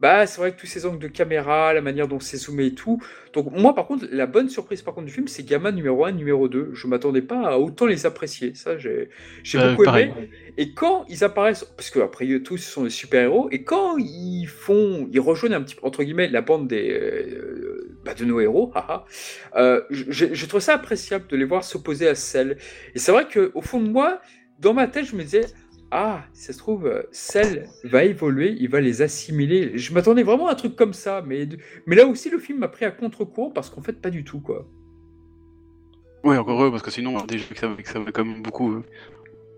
[0.00, 2.74] bah c'est vrai que tous ces angles de caméra, la manière dont c'est zoomé et
[2.74, 3.00] tout.
[3.32, 6.12] Donc moi par contre la bonne surprise par contre du film c'est Gamma numéro 1
[6.12, 6.70] numéro 2.
[6.72, 8.54] Je m'attendais pas à autant les apprécier.
[8.54, 9.10] Ça j'ai
[9.58, 10.14] Euh, beaucoup pareil.
[10.16, 10.30] aimé.
[10.56, 13.96] Et quand ils apparaissent parce que après eux tous ce sont des super-héros et quand
[13.98, 18.24] ils font ils rejoignent un petit peu entre guillemets la bande des euh, bah, de
[18.24, 19.04] nos héros, haha,
[19.56, 22.58] euh, j'ai j'ai trouvé ça appréciable de les voir s'opposer à Cell.
[22.94, 24.20] Et c'est vrai que au fond de moi
[24.58, 25.50] dans ma tête je me disais
[25.90, 29.78] ah, ça se trouve, euh, Cell va évoluer, il va les assimiler.
[29.78, 31.48] Je m'attendais vraiment à un truc comme ça, mais,
[31.86, 34.40] mais là aussi, le film m'a pris à contre-courant parce qu'en fait, pas du tout,
[34.40, 34.66] quoi.
[36.24, 38.82] Ouais, encore heureux, parce que sinon, déjà que ça, que ça avait quand même beaucoup,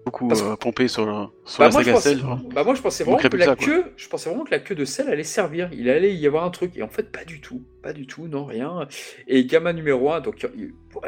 [0.04, 1.12] beaucoup Parce euh, pompé sur, le,
[1.44, 2.24] sur Bah, la moi, saga pensais, Cell.
[2.54, 4.74] bah, moi, je pensais vraiment que la ça, queue, je pensais vraiment que la queue
[4.74, 5.68] de Cell allait servir.
[5.72, 8.26] Il allait y avoir un truc, et en fait, pas du tout, pas du tout,
[8.28, 8.88] non, rien.
[9.28, 10.46] Et Gamma numéro 1, donc,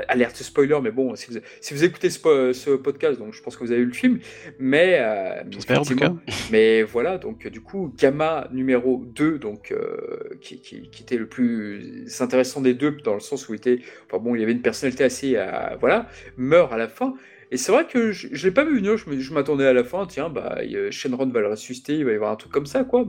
[0.09, 3.43] alerte spoiler, mais bon, si vous, si vous écoutez ce, po- ce podcast, donc je
[3.43, 4.21] pense que vous avez eu le film,
[4.59, 6.19] mais, euh, en tout effectivement,
[6.51, 11.27] Mais voilà, donc du coup, Gamma numéro 2, donc, euh, qui, qui- qui était le
[11.27, 13.79] plus intéressant des deux, dans le sens où il était,
[14.11, 17.15] enfin bon, il y avait une personnalité assez, euh, voilà, meurt à la fin.
[17.53, 20.07] Et c'est vrai que je, je l'ai pas vu venir, je, m'attendais à la fin,
[20.07, 23.05] tiens, bah, Shenron va le ressusciter, il va y avoir un truc comme ça, quoi.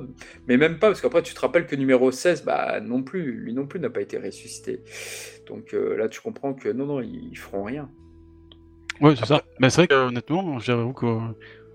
[0.49, 3.53] Mais même pas, parce qu'après, tu te rappelles que numéro 16, bah, non plus, lui
[3.53, 4.81] non plus n'a pas été ressuscité.
[5.47, 7.89] Donc euh, là, tu comprends que non, non, ils, feront rien.
[8.99, 9.43] Ouais, c'est ça.
[9.59, 11.05] Mais c'est vrai que, honnêtement, j'avoue que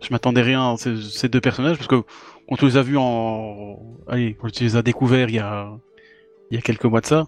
[0.03, 2.03] je m'attendais rien à ces, deux personnages, parce que
[2.49, 3.81] on te les a vus en.
[4.09, 5.73] Allez, on les a découverts il y a,
[6.51, 7.25] il y a quelques mois de ça.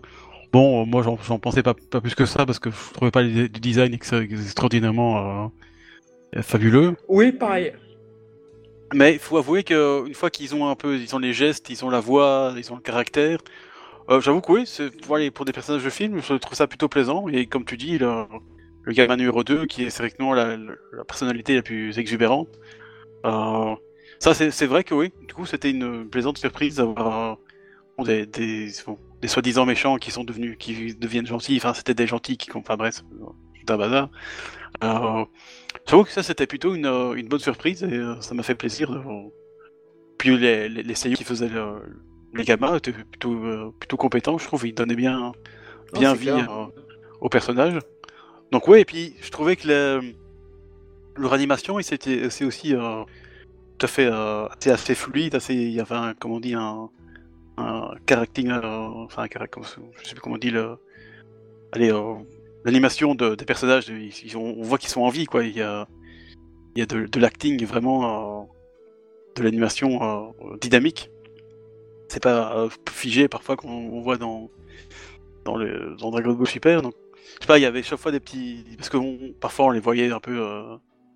[0.52, 3.22] Bon, euh, moi, j'en pensais pas, pas plus que ça, parce que je trouvais pas
[3.22, 5.50] du design ex- extraordinairement
[6.36, 6.96] euh, fabuleux.
[7.08, 7.72] Oui, pareil.
[8.92, 11.70] Mais il faut avouer que une fois qu'ils ont un peu, ils ont les gestes,
[11.70, 13.38] ils ont la voix, ils ont le caractère.
[14.10, 14.64] euh, J'avoue que oui,
[15.02, 17.28] pour, aller- pour des personnages de film, je trouve ça plutôt plaisant.
[17.28, 18.24] Et comme tu dis, le,
[18.84, 20.56] le gamin numéro 2, qui est directement la,
[21.06, 22.48] personnalité la plus exubérante.
[23.26, 23.74] Euh,
[24.20, 25.12] ça, c'est vrai que oui.
[25.28, 27.38] Du coup, c'était une plaisante surprise d'avoir
[28.00, 31.56] euh, des, des, bon, des soi-disant méchants qui sont devenus, qui deviennent gentils.
[31.56, 34.08] Enfin, c'était des gentils qui, enfin bref, tout un bazar.
[34.82, 35.24] Euh,
[35.86, 38.54] J'avoue que ça c'était plutôt une, euh, une bonne surprise et euh, ça m'a fait
[38.54, 38.90] plaisir.
[38.90, 39.00] De...
[40.18, 41.82] Puis les, les, les qui faisaient le-
[42.34, 44.66] les gamins étaient plutôt, euh, plutôt compétents, je trouve.
[44.66, 45.32] Ils donnaient bien,
[45.92, 46.30] bien vie
[47.20, 47.78] au personnage.
[48.52, 50.14] Donc ouais, et puis je trouvais que le-
[51.16, 56.14] leur animation, c'est aussi tout à fait assez, assez fluide, assez, il y avait un,
[56.14, 56.88] comment on dit, un,
[57.60, 60.76] un caractère, euh, enfin je sais plus comment on dit le,
[61.72, 62.14] allez, euh,
[62.64, 65.44] l'animation de, des personnages, ils, on voit qu'ils sont en vie, quoi.
[65.44, 65.86] Il y a,
[66.74, 68.44] il y a de, l'acting vraiment, euh,
[69.36, 71.10] de l'animation dynamique.
[72.08, 74.50] C'est pas figé parfois qu'on on voit dans
[75.44, 76.82] dans, le, dans Dragon Ball Super.
[76.82, 76.94] Donc,
[77.36, 79.80] je sais pas, il y avait chaque fois des petits parce que parfois on les
[79.80, 80.40] voyait un peu,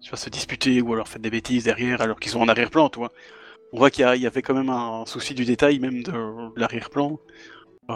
[0.01, 3.01] se disputer ou alors faire des bêtises derrière alors qu'ils sont en arrière-plan, tu.
[3.75, 6.13] On voit qu'il y, avait quand même un souci du détail, même de,
[6.57, 7.19] l'arrière-plan.
[7.91, 7.95] Euh,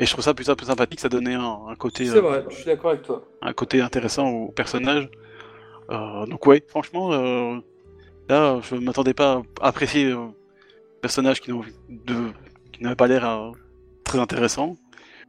[0.00, 2.44] et je trouve ça plus, plus sympathique, ça donnait un, un côté, C'est euh, vrai,
[2.50, 3.24] je suis d'accord avec toi.
[3.40, 5.08] un côté intéressant au personnage.
[5.90, 7.12] Euh, donc ouais, franchement,
[8.28, 10.26] là, je m'attendais pas à apprécier euh,
[11.00, 11.52] personnage qui
[12.80, 13.52] n'avait pas l'air
[14.02, 14.76] très intéressant.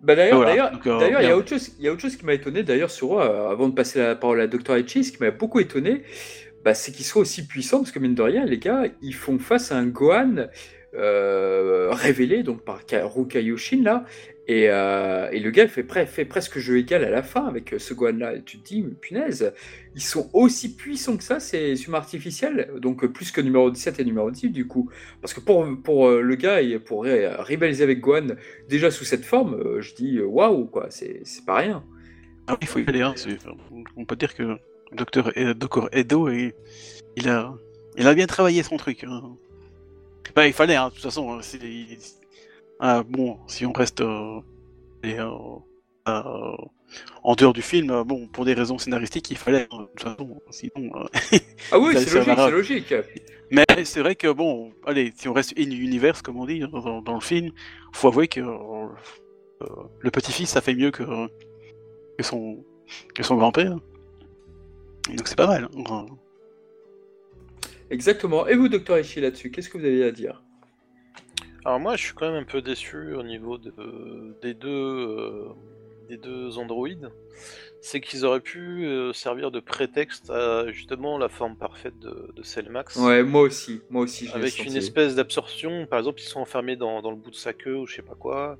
[0.03, 2.25] Bah d'ailleurs, Voilà, euh, il y a autre chose, il y a autre chose qui
[2.25, 4.75] m'a étonné d'ailleurs sur euh, avant de passer la parole à Dr.
[4.85, 6.03] Ce qui m'a beaucoup étonné,
[6.63, 9.39] bah, c'est qu'ils soient aussi puissants parce que mine de rien, les gars, ils font
[9.39, 10.47] face à un Gohan
[10.95, 14.05] euh, révélé donc par Karu Kaioshin là,
[14.47, 17.73] et, euh, et le gars fait, pre- fait presque jeu égal à la fin avec
[17.73, 18.37] euh, ce Gohan là.
[18.39, 19.53] Tu te dis, punaise,
[19.95, 24.05] ils sont aussi puissants que ça, ces humains artificiels, donc plus que numéro 17 et
[24.05, 24.89] numéro 10 du coup.
[25.21, 28.27] Parce que pour, pour le gars, pour rivaliser avec Gohan,
[28.69, 31.83] déjà sous cette forme, je dis waouh, quoi, c'est pas rien.
[32.47, 33.01] Ah il faut y aller.
[33.01, 33.15] Hein,
[33.95, 34.57] on peut dire que
[34.95, 35.31] Dr.
[35.37, 35.89] E- Dr.
[35.91, 36.53] Edo, il,
[37.15, 37.53] il a,
[37.97, 39.03] il a bien travaillé son truc.
[39.03, 39.35] hein.
[40.35, 41.31] Bah, il fallait, hein, de toute façon.
[41.33, 41.97] hein, il-
[42.79, 44.39] ah, bon, si on reste euh,
[45.03, 45.29] et, euh,
[46.07, 46.55] euh,
[47.23, 49.67] en dehors du film, euh, bon, pour des raisons scénaristiques, il fallait.
[49.71, 50.91] de toute façon, sinon.
[50.95, 51.03] euh,
[51.71, 52.45] Ah oui, c'est logique, va.
[52.45, 52.93] c'est logique.
[53.51, 57.01] Mais c'est vrai que bon, allez, si on reste in universe comme on dit dans,
[57.01, 57.51] dans le film,
[57.93, 58.87] faut avouer que euh,
[59.61, 59.65] euh,
[59.99, 61.03] le petit-fils ça fait mieux que,
[62.17, 62.63] que son
[63.13, 63.77] que son grand-père.
[65.09, 65.67] Donc c'est pas mal.
[65.89, 66.05] hein.
[67.89, 68.47] Exactement.
[68.47, 68.97] Et vous, Dr.
[68.99, 70.41] Ishi, là-dessus, qu'est-ce que vous avez à dire?
[71.65, 73.73] Alors moi, je suis quand même un peu déçu au niveau de,
[74.41, 75.49] des deux euh,
[76.09, 77.09] des deux androïdes.
[77.81, 82.43] C'est qu'ils auraient pu euh, servir de prétexte à justement la forme parfaite de, de
[82.43, 82.95] Cellmax.
[82.95, 84.69] Ouais, moi aussi, moi aussi, je avec senti.
[84.69, 87.75] une espèce d'absorption, par exemple, ils sont enfermés dans, dans le bout de sa queue
[87.77, 88.57] ou je sais pas quoi,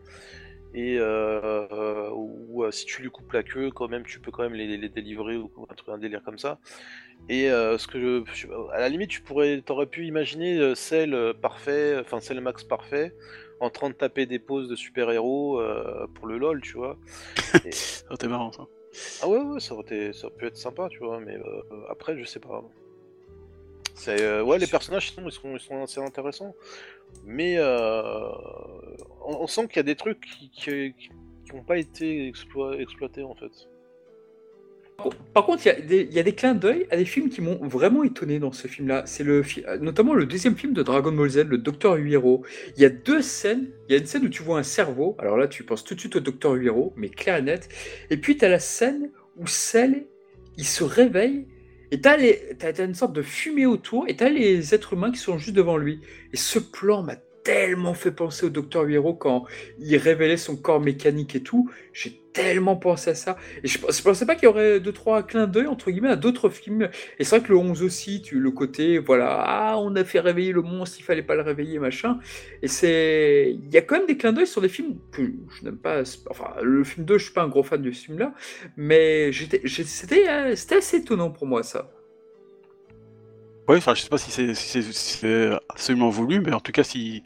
[0.73, 4.31] et euh, euh, ou euh, si tu lui coupes la queue, quand même, tu peux
[4.31, 6.59] quand même les, les délivrer ou un truc, un délire comme ça.
[7.29, 7.99] Et euh, ce que
[8.33, 12.41] je, à la limite, tu pourrais, t'aurais pu imaginer euh, Cell euh, parfait, enfin Cell
[12.41, 13.13] Max parfait,
[13.59, 16.97] en train de taper des poses de super-héros euh, pour le lol, tu vois.
[17.65, 18.65] Et- Ça aurait été marrant ça.
[19.21, 21.61] ah ouais, ouais, ça aurait, été- ça aurait pu être sympa, tu vois, mais euh,
[21.89, 22.63] après, je sais pas.
[24.03, 26.53] C'est, euh, ouais, les personnages ils sont, ils sont, assez intéressants,
[27.25, 28.29] mais euh,
[29.25, 30.93] on, on sent qu'il y a des trucs qui qui,
[31.45, 33.69] qui ont pas été explo- exploités en fait.
[35.33, 37.29] Par contre, il y, a des- il y a des clins d'œil à des films
[37.29, 39.03] qui m'ont vraiment étonné dans ce film-là.
[39.05, 42.45] C'est le, euh, notamment le deuxième film de Dragon Ball Z, le Docteur Huiro.
[42.75, 43.69] Il y a deux scènes.
[43.87, 45.15] Il y a une scène où tu vois un cerveau.
[45.19, 47.69] Alors là, tu penses tout de suite au Docteur Huiro, mais clair et net.
[48.11, 50.05] Et puis, tu as la scène où Cell,
[50.57, 51.47] il se réveille.
[51.93, 54.05] Et tu as, une sorte de fumée autour.
[54.07, 56.01] Et tu as les êtres humains qui sont juste devant lui.
[56.33, 59.45] Et ce plan m'a tellement fait penser au Docteur Huiro quand
[59.79, 61.69] il révélait son corps mécanique et tout.
[61.91, 63.37] J'ai tellement pensé à ça.
[63.63, 66.15] Et je, je pensais pas qu'il y aurait deux, trois clins d'œil, entre guillemets, à
[66.15, 66.89] d'autres films.
[67.19, 70.19] Et c'est vrai que le 11 aussi, tu, le côté, voilà, ah, on a fait
[70.19, 72.19] réveiller le monstre, il fallait pas le réveiller, machin.
[72.61, 73.55] Et c'est.
[73.63, 76.01] Il y a quand même des clins d'œil sur des films que je n'aime pas.
[76.29, 78.33] Enfin, le film 2, je suis pas un gros fan de ce film-là.
[78.77, 81.91] Mais euh, c'était assez étonnant pour moi, ça.
[83.67, 85.25] Ouais, enfin je sais pas si c'est si si
[85.69, 87.23] absolument voulu, mais en tout cas si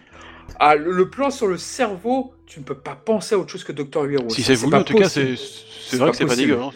[0.59, 3.63] Ah, le, le plan sur le cerveau, tu ne peux pas penser à autre chose
[3.63, 4.29] que Docteur Huiro.
[4.29, 5.35] si c'est voulu, en tout cas c'est
[5.97, 6.59] vrai que c'est pas dégueu.
[6.61, 6.71] Hein,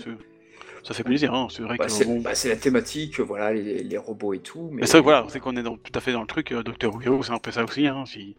[0.83, 1.33] ça fait plaisir.
[1.33, 2.21] Hein, c'est vrai Bah, que c'est bon.
[2.21, 4.69] bah, la thématique, voilà, les, les robots et tout.
[4.71, 6.51] Mais, Mais voilà, c'est qu'on est dans, tout à fait dans le truc.
[6.51, 7.85] euh, Docteur Wiro, c'est un peu ça aussi.
[7.87, 8.35] Hein, si,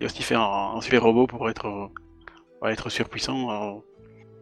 [0.00, 0.40] il a aussi fait un,
[0.76, 1.86] un super robot pour être, euh,
[2.60, 3.50] pour être surpuissant.
[3.50, 3.80] euh.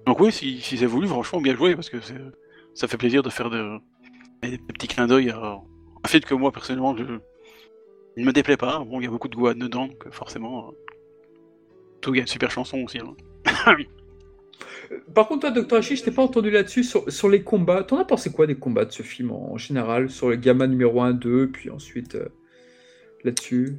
[0.06, 1.96] Donc oui, si, si c'est voulu, franchement, bien joué, parce que
[2.74, 3.78] ça fait plaisir de faire de,
[4.42, 5.58] des, petits clins d'œil à
[6.04, 7.04] un fait que moi, personnellement, je,
[8.16, 8.78] il ne me déplaît pas.
[8.80, 10.68] Bon, il y a beaucoup de Gohan dedans, donc euh, forcément...
[10.68, 10.72] euh,
[12.00, 12.98] Tout, il y a une super chanson aussi.
[12.98, 13.14] hein.
[15.14, 17.84] Par contre, toi, Docteur Hachi, je t'ai pas entendu là-dessus sur, sur les combats.
[17.84, 20.66] T'en as pensé quoi des combats de ce film en, en général Sur le gamma
[20.66, 22.28] numéro 1, 2, puis ensuite euh,
[23.22, 23.76] là-dessus?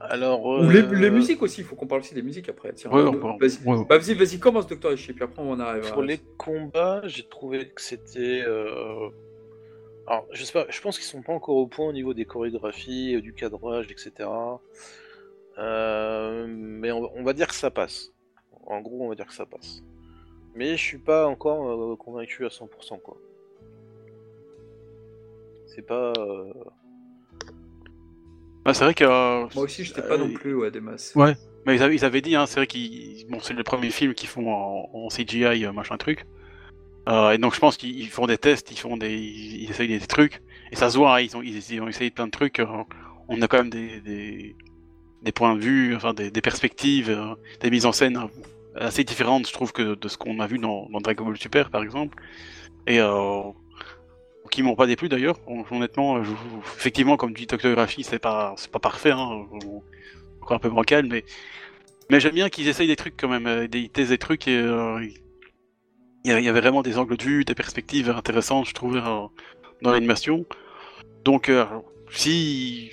[0.00, 2.72] Alors, Ou les, euh, les musiques aussi, il faut qu'on parle aussi des musiques après.
[2.72, 3.84] Tiens, Ouais, euh, on peut- vas-y, ouais, ouais.
[3.88, 5.90] bah, vas-y, vas-y, commence Docteur Hachi, puis après on en arrive.
[5.92, 8.42] Pour les combats, j'ai trouvé que c'était.
[8.46, 9.08] euh,
[10.06, 12.24] Alors, je sais pas, je pense qu'ils sont pas encore au point au niveau des
[12.24, 14.60] chorégraphies, euh, du cadrage, etc.
[15.58, 18.12] Euh, Mais on, on va dire que ça passe.
[18.66, 19.82] En gros, on va dire que ça passe.
[20.54, 23.16] Mais je suis pas encore euh, convaincu à 100%, quoi.
[25.66, 26.12] C'est pas.
[26.18, 26.52] euh,
[28.64, 29.04] Bah, c'est vrai que...
[29.04, 31.14] euh, Moi aussi, j'étais pas non plus ouais, des masses.
[31.14, 31.34] Ouais.
[31.66, 34.14] Mais ils avaient, ils avaient dit, hein, c'est vrai qu'ils, bon, c'est le premier film
[34.14, 36.26] qu'ils font en, en CGI, machin truc.
[37.08, 39.88] Euh, et donc je pense qu'ils ils font des tests, ils font des, ils, essayent
[39.88, 40.42] des trucs.
[40.72, 42.58] et ça se voit, hein, ils, ont, ils, ont essayé plein de trucs.
[42.58, 42.66] euh,
[43.28, 44.00] on a quand même des,
[45.22, 48.18] des, points de vue, enfin des, perspectives, euh, des mises en scène
[48.76, 51.82] assez différentes, je trouve, que de ce qu'on a vu dans, Dragon Ball Super, par
[51.82, 52.16] exemple.
[52.86, 53.00] Et
[54.52, 55.38] qui m'ont pas déplu d'ailleurs.
[55.48, 56.22] Hon- Honnêtement,
[56.76, 57.48] effectivement, comme dit.
[57.50, 59.46] Hirashi, c'est pas, c'est pas parfait, hein,
[60.40, 61.24] encore un peu bancal, mais,
[62.10, 64.62] mais j'aime bien qu'ils essayent des trucs quand même, ils testent des trucs et
[66.26, 69.26] il y avait vraiment des angles de vue, des perspectives intéressantes, je trouvais, euh,
[69.82, 70.44] dans l'animation.
[71.24, 71.64] Donc, euh,
[72.10, 72.90] si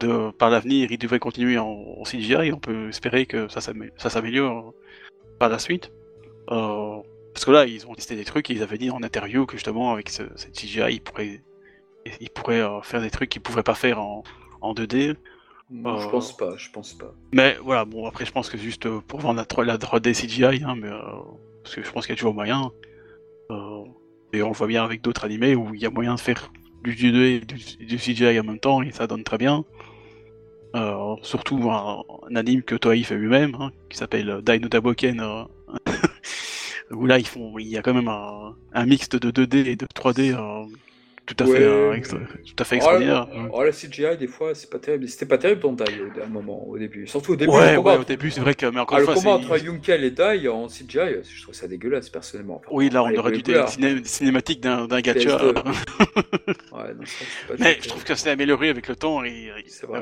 [0.00, 1.66] de, par l'avenir, il devrait continuer en,
[1.98, 4.72] en CGI, on peut espérer que ça s'amé- ça s'améliore euh,
[5.38, 5.92] par la suite.
[6.50, 6.98] Euh,
[7.32, 9.56] parce que là, ils ont testé des trucs et ils avaient dit en interview que
[9.56, 11.42] justement, avec ce, cette CGI, ils pourraient,
[12.20, 14.22] ils pourraient faire des trucs qu'ils ne pourraient pas faire en,
[14.60, 15.16] en 2D.
[15.70, 17.12] Non, Je Euh, pense pas, je pense pas.
[17.32, 20.62] Mais voilà, bon, après, je pense que juste pour vendre la, 3 la 3D CGI,
[20.64, 21.00] hein, mais, euh,
[21.64, 22.70] parce que je pense qu'il y a toujours moyen.
[23.50, 23.84] Euh,
[24.32, 26.52] et on le voit bien avec d'autres animés où il y a moyen de faire
[26.82, 29.64] du 2D et du, CGI en même temps et ça donne très bien.
[30.76, 32.02] Euh, surtout un,
[32.34, 35.44] anime que Toei fait lui-même, hein, qui s'appelle Dino Daboken, euh,
[36.90, 39.76] où là ils font, il y a quand même un, un mixte de 2D et
[39.76, 40.66] de 3D euh,
[41.26, 41.56] tout à Ouais.
[41.56, 43.26] fait, euh, extra- tout à fait extraordinaire.
[43.32, 45.08] Oh, la- oh, la CGI, des fois, c'est pas terrible.
[45.08, 47.06] C'était pas terrible dans Dai au- à un moment, au début.
[47.06, 47.50] Surtout au début.
[47.52, 49.22] ouais, le combat, ouais, au début c'est vrai que, mais encore Ah, une le fois,
[49.22, 52.56] combat c'est- entre Yunkel et Dai en CGI, je trouve ça dégueulasse personnellement.
[52.56, 55.38] Enfin, Oui, là, on aurait dû des ciné- cinématiques d'un d'un gacha.
[55.38, 55.54] PS2.
[56.72, 59.50] Ouais, non, ça, c'est pas Mais je trouve que c'est amélioré avec le temps et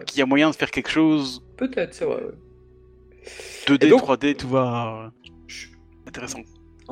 [0.06, 2.16] qu'il y a moyen de faire quelque chose Peut-être, c'est vrai.
[2.16, 3.24] ouais.
[3.66, 5.12] 2D, Et donc- 3D, tout va
[6.08, 6.40] intéressant.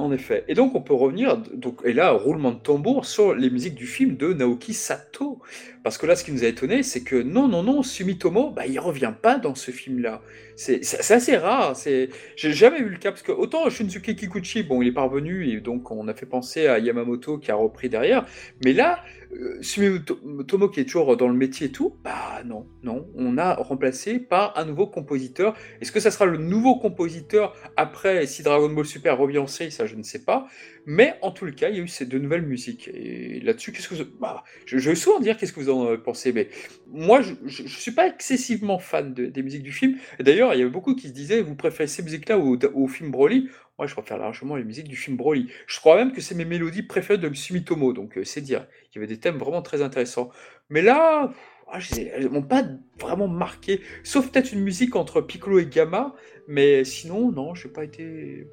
[0.01, 0.45] En effet.
[0.49, 3.87] Et donc, on peut revenir, donc, et là, roulement de tambour sur les musiques du
[3.87, 5.43] film de Naoki Sato.
[5.83, 8.67] Parce que là, ce qui nous a étonné, c'est que non, non, non, Sumitomo, bah,
[8.67, 10.21] il revient pas dans ce film-là.
[10.57, 11.75] C'est assez rare.
[11.85, 15.61] J'ai jamais eu le cas, parce que autant Shunsuke Kikuchi, bon, il est parvenu, et
[15.61, 18.27] donc on a fait penser à Yamamoto qui a repris derrière.
[18.63, 19.03] Mais là,
[19.33, 23.55] euh, Sumitomo qui est toujours dans le métier et tout, bah non, non, on a
[23.55, 25.55] remplacé par un nouveau compositeur.
[25.81, 29.71] Est-ce que ça sera le nouveau compositeur après si Dragon Ball Super revient en série
[29.71, 30.47] Ça, je ne sais pas.
[30.87, 32.89] Mais en tout le cas, il y a eu ces deux nouvelles musiques.
[32.89, 34.05] Et là-dessus, qu'est-ce que vous...
[34.19, 36.49] bah, je, je vais souvent dire qu'est-ce que vous en avez pensé, mais
[36.89, 39.99] moi, je ne suis pas excessivement fan de- des musiques du film.
[40.19, 43.11] D'ailleurs, il y avait beaucoup qui se disaient, vous préférez ces musiques-là au, au film
[43.11, 43.49] Broly?
[43.79, 45.49] Moi, je préfère largement les musiques du film Broly.
[45.67, 48.67] Je crois même que c'est mes mélodies préférées de Sumitomo, donc euh, c'est dire.
[48.93, 50.31] Il y avait des thèmes vraiment très intéressants.
[50.69, 51.33] Mais là,
[51.73, 52.65] ah, elles m'ont pas
[52.99, 56.15] vraiment marqué, sauf peut-être une musique entre Piccolo et Gamma,
[56.49, 58.49] mais sinon, non, je n'ai pas été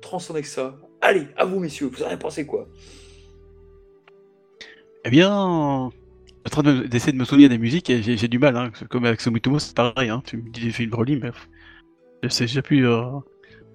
[0.00, 0.78] transcendé que ça.
[1.00, 2.68] Allez, à vous, messieurs, vous en avez pensé quoi?
[5.04, 5.92] Eh bien, en
[6.50, 9.20] train de- d'essayer de me souvenir des musiques et j'ai du mal, hein, comme avec
[9.20, 11.30] Sumitomo, c'est pareil, hein, tu me dis des films Broly, mais
[12.22, 12.86] je sais, j'ai plus.
[12.86, 13.04] euh,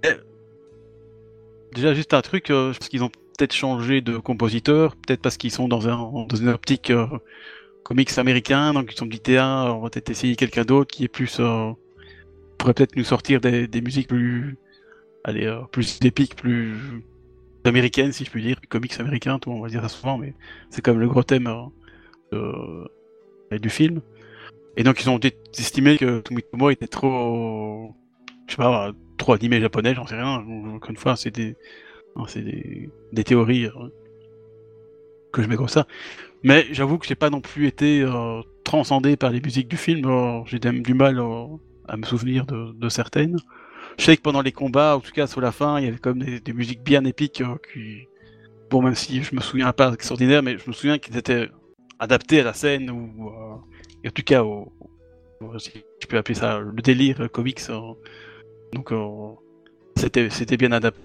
[0.04, 0.16] eh,
[1.74, 5.38] Déjà, juste un truc, euh, je pense qu'ils ont peut-être changé de compositeur, peut-être parce
[5.38, 7.08] qu'ils sont dans, un, dans une optique euh,
[7.84, 11.08] comics américain, donc ils ont dit Théa, on va peut-être essayer quelqu'un d'autre qui est
[11.10, 11.38] plus.
[11.40, 11.72] euh,
[12.58, 14.58] pourrait peut-être nous sortir des, musiques plus.
[15.24, 16.76] Allez, plus épiques, plus
[17.68, 20.34] américaines, si je puis dire, comics américains, tout, on va dire ça souvent, mais
[20.70, 22.86] c'est même le gros thème euh,
[23.52, 24.02] de- du film.
[24.78, 25.20] Et donc ils ont
[25.58, 27.96] estimé que Sumitomo était trop,
[28.48, 30.44] je sais pas, trop animé japonais, j'en sais rien.
[30.76, 31.56] Encore une fois, c'est des,
[32.16, 33.72] hein, c'est des, théories euh,
[35.32, 35.88] que je mets comme ça.
[36.44, 40.06] Mais j'avoue que j'ai pas non plus été euh, transcendé par les musiques du film.
[40.06, 41.46] euh, j'ai même du mal euh,
[41.88, 43.38] à me souvenir de certaines.
[43.98, 45.98] Je sais que pendant les combats, en tout cas sur la fin, il y avait
[45.98, 48.08] quand même des, musiques bien épiques euh, qui,
[48.70, 51.50] bon, même si je me souviens pas extraordinaire, mais je me souviens qu'ils étaient
[52.00, 54.74] adaptés à la scène ou euh, en tout cas au,
[55.42, 57.62] au- je peux appeler ça le délire comics.
[57.70, 57.94] euh,
[58.74, 59.30] donc euh,
[59.98, 61.02] c'était c'était bien adapté.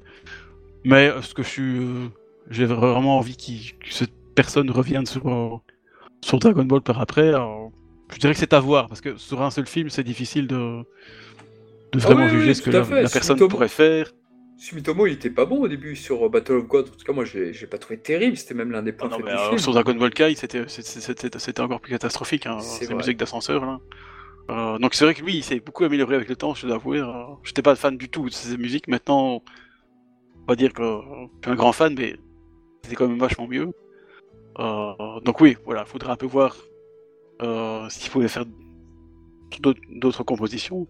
[0.85, 1.81] Mais euh, ce que je suis,
[2.51, 5.63] j'ai vraiment envie que cette personne revienne sur
[6.23, 7.33] sur Dragon Ball par après.
[8.13, 10.85] je dirais que c'est à voir parce que sur un seul film, c'est difficile de
[11.93, 14.13] de Ah vraiment oui, juger oui, ce que la, personne Sumitomo- pourrait faire.
[14.57, 16.89] Sumitomo, il était pas bon au début sur euh, Battle of God.
[16.89, 18.37] En tout cas, moi, je l'ai je l'ai pas trouvé terrible.
[18.37, 20.65] C'était même l'un des Ah points non, faibles mais, euh, sur Dragon Ball Kai, c'était
[20.69, 22.47] c'était- c'était c'était encore plus catastrophique.
[22.47, 23.79] Hein, C'est ces musiques d'ascenseur là.
[24.51, 26.77] Euh, donc c'est vrai que lui, il s'est beaucoup amélioré avec le temps, je dois
[26.77, 26.99] avouer.
[26.99, 27.13] euh,
[27.45, 28.89] J'étais pas fan du tout de ces musiques.
[28.89, 29.43] Maintenant,
[30.43, 32.17] on va dire que je suis un grand fan, mais
[32.83, 33.69] c'était quand même vachement mieux.
[34.59, 36.57] Euh, donc oui, voilà, faudra un peu voir
[37.43, 38.45] euh, s'il pouvait faire
[39.61, 40.87] d'autres- d'autres compositions.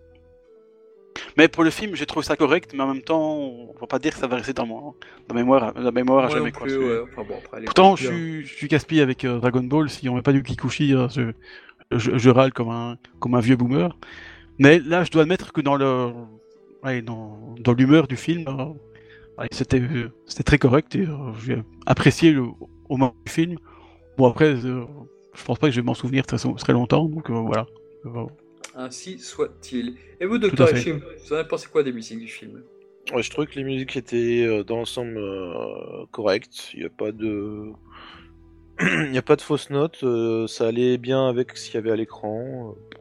[1.36, 3.98] Mais pour le film, j'ai trouvé ça correct, mais en même temps, on va pas
[3.98, 4.94] dire que ça va rester dans, mon, dans
[5.30, 6.52] la mémoire, la mémoire à jamais.
[6.52, 6.62] quoi.
[6.66, 7.00] plus, C'est- ouais.
[7.12, 8.16] Enfin, bon, après, elle est Pourtant, je bien.
[8.16, 9.90] suis, je suis gaspillé avec euh, Dragon Ball.
[9.90, 11.32] Si on met pas du Kikuchi, euh, je,
[11.90, 13.96] je, je râle comme un, comme un vieux boomer.
[14.58, 16.12] Mais là, je dois admettre que dans le,
[16.84, 19.82] ouais, dans, dans l'humeur du film, euh, c'était,
[20.26, 23.56] c'était très correct et euh, j'ai apprécié le, au moment du film.
[24.18, 24.84] Bon, après, je
[25.44, 27.66] pense pas que je vais m'en souvenir façon très longtemps, donc voilà.
[28.80, 29.96] Ainsi soit-il.
[30.20, 30.68] Et vous, Docteur.
[30.68, 32.62] Hachim, vous en avez pensé quoi des musiques du film?
[33.12, 36.70] Ouais, je trouvais que les musiques étaient euh, dans l'ensemble euh, correctes.
[36.72, 37.72] Il n'y a pas de.
[38.80, 40.02] Il n'y a pas de fausses notes.
[40.02, 42.74] euh, ça allait bien avec ce qu'il y avait à l'écran.
[42.74, 42.96] euh.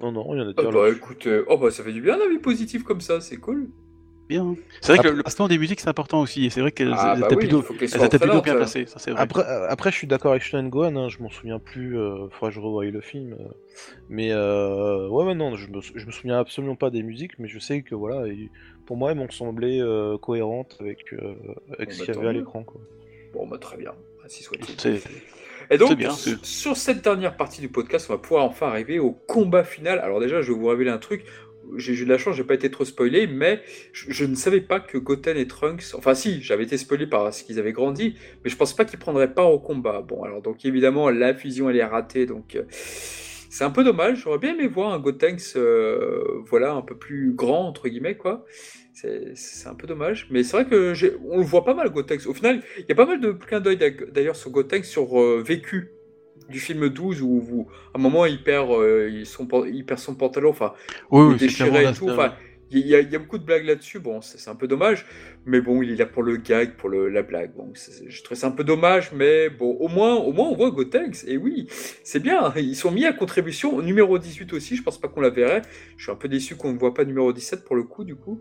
[0.00, 2.00] Non, non, il y en a Ah bah écoute, euh, oh bah ça fait du
[2.00, 3.68] bien un avis positif comme ça, c'est cool.
[4.28, 4.56] Bien.
[4.80, 6.94] C'est vrai que Après- le, placement des musiques c'est important aussi, et c'est vrai qu'elles
[6.96, 8.56] Ah bah étaient oui, plutôt, elles plutôt bien euh.
[8.56, 9.20] placées, ça c'est vrai.
[9.20, 12.28] Après, euh, après, je suis d'accord avec Sean Gohan, hein, je m'en souviens plus, euh,
[12.30, 13.34] faudra que je revoie le film.
[13.34, 13.48] euh.
[14.08, 17.48] Mais euh, ouais, ouais, non, je me, je me souviens absolument pas des musiques, mais
[17.48, 18.48] je sais que voilà, et
[18.86, 21.34] pour moi, elles m'ont semblé euh, cohérentes avec, euh,
[21.78, 22.62] avec Bon, ce bah, qu'il y avait à l'écran.
[22.62, 22.80] quoi.
[23.34, 23.92] Bon bah très bien,
[24.24, 25.00] ainsi soit-il.
[25.70, 26.10] Et donc, bien,
[26.42, 29.98] sur cette dernière partie du podcast, on va pouvoir enfin arriver au combat final.
[29.98, 31.24] Alors déjà, je vais vous révéler un truc.
[31.76, 33.62] J'ai eu de la chance, j'ai pas été trop spoilé, mais
[33.92, 37.44] je, ne savais pas que Goten et Trunks, enfin si, j'avais été spoilé par ce
[37.44, 38.14] qu'ils avaient grandi,
[38.44, 40.02] mais je pense pas qu'ils prendraient part au combat.
[40.02, 44.22] Bon, alors donc évidemment, la fusion elle est ratée, donc euh, c'est un peu dommage.
[44.24, 48.44] J'aurais bien aimé voir un Gotenks, euh, voilà, un peu plus grand entre guillemets quoi.
[48.94, 50.94] C'est un peu dommage, mais c'est vrai que
[51.28, 52.26] on le voit pas mal Gotenks.
[52.26, 53.78] Au final, il y a pas mal de clins d'œil
[54.12, 55.93] d'ailleurs sur Gotenks sur euh, Vécu
[56.48, 60.00] du film 12 où, où, à un moment il perd, euh, il, son, il perd
[60.00, 60.74] son pantalon, enfin
[61.10, 62.08] Oui, déchiré et tout.
[62.08, 62.34] Enfin,
[62.70, 64.00] il y, y a beaucoup de blagues là-dessus.
[64.00, 65.06] Bon, c'est un peu dommage,
[65.46, 67.52] mais bon, il est là pour le gag, pour le, la blague.
[67.54, 70.70] Bon, je trouve ça un peu dommage, mais bon, au moins, au moins, on voit
[70.70, 71.24] Gotenks.
[71.26, 71.66] Et oui,
[72.02, 72.52] c'est bien.
[72.56, 73.80] Ils sont mis à contribution.
[73.82, 74.76] Numéro 18 aussi.
[74.76, 75.62] Je pense pas qu'on la verrait.
[75.96, 78.14] Je suis un peu déçu qu'on ne voit pas numéro 17 pour le coup, du
[78.16, 78.40] coup.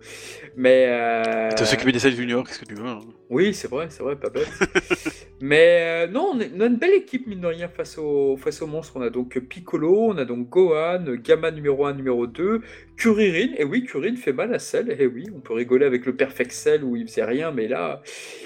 [0.56, 3.00] Mais euh, T'as s'occupé des scènes juniors, qu'est-ce que tu veux hein?
[3.30, 4.48] oui, c'est vrai, c'est vrai, pas bête.
[5.42, 8.38] Mais euh, non, on, est- on a une belle équipe, mine de rien, face au,
[8.38, 8.94] face au monstre.
[8.98, 12.62] On a donc Piccolo, on a donc Gohan, Gamma numéro 1, numéro 2,
[12.98, 13.50] Kuririn.
[13.58, 14.96] Et oui, Kuririn fait mal à Cell.
[15.00, 18.02] Et oui, on peut rigoler avec le Perfect Cell où il faisait rien, mais là,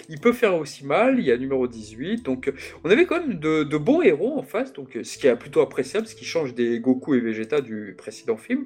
[0.10, 1.20] il peut faire aussi mal.
[1.20, 2.24] Il y a numéro 18.
[2.24, 2.52] Donc,
[2.84, 5.62] on avait quand même de, de bons héros en face, donc ce qui est plutôt
[5.62, 8.66] appréciable, ce qui change des Goku et Vegeta du précédent film.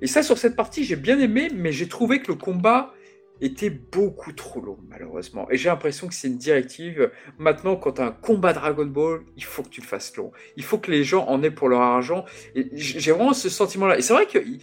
[0.00, 2.94] Et ça, sur cette partie, j'ai bien aimé, mais j'ai trouvé que le combat
[3.44, 5.48] était beaucoup trop long, malheureusement.
[5.50, 7.10] Et j'ai l'impression que c'est une directive.
[7.38, 10.32] Maintenant, quand as un combat Dragon Ball, il faut que tu le fasses long.
[10.56, 12.24] Il faut que les gens en aient pour leur argent.
[12.72, 13.98] J'ai vraiment ce sentiment-là.
[13.98, 14.60] Et c'est vrai qu'ils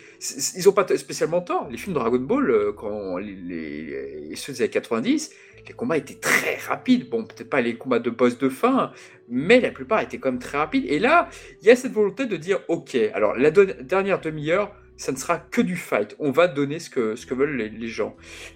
[0.65, 1.68] n'ont pas spécialement tort.
[1.69, 5.31] Les films Dragon Ball, euh, quand les, les- ceux des années 90,
[5.68, 7.10] les combats étaient très rapides.
[7.10, 8.91] Bon, peut-être pas les combats de boss de fin,
[9.27, 10.85] mais la plupart étaient quand même très rapides.
[10.88, 11.30] Et là,
[11.61, 15.38] il y a cette volonté de dire, ok, alors la dernière demi-heure, ça ne sera
[15.39, 16.15] que du fight.
[16.19, 18.15] On va donner ce que, ce que veulent les, les gens.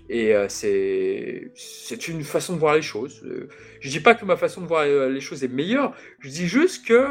[0.09, 3.21] Et euh, c'est c'est une façon de voir les choses.
[3.25, 3.47] Euh,
[3.79, 5.93] je dis pas que ma façon de voir euh, les choses est meilleure.
[6.19, 7.07] Je dis juste que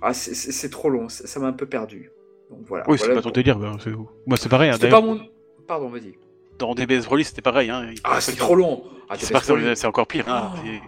[0.00, 1.08] ah, c'est- c'est c'est trop long.
[1.08, 2.10] Ça ça m'a un peu perdu.
[2.50, 2.84] Donc voilà.
[2.88, 3.58] Oui, c'est Voilà pas ton pour- délire.
[3.58, 4.70] bah, c'est- Moi, c'est pareil.
[4.70, 5.20] hein, C'était pas mon.
[5.66, 6.14] Pardon, vas-y.
[6.58, 7.70] Dans DBS Broly, c'était pareil.
[7.70, 7.92] Hein.
[8.04, 8.84] Ah, c'est trop long.
[9.08, 9.40] Ah, C'est pas-
[9.74, 10.28] c'est encore pire.
[10.28, 10.82] hein, Oh, c'est- t'es best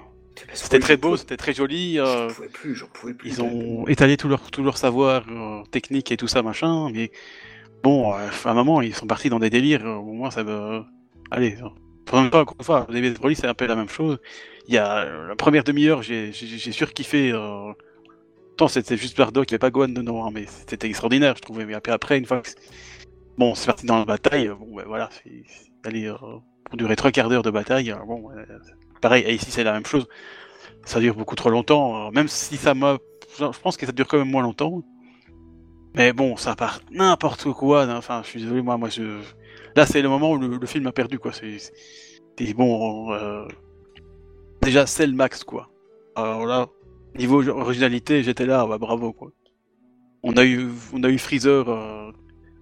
[0.52, 1.98] C'était très beau, c'était très joli.
[1.98, 3.28] euh, J'en pouvais plus, j'en pouvais plus.
[3.28, 7.10] Ils ont étalé tout leur, tout leur savoir euh, technique et tout ça, machin, mais
[7.82, 10.82] bon, euh, à un moment, ils sont partis dans des délires, au moins ça me...
[11.30, 11.56] Allez,
[12.12, 14.18] même temps, encore une fois, les Broly, c'est un peu la même chose.
[14.68, 17.32] Il y a la première demi-heure, j'ai surkiffé...
[18.56, 21.42] Tant c'était juste Bardock, il n'y avait pas Gohan dedans, hein, mais c'était extraordinaire, je
[21.42, 21.64] trouvais.
[21.64, 22.50] Mais après, après une fois que...
[23.36, 25.42] Bon, c'est parti dans la bataille, bon, ben voilà, c'est...
[25.84, 28.30] Allez, pour durer trois quarts d'heure de bataille, bon,
[29.04, 30.06] pareil, et ici c'est la même chose.
[30.86, 32.96] Ça dure beaucoup trop longtemps, euh, même si ça m'a
[33.38, 34.82] je pense que ça dure quand même moins longtemps.
[35.94, 37.82] Mais bon, ça part n'importe quoi.
[37.82, 37.96] hein.
[37.96, 38.88] Enfin, je suis désolé, moi, moi,
[39.76, 41.32] là, c'est le moment où le, film a perdu, quoi.
[41.32, 43.12] C'est, bon.
[43.12, 43.46] euh,
[44.62, 45.68] Déjà, c'est le max, quoi.
[46.16, 46.68] Alors là,
[47.16, 49.30] niveau originalité, j'étais là, bah, bravo, quoi.
[50.22, 52.10] On a eu, on a eu Freezer, euh,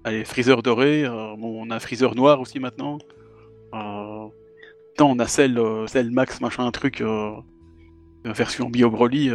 [0.04, 1.04] allez, Freezer doré.
[1.38, 2.98] bon, on a Freezer noir aussi maintenant.
[5.04, 7.00] On a celle, euh, celle Max, machin, truc.
[7.00, 7.32] Euh
[8.24, 9.30] version Bio Broly,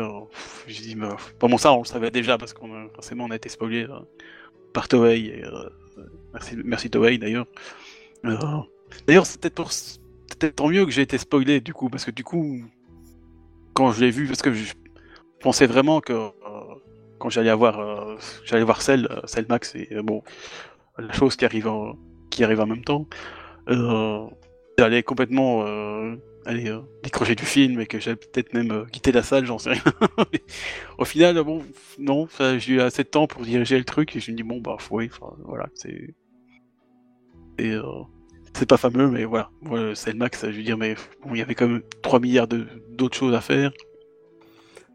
[0.67, 3.49] j'ai dit, mais, bon, ça, on le savait déjà parce qu'on forcément, on a été
[3.49, 3.99] spoilé euh,
[4.73, 5.43] par Toei.
[6.33, 7.47] Merci, merci Toei d'ailleurs.
[8.23, 9.69] D'ailleurs, c'est peut-être pour,
[10.29, 12.61] peut-être tant mieux que j'ai été spoilé du coup, parce que du coup,
[13.73, 14.73] quand je l'ai vu, parce que je
[15.41, 16.29] pensais vraiment que
[17.19, 20.23] quand j'allais avoir, j'allais voir Cell, euh, Cell Max et bon,
[20.97, 21.69] la chose qui arrive
[22.29, 23.07] qui arrive en même temps,
[24.79, 28.85] euh, j'allais complètement euh, aller euh, décrocher du film et que j'allais peut-être même euh,
[28.85, 29.81] quitter la salle, j'en sais rien.
[30.97, 31.63] Au final, bon,
[31.99, 32.27] non,
[32.57, 34.77] j'ai eu assez de temps pour diriger le truc et je me dis bon bah
[34.91, 35.09] oui,
[35.45, 36.13] voilà, c'est
[37.59, 37.81] euh,
[38.53, 40.41] c'est pas fameux, mais voilà, voilà c'est le max.
[40.43, 43.33] Je veux dire, mais bon, il y avait quand même 3 milliards de- d'autres choses
[43.33, 43.71] à faire.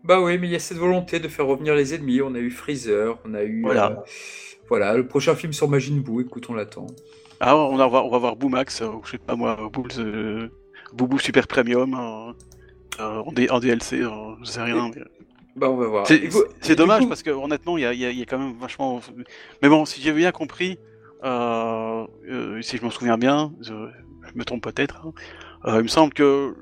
[0.05, 2.21] Bah oui, mais il y a cette volonté de faire revenir les ennemis.
[2.23, 3.63] On a eu Freezer, on a eu.
[3.63, 3.91] Voilà.
[3.93, 4.11] euh,
[4.69, 6.87] voilà, le prochain film sur Majin Buu, écoute, on l'attend.
[7.45, 9.89] Ah, on va voir, on va voir Boomax, euh, ou je sais pas moi, Bulls,
[9.99, 10.49] euh,
[10.95, 11.93] Boubou Super Premium.
[13.01, 14.91] euh, en, D- en DLC, je sais rien.
[14.95, 15.03] mais-
[15.57, 16.07] Bah, on va voir.
[16.07, 18.55] C'est dommage coup- parce que honnêtement, il y a, y a- y a quand même
[18.59, 19.01] vachement.
[19.61, 20.79] Mais bon, si j'ai bien compris,
[21.25, 25.03] euh, euh, si je m'en souviens bien, je, je me trompe peut-être.
[25.05, 25.13] hein,
[25.67, 26.55] euh, il me semble que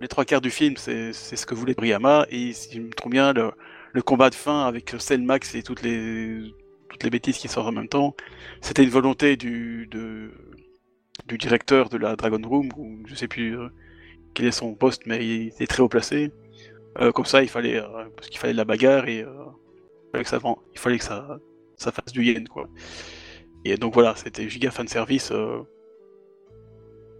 [0.00, 3.12] les trois quarts du film, c'est ce que voulait Briama, et si je me trompe
[3.12, 3.50] bien, le,
[3.92, 6.40] le combat de fin avec Max et toutes les
[6.90, 8.14] toutes les bêtises qui sortent en même temps,
[8.60, 10.30] c'était une volonté du de,
[11.26, 13.68] du directeur de la Dragon Room, ou je sais plus euh,
[14.34, 16.32] quel est son poste, mais il était très haut placé.
[17.00, 19.26] Euh, comme ça, il fallait, euh, parce qu'il fallait de la bagarre et il
[20.12, 21.38] fallait que ça, vend- il fallait que ça,
[21.76, 22.68] ça fasse du yen, quoi.
[23.64, 25.32] Et donc voilà, c'était giga fan service.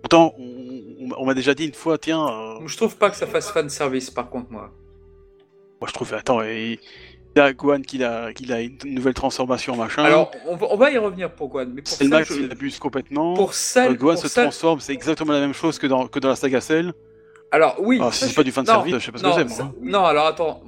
[0.02, 3.50] Pourtant, on, on- m'a déjà dit une fois, tiens, Je trouve pas que ça fasse
[3.50, 4.72] fan service, par contre, moi.
[5.80, 6.78] moi je trouve, attends, et
[7.40, 10.04] a Gohan qui a, qui a une nouvelle transformation, machin.
[10.04, 12.50] Alors, on va, on va y revenir pour Gohan, mais pour ça, Cellmax, je- il
[12.52, 13.34] abuse complètement.
[13.34, 16.28] pour ça, Euh, pour se transforme, c'est exactement la même chose que dans, que dans
[16.28, 16.92] la saga Cell.
[17.50, 17.96] Alors, oui.
[17.96, 19.34] Alors, si c'est je- pas du fan non, service, je sais pas ce que non,
[19.36, 19.74] c'est, moi, hein.
[19.82, 20.62] Non, alors attends,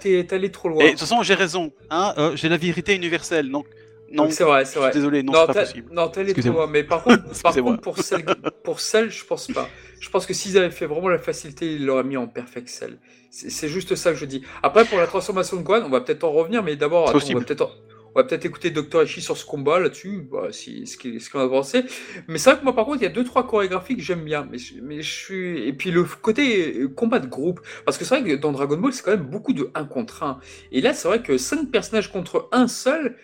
[0.00, 0.80] t'es- allé trop loin.
[0.80, 1.72] Et de toute façon, j'ai raison.
[1.90, 3.66] Hein, euh, j'ai la vérité universelle, donc
[4.10, 4.28] non.
[4.30, 4.90] C'est vrai, c'est vrai.
[4.90, 5.88] désolé, non, non, c'est pas possible.
[5.92, 6.66] non, t'es allé trop loin.
[6.66, 8.24] Mais par contre, par contre pour, celle,
[8.62, 9.68] pour celle, je pense pas.
[10.04, 12.98] Je pense que s'ils avaient fait vraiment la facilité, ils l'auraient mis en perfect cell.
[13.30, 14.42] C'est juste ça que je dis.
[14.62, 17.40] Après, pour la transformation de Gohan, on va peut-être en revenir, mais d'abord, on va
[17.46, 17.70] peut-être en-
[18.14, 19.02] on va peut-être écouter Dr.
[19.02, 21.84] Ishi sur ce combat là-dessus, bah, si, ce en a pensé.
[22.28, 24.24] Mais c'est vrai que moi, par contre, il y a deux, trois chorégraphies que j'aime
[24.24, 24.46] bien.
[24.50, 25.66] Mais, je- mais je suis.
[25.66, 27.60] Et puis le côté euh, combat de groupe.
[27.86, 30.22] Parce que c'est vrai que dans Dragon Ball, c'est quand même beaucoup de 1 contre
[30.22, 30.38] 1.
[30.70, 33.16] Et là, c'est vrai que 5 personnages contre un seul,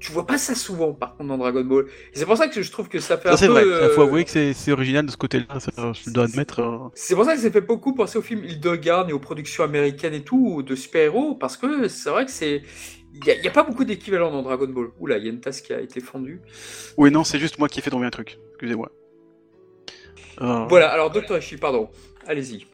[0.00, 1.86] tu vois pas ça souvent, par contre, dans Dragon Ball.
[2.14, 3.52] Et c'est pour ça que je trouve que ça fait Ça, un c'est peu.
[3.52, 6.24] vrai, il euh, faut avouer que c'est c'est original de ce côté-là, ça, je dois
[6.24, 6.60] admettre.
[6.60, 6.88] euh.
[6.94, 10.14] c'est pour ça que ça fait beaucoup penser au film Hildegard et aux productions américaines
[10.14, 12.62] et tout, de super-héros, parce que c'est vrai que c'est.
[13.14, 14.90] Il n'y a, il y a pas beaucoup d'équivalents dans Dragon Ball.
[15.00, 16.40] Oula, il y a une tasse qui a été fendue.
[16.98, 18.38] Oui, non, c'est juste moi qui ai fait tomber un truc.
[18.50, 18.92] Excusez-moi.
[20.42, 21.38] Euh, Voilà, alors Dr.
[21.38, 21.88] Ishi, pardon.
[22.26, 22.66] Allez-y.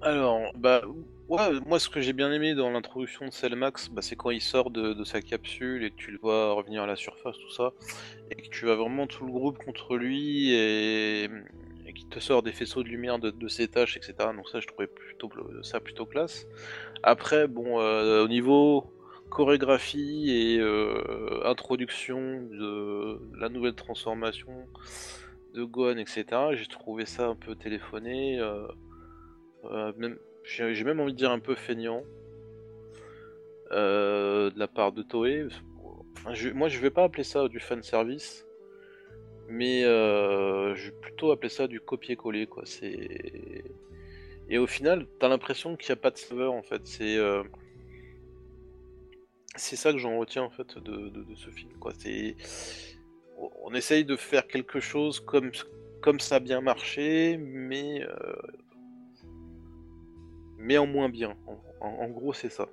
[0.00, 0.82] Alors, bah,
[1.28, 4.40] ouais, moi ce que j'ai bien aimé dans l'introduction de Cellmax, bah, c'est quand il
[4.40, 7.72] sort de, sa capsule et que tu le vois revenir à la surface, tout ça,
[8.30, 11.24] et que tu as vraiment tout le groupe contre lui et,
[11.86, 14.14] et qui te sort des faisceaux de lumière de, ses tâches, etc.
[14.36, 15.30] Donc ça, je trouvais plutôt
[15.62, 16.46] ça plutôt classe.
[17.02, 18.90] Après, bon, euh, au niveau
[19.30, 24.66] chorégraphie et euh, introduction de la nouvelle transformation
[25.54, 26.24] de Gohan, etc.
[26.52, 28.38] J'ai trouvé ça un peu téléphoné.
[28.40, 28.66] euh,
[29.64, 29.92] euh,
[30.44, 32.02] j'ai même envie de dire un peu feignant
[33.72, 35.46] euh, de la part de Toei.
[36.32, 38.46] Je- moi, je vais pas appeler ça du fan service,
[39.48, 42.62] mais euh, je vais plutôt appeler ça du copier-coller, quoi.
[42.66, 43.64] C'est
[44.50, 46.82] et au final, t'as l'impression qu'il n'y a pas de saveur, en fait.
[46.86, 47.42] C'est euh,
[49.56, 51.92] c'est ça que j'en retiens en fait de, de- ce film, quoi.
[51.98, 52.36] C'est
[53.62, 55.50] on essaye de faire quelque chose comme
[56.00, 58.02] comme ça a bien marché, mais
[60.64, 61.34] mais en moins bien.
[61.46, 62.68] En, en- en gros, c'est ça.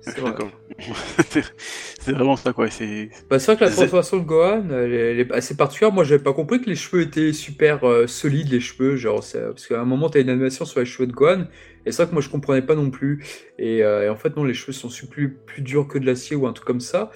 [0.00, 0.32] C'est vrai.
[2.06, 2.70] vraiment ça, quoi.
[2.70, 5.92] C'est Bah, c'est vrai que la transformation de Gohan, elle, est- elle est assez particulière.
[5.92, 8.96] Moi, j'avais pas compris que les cheveux étaient super euh, solides, les cheveux.
[8.96, 11.46] Genre, parce qu'à un moment, t'as une animation sur les cheveux de Gohan.
[11.84, 13.24] Et c'est vrai que moi, je comprenais pas non plus.
[13.58, 16.46] Et, euh, et en fait, non, les cheveux sont plus durs que de l'acier ou
[16.46, 17.10] un truc comme ça.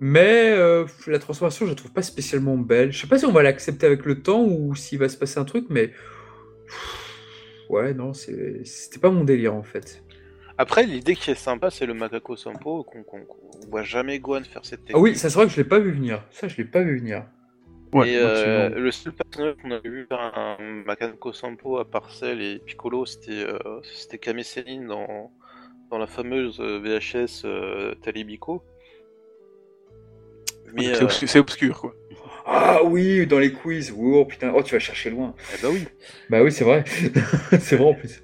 [0.00, 2.92] Mais euh, la transformation, je la trouve pas spécialement belle.
[2.92, 5.38] Je sais pas si on va l'accepter avec le temps ou s'il va se passer
[5.38, 5.92] un truc, mais.
[7.68, 10.02] Ouais, non, c'est- c'était pas mon délire en fait.
[10.58, 13.04] Après, l'idée qui est sympa, c'est le Makako Sampo, qu'on
[13.68, 14.96] voit jamais Gohan faire cette technique.
[14.96, 16.24] Ah oui, ça c'est vrai que je l'ai pas vu venir.
[16.30, 17.24] Ça, je l'ai pas vu venir.
[17.92, 20.56] ouais, et euh, le seul personnage qu'on avait vu faire un
[20.86, 25.30] Makako Sampo à part Cell et Piccolo, c'était euh, c'était Kame Sennin dans,
[25.90, 28.62] dans la fameuse euh, VHS euh, Talibiko.
[30.72, 31.94] Mais c'est euh, obscur, c'est obscur, quoi.
[32.48, 33.92] Ah oui, dans les quiz.
[33.98, 35.34] Oh putain, oh tu vas chercher loin.
[35.52, 35.84] eh bah oui.
[36.30, 36.84] Bah oui, c'est vrai.
[37.58, 38.22] c'est vrai en plus.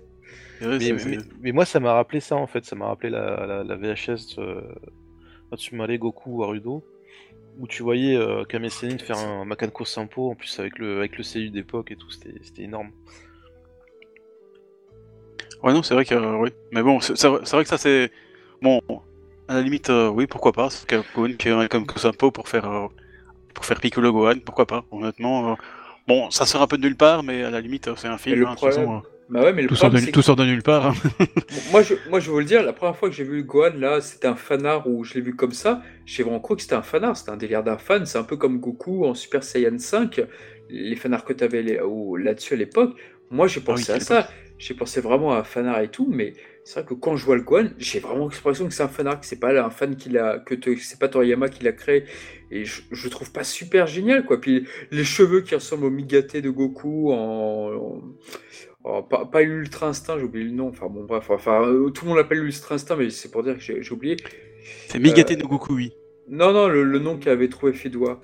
[0.61, 0.79] Vrai,
[1.41, 2.65] Mais, moi, ça m'a rappelé ça en fait.
[2.65, 4.61] Ça m'a rappelé la, la, la VHS euh,
[5.51, 6.85] Matsumare Goku Arudo,
[7.59, 11.19] où tu voyais euh, Kame Sennin faire un Makako Sampo, en plus avec le, avec
[11.19, 12.93] le CU d'époque et tout, c'était c'était énorme.
[15.65, 16.15] Ouais, non, c'est vrai que.
[16.15, 16.51] euh, oui.
[16.71, 18.13] Mais bon, c'est vrai que ça, c'est.
[18.61, 18.81] Bon,
[19.49, 20.71] à la limite, euh, oui, pourquoi pas.
[20.71, 22.89] C'est que Gohan qui est comme Kosampo pour faire.
[23.55, 25.53] Pour faire Piccolo Gohan, pourquoi pas, honnêtement.
[25.53, 25.57] euh,
[26.09, 28.19] Bon, ça sort un peu de nulle part, mais à la limite, euh, c'est un
[28.19, 28.47] film.
[28.47, 30.37] hein, toute façon, problème, euh, Bah ouais, mais le tout, sort de, problème, tout sort
[30.37, 30.87] de nulle part.
[30.89, 30.95] hein.
[31.51, 33.73] moi, je, moi, je vais vous le dire, la première fois que j'ai vu Gohan,
[33.77, 35.83] là, c'était un fanart où je l'ai vu comme ça.
[36.07, 38.07] J'ai vraiment cru que c'était un fanart, c'était un délire d'un fan.
[38.07, 40.21] C'est un peu comme Goku en Super Saiyan 5,
[40.69, 42.97] les fanarts que tu avais là-dessus à l'époque.
[43.31, 44.29] Moi, j'ai pensé oui, à à ça.
[44.59, 47.37] J'ai pensé vraiment à un fanart et tout, mais c'est vrai que quand je vois
[47.37, 50.09] le Gohan, j'ai vraiment l'impression que c'est un fanart, que c'est pas un fan qui
[50.11, 52.05] l'a, que c'est pas Toriyama qui l'a créé.
[52.51, 54.41] Et je, je le trouve pas super génial, quoi.
[54.41, 58.03] Puis les cheveux qui ressemblent au Migate de Goku en,
[58.85, 60.69] en, pas, pas l'Ultra Instinct, j'ai oublié le nom.
[60.69, 63.55] Enfin bon, bref, enfin, euh, tout le monde l'appelle l'Ultra Instinct, mais c'est pour dire
[63.57, 64.17] que j'ai oublié.
[64.89, 65.93] C'est Migate no Goku, oui.
[66.29, 68.21] Non, non, le, le nom qu'avait trouvé Fédois.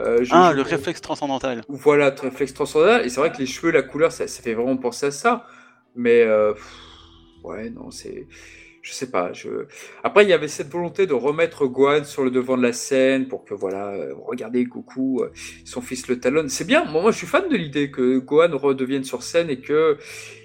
[0.00, 1.62] Euh, Ah, je- le réflexe transcendantal.
[1.68, 3.04] Voilà, réflexe transcendantal.
[3.04, 5.46] Et c'est vrai que les cheveux, la couleur, ça, ça fait vraiment penser à ça.
[5.94, 6.64] Mais euh, pff,
[7.44, 8.26] ouais, non, c'est.
[8.82, 9.32] Je sais pas.
[9.32, 9.48] Je...
[10.02, 13.28] Après, il y avait cette volonté de remettre Gohan sur le devant de la scène
[13.28, 15.32] pour que, voilà, euh, regardez Goku, euh,
[15.64, 16.50] son fils le talonne.
[16.50, 16.84] C'est bien.
[16.84, 19.96] Moi, je suis fan de l'idée que Gohan redevienne sur scène et que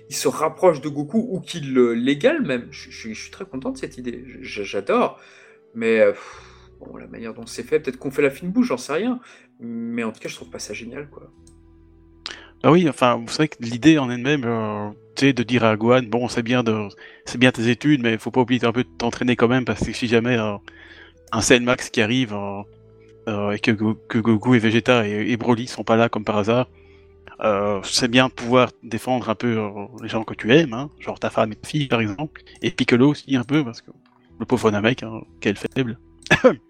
[0.10, 2.68] il se rapproche de Goku ou qu'il le- l'égale même.
[2.72, 4.24] Je, suis très content de cette idée.
[4.42, 5.20] J'adore.
[5.76, 6.14] Mais euh,
[6.80, 9.20] bon, la manière dont c'est fait, peut-être qu'on fait la fine bouche, j'en sais rien.
[9.60, 11.30] Mais en tout cas, je trouve pas ça génial, quoi.
[12.64, 15.78] Bah oui, enfin, vous savez que l'idée en elle-même, euh, tu sais, de dire à
[15.78, 16.90] Gohan, bon, c'est bien de,
[17.26, 19.82] c'est bien tes études, mais faut pas oublier un peu de t'entraîner quand même, parce
[19.86, 20.56] que si jamais euh,
[21.32, 22.62] un Cell Max qui arrive euh,
[23.30, 26.38] euh, et que, que Goku et Vegeta et, et Broly sont pas là comme par
[26.38, 26.70] hasard,
[27.84, 29.58] c'est bien de pouvoir défendre un peu
[30.02, 32.72] les gens que tu aimes, hein, genre ta femme et ta fille par exemple, et
[32.72, 33.92] Piccolo aussi un peu, parce que
[34.40, 35.98] le pauvre Namek, hein, quel faible.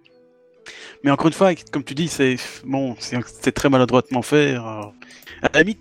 [1.03, 4.55] Mais encore une fois, comme tu dis, c'est bon, c'est très maladroitement fait.
[4.55, 4.81] euh,
[5.41, 5.79] à la limite,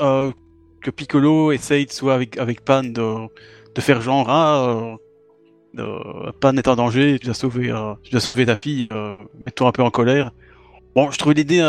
[0.00, 0.32] euh,
[0.82, 3.28] que Piccolo essaye soit avec, avec Pan de,
[3.74, 4.96] de faire genre ah,
[6.40, 8.88] Pan est en danger, tu dois sauver, euh, tu dois sauver ta fille,
[9.46, 10.32] mets-toi un peu en colère.
[10.94, 11.62] Bon, je trouve l'idée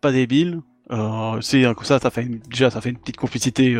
[0.00, 0.60] pas débile.
[1.40, 3.76] C'est euh, comme ça, ça fait déjà ça fait une petite complicité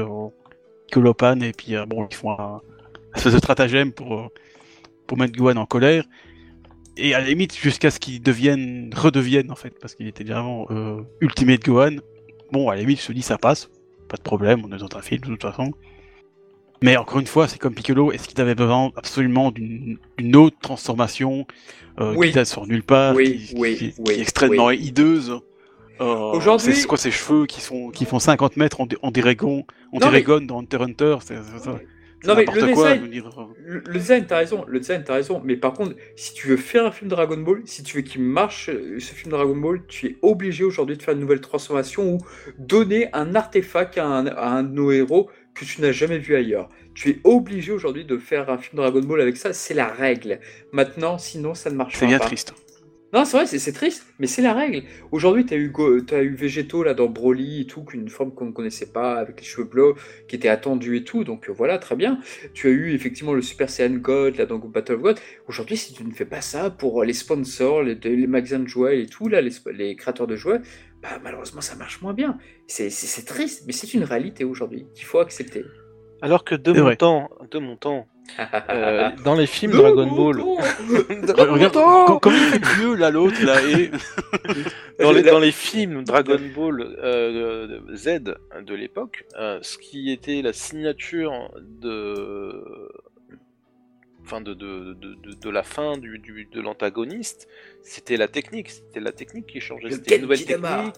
[0.86, 2.60] Piccolo Pan et puis bon ils font un,
[3.14, 4.30] un stratagème pour
[5.06, 6.04] pour mettre Gohan en colère.
[6.96, 10.38] Et à la limite, jusqu'à ce qu'il devienne, redevienne en fait, parce qu'il était déjà
[10.40, 11.96] avant euh, Ultimate Gohan.
[12.52, 13.70] Bon, à la limite, je te dis, ça passe,
[14.08, 15.72] pas de problème, on est dans un film de toute façon.
[16.82, 19.98] Mais encore une fois, c'est comme Piccolo, est-ce qu'il avait besoin absolument d'une
[20.36, 21.46] autre transformation
[22.00, 22.28] euh, Oui.
[22.28, 25.38] qui date sur nulle part, Oui, qui, oui, qui- qui oui, est extrêmement hideuse
[26.00, 29.64] euh, Aujourd'hui- C'est quoi ces cheveux qui, sont, qui font 50 mètres en, en Diragon,
[29.92, 31.16] en Non, mais- dans Hunter Hunter.
[31.24, 31.36] C'est
[32.24, 33.30] Non, mais le quoi, design- dire.
[33.64, 35.40] Le, le design, t'as raison, le design, t'as raison.
[35.44, 38.22] Mais par contre, si tu veux faire un film Dragon Ball, si tu veux qu'il
[38.22, 42.14] marche, euh, ce film Dragon Ball, tu es obligé aujourd'hui de faire une nouvelle transformation
[42.14, 42.18] ou
[42.58, 46.34] donner un artefact à un, à un de nos héros que tu n'as jamais vu
[46.36, 46.68] ailleurs.
[46.94, 50.40] Tu es obligé aujourd'hui de faire un film Dragon Ball avec ça, c'est la règle.
[50.72, 52.26] Maintenant, sinon, ça ne marche C'est bien pas.
[52.26, 52.54] triste.
[53.12, 54.84] Non, c'est vrai, c'est triste, mais c'est la règle.
[55.10, 58.32] Aujourd'hui, tu as eu, Go- t'as eu Végéto là dans Broly et tout, qu'une forme
[58.32, 59.94] qu'on ne connaissait pas, avec les cheveux bleus,
[60.28, 62.20] qui était attendue et tout, donc euh, voilà, très bien.
[62.54, 65.20] Tu as eu effectivement le Super Saiyan God là dans Battle of God.
[65.46, 69.02] Aujourd'hui, si tu ne fais pas ça pour les sponsors, les, les magasins de jouets
[69.02, 70.60] et tout, là, les, créateurs de jouets,
[71.02, 72.38] bah, malheureusement, ça marche moins bien.
[72.66, 75.64] C'est triste, mais c'est une réalité aujourd'hui qu'il faut accepter.
[76.22, 78.06] Alors que de mon temps, de mon temps,
[78.70, 81.72] euh, dans les films Dragon Ball, Regarde,
[82.06, 83.90] com- comme il fait vieux là, l'autre là, et.
[85.02, 88.20] dans les, dans les films Dragon Ball euh, Z
[88.64, 92.64] de l'époque, euh, ce qui était la signature de,
[94.24, 97.48] enfin de, de, de, de- de la fin du, du- de l'antagoniste,
[97.82, 100.38] c'était la technique, c'était la technique qui changeait, c'était une nouvelle
[100.84, 100.94] technique.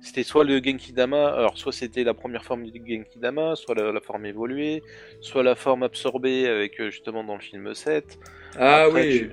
[0.00, 3.74] C'était soit le Genki Dama, alors soit c'était la première forme du Genki Dama, soit
[3.74, 4.82] la, la forme évoluée,
[5.20, 8.18] soit la forme absorbée avec euh, justement dans le film 7.
[8.56, 9.30] Ah Après, oui, tu-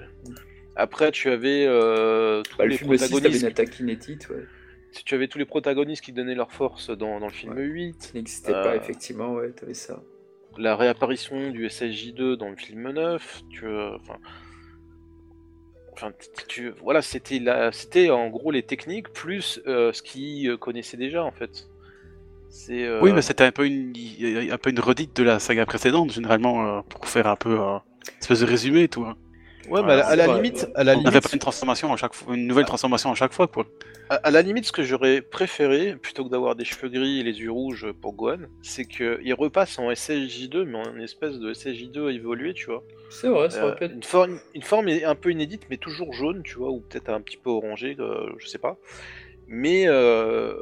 [0.78, 4.30] Après, tu avais euh, tous Bah, le les film 6, t'avais protagonistes.
[4.30, 4.46] ouais.
[4.94, 7.64] Si tu avais tous les protagonistes qui donnaient leur force dans, dans le film Ouais.
[7.64, 10.02] 8, qui n'existait pas, Euh, effectivement, ouais, t'avais ça.
[10.58, 14.18] la réapparition du SSJ2 dans le film 9, tu euh, enfin,
[16.82, 21.68] voilà, c'était en gros les techniques plus euh, ce qu'ils euh, connaissaient déjà en fait.
[22.70, 23.94] Euh, Oui, mais c'était un peu une,
[24.52, 27.80] un une redite de la saga précédente, généralement, pour faire un peu une
[28.20, 29.06] espèce de résumé, tout.
[29.06, 29.16] hein.
[29.68, 31.40] Ouais, mais à la, à la Ouais, limite, à la On n'avait limite, pas une
[31.40, 33.66] transformation à chaque fois, une nouvelle transformation à chaque fois, quoi.
[34.10, 37.24] À, à la limite, ce que j'aurais préféré, plutôt que d'avoir des cheveux gris et
[37.24, 41.54] les yeux rouges pour Gohan, c'est qu'il repasse en SSJ2, mais en une espèce de
[41.54, 42.84] SSJ2 évolué, tu vois.
[43.10, 45.78] C'est vrai, ça Euh, aurait pu être une, forme, une forme un peu inédite, mais
[45.78, 48.78] toujours jaune, tu vois, ou peut-être un petit peu orangé, euh, je sais pas.
[49.48, 50.54] Mais euh,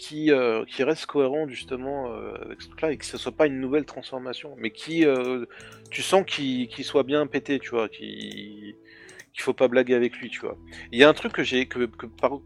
[0.00, 3.46] qui, euh, qui reste cohérent justement euh, avec ce truc-là, et que ce soit pas
[3.46, 5.44] une nouvelle transformation, mais qui, euh,
[5.90, 8.74] tu sens qu'il soit bien pété, tu vois, qu'il
[9.32, 10.56] qu'il faut pas blaguer avec lui, tu vois.
[10.90, 11.86] Il y a un truc que j'ai, que,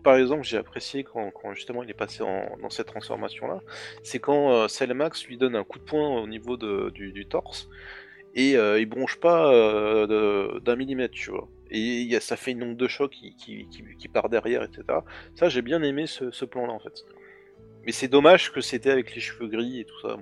[0.03, 3.61] par, exemple j'ai apprécié quand, justement il est passé dans cette transformation-là,
[4.03, 7.71] c'est quand Cellmax lui donne un coup de poing au niveau du, torse
[8.35, 9.51] et il bronche pas
[10.07, 11.49] d'un millimètre, tu vois.
[11.71, 13.35] Et ça fait une onde de choc qui,
[13.99, 14.83] qui, part derrière, etc.
[15.37, 17.03] Ça, j'ai bien aimé ce plan-là, en fait.
[17.87, 20.17] Mais c'est dommage que c'était avec les cheveux gris et tout ça.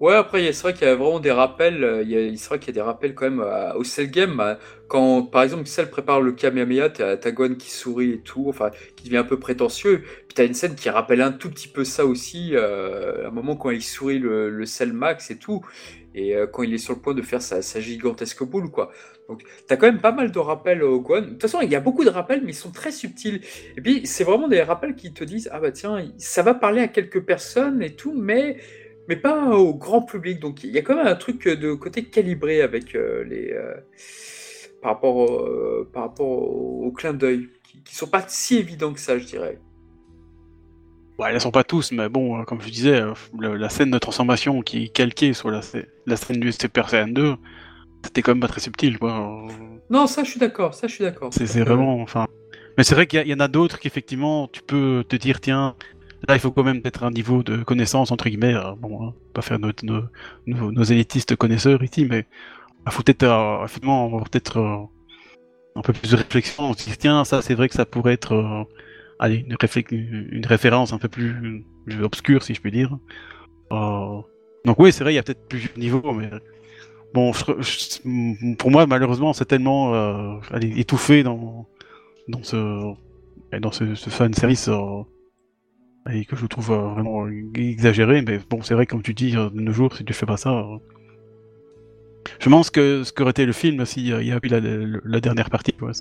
[0.00, 1.82] Ouais, après, c'est vrai qu'il y a vraiment des rappels.
[1.82, 4.38] euh, Il c'est vrai qu'il y a des rappels quand même euh, au Cell Game.
[4.38, 4.54] euh,
[4.86, 9.04] Quand, par exemple, Cell prépare le Kamehameha, t'as Gohan qui sourit et tout, enfin, qui
[9.06, 10.02] devient un peu prétentieux.
[10.02, 13.30] Puis t'as une scène qui rappelle un tout petit peu ça aussi, euh, à un
[13.32, 15.64] moment quand il sourit le, le Cell Max et tout,
[16.18, 18.90] et euh, quand il est sur le point de faire sa, gigantesque boule, quoi.
[19.28, 21.22] Donc, t'as quand même pas mal de rappels au Gohan.
[21.22, 23.40] De toute façon, il y a beaucoup de rappels, mais ils sont très subtils.
[23.76, 26.80] Et puis, c'est vraiment des rappels qui te disent, ah bah tiens, ça va parler
[26.80, 28.58] à quelques personnes et tout, mais
[29.08, 30.38] mais pas au grand public.
[30.38, 33.74] Donc il y a quand même un truc de côté calibré avec euh, les euh,
[34.82, 38.58] par rapport au, euh, par rapport au, au clin d'œil qui, qui sont pas si
[38.58, 39.58] évidents que ça, je dirais.
[41.18, 43.90] Ouais, elles sont pas tous, mais bon, euh, comme je disais, euh, le- la scène
[43.90, 47.36] de transformation qui est calquée sur la, scè- la scène du Super Saiyan 2,
[48.04, 49.46] c'était quand même pas très subtil, quoi.
[49.90, 51.30] Non, ça je suis d'accord, ça je suis d'accord.
[51.32, 52.26] C'est vraiment, enfin.
[52.76, 55.74] Mais c'est vrai qu'il y, en a d'autres qu'effectivement, tu peux te dire, tiens,
[56.28, 58.54] là, il faut quand même peut-être un niveau de connaissance entre guillemets.
[58.54, 60.02] euh, bon, hein, pas faire nos, nos,
[60.46, 62.26] nos- nos élitistes connaisseurs ici, mais
[62.86, 64.76] il faut peut-être, euh, effectivement, peut-être euh,
[65.76, 66.72] un peu plus de réflexion.
[66.74, 68.64] Se dire, tiens, ça, c'est vrai que ça pourrait être, euh,
[69.18, 69.44] allez,
[69.90, 71.64] une, référence un peu plus
[72.00, 72.96] obscure, si je puis dire.
[73.72, 74.20] Euh,
[74.64, 76.30] donc oui, c'est vrai, il y a peut-être plusieurs niveaux, mais
[77.14, 77.32] bon,
[78.58, 80.38] pour moi, malheureusement, c'est tellement euh,
[80.76, 81.66] étouffé dans
[82.28, 82.94] dans ce
[83.60, 85.02] dans ce, fan service euh,
[86.06, 88.22] que je trouve euh, vraiment exagéré.
[88.22, 90.64] Mais bon, c'est vrai, comme tu dis, de nos jours, si tu fais pas ça.
[92.40, 95.72] Je pense que ce qu'aurait été le film s'il y a eu la, dernière partie,
[95.72, 95.92] quoi.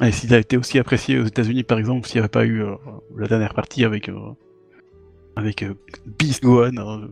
[0.00, 2.62] Et s'il a été aussi apprécié aux États-Unis, par exemple, s'il n'y avait pas eu
[2.62, 2.74] euh,
[3.16, 4.32] la dernière partie avec euh,
[5.36, 5.74] avec euh,
[6.18, 7.08] Beast Gohan.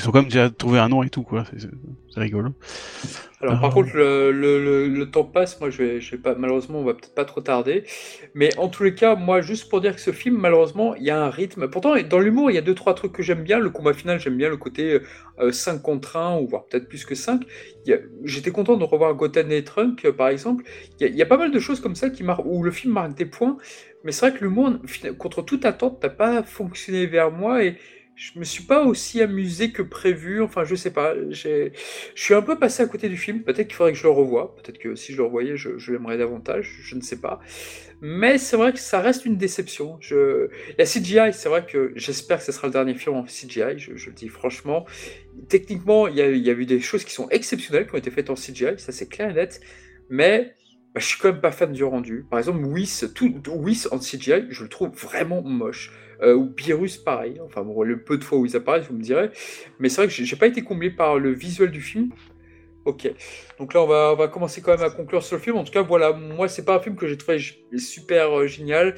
[0.00, 1.44] Euh, ils ont quand même déjà trouvé un nom et tout, quoi.
[1.56, 1.68] C'est-
[2.16, 2.50] rigolo.
[3.40, 3.74] Alors, par Ah.
[3.74, 5.58] contre, le, le- le- le temps passe.
[5.60, 7.84] Moi, je vais, je vais pas, malheureusement, on va peut-être pas trop tarder.
[8.34, 11.10] Mais en tous les cas, moi, juste pour dire que ce film, malheureusement, il y
[11.10, 11.68] a un rythme.
[11.68, 13.58] Pourtant, dans l'humour, il y a deux, trois trucs que j'aime bien.
[13.60, 15.00] Le combat final, j'aime bien le côté
[15.38, 17.42] euh, 5 contre 1, ou voire peut-être plus que 5.
[17.86, 20.64] Il y a- J'étais content de revoir Goten et Trunk, euh, par exemple.
[20.98, 22.62] Il y, a, il y a pas mal de choses comme ça qui marquent, où
[22.62, 23.56] le film marque des points.
[24.04, 24.72] Mais c'est vrai que l'humour,
[25.16, 27.64] contre toute attente, n'a pas fonctionné vers moi.
[27.64, 27.76] Et
[28.20, 30.42] je me suis pas aussi amusé que prévu.
[30.42, 31.14] Enfin, je sais pas.
[31.30, 31.70] Je
[32.14, 33.42] suis un peu passé à côté du film.
[33.42, 34.54] Peut-être qu'il faudrait que je le revoie.
[34.56, 36.80] Peut-être que si je le revoyais, je, l'aimerais davantage.
[36.82, 37.40] Je ne sais pas.
[38.02, 39.96] Mais c'est vrai que ça reste une déception.
[40.00, 40.50] Je...
[40.76, 43.78] La CGI, c'est vrai que j'espère que ce sera le dernier film en CGI.
[43.78, 44.84] Je, le dis franchement.
[45.48, 48.28] Techniquement, il y, y a eu des choses qui sont exceptionnelles qui ont été faites
[48.28, 48.74] en CGI.
[48.76, 49.62] Ça, c'est clair et net.
[50.10, 50.56] Mais
[50.94, 52.26] bah, je suis quand même pas fan du rendu.
[52.28, 55.90] Par exemple, Whis, tout, Whis en CGI, je le trouve vraiment moche.
[56.22, 57.40] Euh, ou Beerus, pareil.
[57.44, 59.30] Enfin, bon, le peu de fois où ils apparaissent, vous me direz.
[59.78, 62.10] Mais c'est vrai que j'ai pas été comblé par le visuel du film.
[62.86, 63.10] Ok.
[63.58, 65.56] Donc là, on va, on va commencer quand même à conclure sur le film.
[65.58, 67.38] En tout cas, voilà, moi, c'est pas un film que j'ai trouvé
[67.76, 68.94] super euh, génial,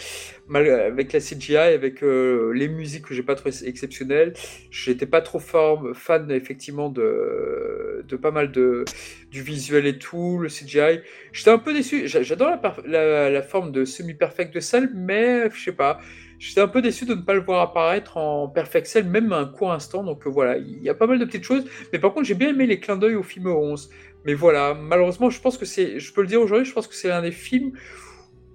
[0.47, 4.35] mal, avec la CGI, avec euh, les musiques que j'ai pas trouvé exceptionnelles.
[4.71, 8.85] J'étais pas trop forme, fan, effectivement, de, de pas mal de,
[9.33, 11.01] du visuel et tout, le CGI.
[11.33, 12.07] J'étais un peu déçu.
[12.07, 12.51] J'a- J'adore
[12.87, 15.99] la, la, forme de semi-perfect de Cell, mais je sais pas.
[16.45, 19.45] J'étais un peu déçu de ne pas le voir apparaître en Perfect Cell, même un
[19.47, 20.03] court instant.
[20.03, 21.65] Donc euh, voilà, il y a pas mal de petites choses.
[21.93, 23.91] Mais par contre, j'ai bien aimé les clins d'œil au film 11.
[24.25, 26.97] Mais voilà, malheureusement, je pense que c'est, je peux le dire aujourd'hui, je pense que
[26.97, 27.73] c'est un des films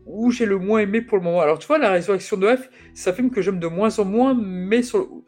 [0.05, 1.39] où j'ai le moins aimé pour le moment.
[1.39, 4.05] Alors tu vois, La Résurrection de F, c'est un film que j'aime de moins en
[4.05, 4.81] moins, mais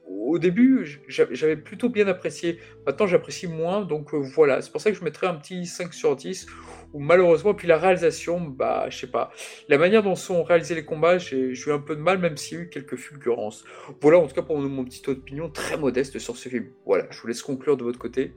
[0.06, 2.60] au début, j'a- j'avais plutôt bien apprécié.
[2.86, 4.62] Maintenant, j'apprécie moins, donc euh, voilà.
[4.62, 6.46] C'est pour ça que je mettrais un petit 5 sur 10.
[6.94, 9.32] Ou malheureusement, puis la réalisation, bah, je sais pas.
[9.68, 12.58] La manière dont sont réalisés les combats, j'ai eu un peu de mal, même s'il
[12.58, 13.64] y a eu quelques fulgurances.
[14.02, 16.68] Voilà, en tout cas, pour mon, petite opinion très modeste sur ce film.
[16.86, 18.34] Voilà, je vous laisse conclure de votre côté.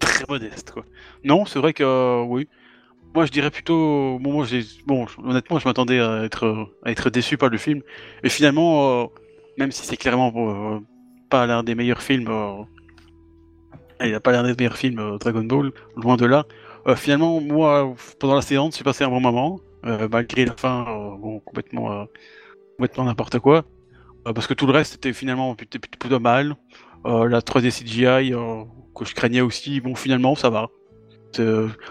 [0.00, 0.84] très modeste quoi.
[1.22, 2.48] Non, c'est vrai que euh, oui.
[3.14, 4.44] Moi je dirais plutôt bon
[5.22, 7.80] honnêtement je m'attendais à être à être déçu par le film
[8.24, 9.06] et finalement euh,
[9.56, 10.80] même si c'est clairement euh,
[11.30, 12.28] pas l'un des meilleurs films
[14.00, 16.46] il n'a pas l'air des meilleurs films euh, Dragon Ball loin de là.
[16.86, 20.84] Euh, finalement moi pendant la séance j'ai passé un bon moment euh, malgré la fin
[20.86, 22.06] euh, complètement
[22.76, 23.64] complètement n'importe quoi
[24.24, 26.56] parce que tout le reste était finalement plutôt, mal.
[27.04, 28.30] La 3D CGI
[28.94, 30.70] que je craignais aussi, bon finalement ça va.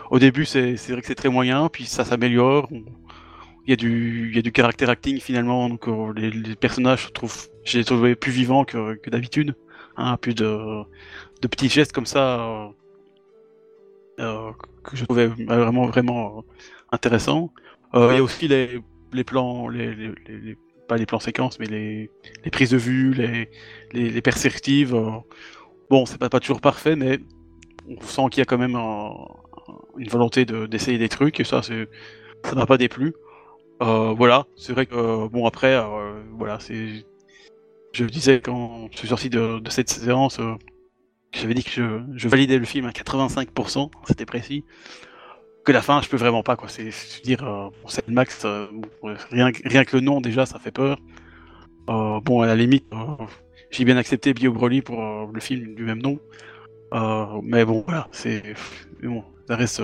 [0.10, 2.70] Au début c'est vrai que c'est très moyen, puis ça s'améliore.
[2.72, 8.16] Il y a du du character acting finalement, donc les, personnages je trouve je les
[8.16, 9.54] plus vivants que, que d'habitude.
[9.96, 10.58] Hein, plus de,
[11.44, 12.74] de petits gestes comme ça
[14.18, 16.42] que je trouvais vraiment vraiment euh,
[16.92, 17.52] intéressants.
[17.96, 18.82] Euh, Il y a aussi les,
[19.24, 19.70] plans
[20.88, 22.10] pas les plans séquences mais les,
[22.52, 23.14] prises de vue,
[23.94, 24.96] les, perspectives.
[24.96, 25.12] euh,
[25.90, 27.20] bon, c'est pas, pas toujours parfait, mais
[27.88, 29.14] on sent qu'il y a quand même un-
[29.98, 31.74] une volonté de- d'essayer des trucs, et ça, ça
[32.56, 33.14] m'a pas déplu.
[33.82, 36.58] Euh, voilà, c'est vrai que, euh, bon, après, euh, voilà,
[37.94, 40.56] je disais quand je suis sorti de, cette séance, euh,
[41.34, 44.64] j'avais dit que je, je, validais le film à 85%, c'était précis.
[45.66, 46.68] Que la fin, je peux vraiment pas, quoi.
[46.70, 46.90] C'est
[47.24, 48.68] dire, euh, c'est le max, euh,
[49.32, 51.00] rien, rien que le nom déjà, ça fait peur.
[51.90, 52.86] Euh, bon, à la limite,
[53.72, 55.02] j'ai bien accepté Bio Broly pour
[55.32, 56.20] le film du même nom.
[57.44, 58.44] Mais bon, voilà, c'est.
[59.02, 59.82] Bon, ça reste.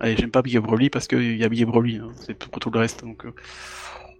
[0.00, 2.70] Allez, j'aime pas Bio Broly parce qu'il y a Bio Broly, hein, c'est pour tout
[2.70, 3.02] le reste.
[3.02, 3.24] Donc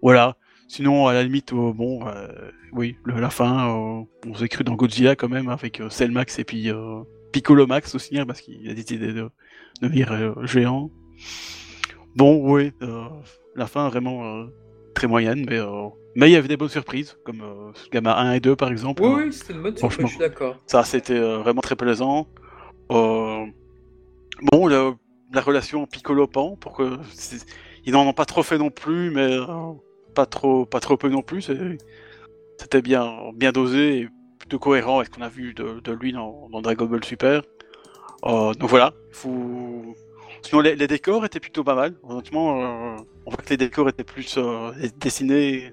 [0.02, 0.36] voilà.
[0.68, 2.26] Sinon, à la limite, euh, bon, euh,
[2.72, 6.10] oui, le- la fin, euh, on s'est cru dans Godzilla quand même avec euh, Cell
[6.10, 7.02] Max et puis euh,
[7.32, 9.30] Piccolo Max aussi, hein, parce qu'il a décidé de
[9.80, 10.90] devenir euh, géant.
[12.16, 12.72] Bon, oui,
[13.55, 14.47] la fin vraiment
[14.94, 15.60] très moyenne, mais
[16.14, 17.43] mais il y avait des bonnes surprises, comme
[17.93, 19.02] Gamma 1 et 2 par exemple.
[19.02, 20.56] Oui, Euh, oui, c'était une bonne surprise, je suis d'accord.
[20.66, 22.26] ça, c'était vraiment très plaisant.
[22.88, 24.94] Bon, le-
[25.32, 26.98] la relation Piccolo-Pan, pour que
[27.84, 29.36] ils n'en ont pas trop fait non plus, mais
[30.16, 31.51] pas trop, pas trop peu non plus.
[32.59, 36.48] C'était bien, bien dosé et plutôt cohérent avec ce qu'on a vu de, lui dans,
[36.62, 37.43] Dragon Ball Super.
[38.24, 38.94] Euh, donc voilà.
[39.12, 41.94] Sinon, les, décors étaient plutôt pas mal.
[42.02, 45.72] Honnêtement, euh, on voit que les décors étaient plus euh, dessinés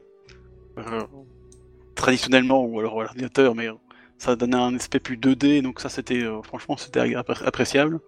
[1.95, 3.69] traditionnellement ou alors à l'ordinateur, mais
[4.17, 7.99] ça donnait un aspect plus 2D, donc ça c'était franchement c'était appréciable.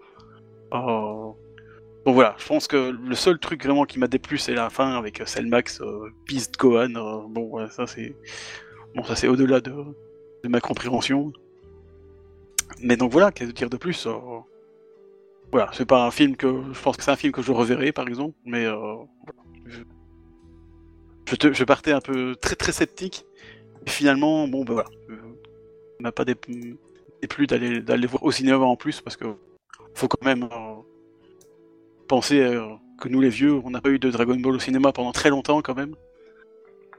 [2.05, 4.95] Donc voilà, je pense que le seul truc vraiment qui m'a déplu c'est la fin
[4.95, 6.95] avec euh, Cellmax, euh, Beast Gohan.
[6.95, 8.15] euh, bon ça c'est
[8.95, 9.73] bon ça c'est au-delà de,
[10.47, 11.33] ma compréhension.
[12.81, 14.13] Mais donc voilà, qu'est-ce que dire de plus euh,
[15.51, 17.91] Voilà, c'est pas un film que je pense que c'est un film que je reverrai
[17.91, 18.65] par exemple, mais
[21.25, 23.25] je, te- je partais un peu très très sceptique.
[23.87, 24.89] Finalement, bon ben voilà,
[25.99, 26.35] m'a pas dé-
[27.21, 29.25] déplu d'aller d'aller voir au cinéma en plus parce que
[29.95, 30.47] faut quand même
[32.07, 32.67] penser euh,
[32.99, 35.29] que nous les vieux, on n'a pas eu de Dragon Ball au cinéma pendant très
[35.29, 35.95] longtemps quand même.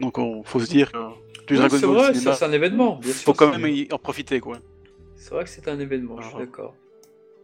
[0.00, 0.98] Donc on faut se dire que
[1.46, 2.96] du Oui, Dragon c'est Ball vrai, au cinéma, c'est un événement.
[2.96, 4.58] Bien sûr, faut quand même y en profiter quoi.
[5.16, 6.74] C'est vrai que c'est un événement, je suis d'accord.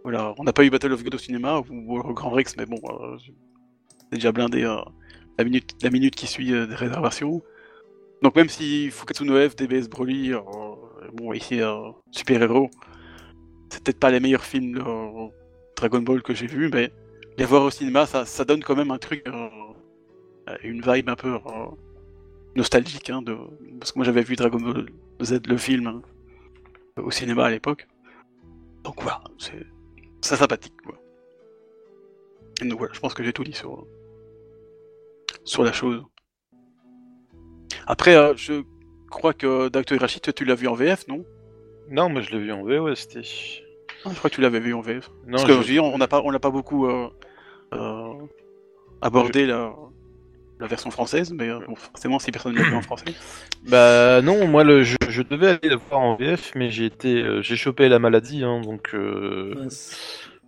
[0.03, 2.67] Voilà, on n'a pas eu Battle of God au cinéma ou, au Grand Rex, mais
[2.67, 4.77] bon, euh, c'est déjà blindé euh,
[5.39, 7.41] la minute la minute qui suit euh, des réservations.
[8.23, 10.33] Donc même si Fukatsu no F, DBS Broly,
[11.13, 11.61] bon ici
[12.13, 12.71] super héros,
[13.69, 14.81] c'est peut-être pas les meilleurs films
[15.77, 16.93] Dragon Ball que j'ai vus, mais
[17.39, 19.49] les voir au cinéma, ça, donne quand même un truc, euh,
[20.63, 21.39] une vibe un peu euh,
[22.57, 23.23] nostalgique, hein,
[23.79, 24.87] parce que moi j'avais vu Dragon Ball
[25.23, 26.03] Z le film
[26.97, 27.87] au cinéma à l'époque.
[28.85, 30.99] Donc voilà, c'est sympathique quoi.
[32.61, 33.87] Donc voilà, je pense que j'ai tout dit sur
[35.45, 36.05] sur la chose.
[37.87, 38.63] Après, euh, je
[39.11, 40.35] crois que Dr.
[40.35, 41.25] Tu l'as vu en VF, non?
[41.91, 43.19] Non, moi je l'ai vu en VOST.
[44.11, 45.11] Je crois que tu l'avais vu en VF.
[45.27, 47.09] Non, Parce que je- je dis, on n'a pas, on n'a pas beaucoup euh,
[47.75, 48.13] euh,
[49.01, 49.73] abordé la,
[50.61, 53.07] la version française, mais euh, bon, forcément, si personne ne l'a vu en français.
[53.69, 57.23] Bah non, moi le, je, je devais aller le voir en VF, mais j'ai été,
[57.23, 59.55] euh, j'ai chopé la maladie, hein, donc euh,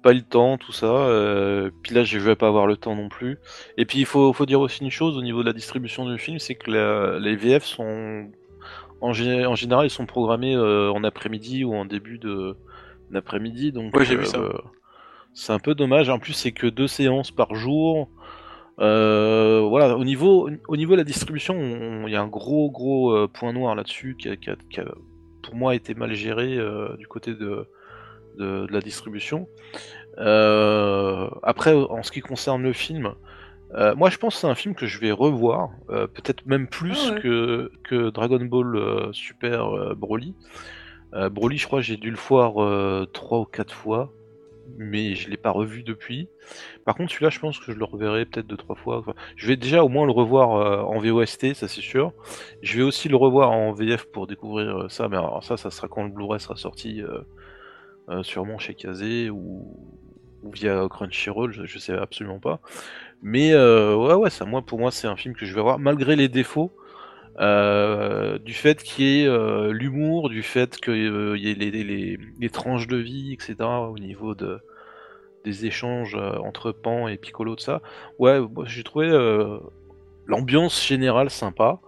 [0.03, 0.87] pas eu le temps, tout ça.
[0.87, 3.39] euh, puis là, je vais pas avoir le temps non plus.
[3.79, 6.19] Et puis il faut, faut dire aussi une chose au niveau de la distribution du
[6.19, 8.27] film, c'est que la- les VF sont
[9.01, 12.57] en, gé- en général ils sont programmés euh, en après-midi ou en début de
[13.15, 14.39] d'après-midi, donc Ouais, j'ai vu ça.
[14.39, 14.53] euh,
[15.32, 16.11] c'est un peu dommage.
[16.11, 18.09] En plus, c'est que deux séances par jour.
[18.81, 22.70] Euh, voilà, au niveau, au niveau de la distribution, on- il y a un gros
[22.70, 24.85] gros euh, point noir là-dessus qui a, qui a- qui a,
[25.43, 27.66] pour moi été mal géré euh, du côté de,
[28.39, 29.47] de, de la distribution.
[30.19, 33.15] Euh, après, en ce qui concerne le film,
[33.74, 36.66] euh, moi je pense que c'est un film que je vais revoir, euh, peut-être même
[36.69, 37.20] plus Ah ouais.
[37.20, 40.35] que, que Dragon Ball euh, Super euh, Broly.
[41.15, 44.12] Euh, Broly, je crois j'ai dû le voir euh, trois ou quatre fois,
[44.77, 46.28] mais je l'ai pas revu depuis.
[46.85, 48.99] Par contre, celui-là, je pense que je le reverrai peut-être deux trois fois.
[48.99, 52.12] Enfin, je vais déjà au moins le revoir euh, en VOST, ça c'est sûr.
[52.62, 55.70] Je vais aussi le revoir en VF pour découvrir euh, ça, mais alors ça, ça
[55.70, 57.20] sera quand le Blu-ray sera sorti, euh,
[58.09, 59.77] euh, sûrement chez Kazé ou,
[60.53, 62.61] via Crunchyroll, je, je sais absolument pas.
[63.23, 65.78] Mais euh, ouais, ouais, ça, moi, pour moi, c'est un film que je vais voir,
[65.78, 66.73] malgré les défauts.
[67.40, 71.85] Euh, du fait qu'il y ait euh, l'humour, du fait qu'il y ait les, les-
[71.85, 73.90] les- les tranches de vie, etc.
[73.90, 74.61] au niveau de,
[75.44, 77.82] des échanges euh, entre Pan et Piccolo, de ça.
[78.19, 79.59] Ouais, moi, j'ai trouvé euh,
[80.27, 81.81] l'ambiance générale sympa.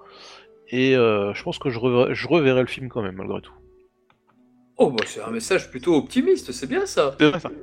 [0.70, 3.52] Et euh, je pense que je reverrai, je reverrai le film quand même, malgré tout.
[4.78, 7.16] Oh, bah, c'est un message plutôt optimiste, c'est bien ça.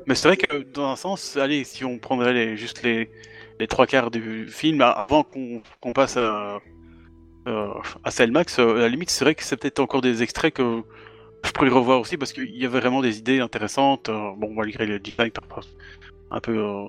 [0.08, 3.10] Mais c'est vrai que dans un sens, allez, si on prendrait les, juste les,
[3.60, 6.60] les trois quarts du film, avant qu'on passe à, euh,
[8.04, 10.82] à Cellmax, euh, à la limite, c'est vrai que c'est peut-être encore des extraits que
[11.46, 14.10] je pourrais revoir aussi parce qu'il y avait vraiment des idées intéressantes.
[14.10, 15.32] euh, bon, malgré le design
[16.32, 16.86] un peu euh,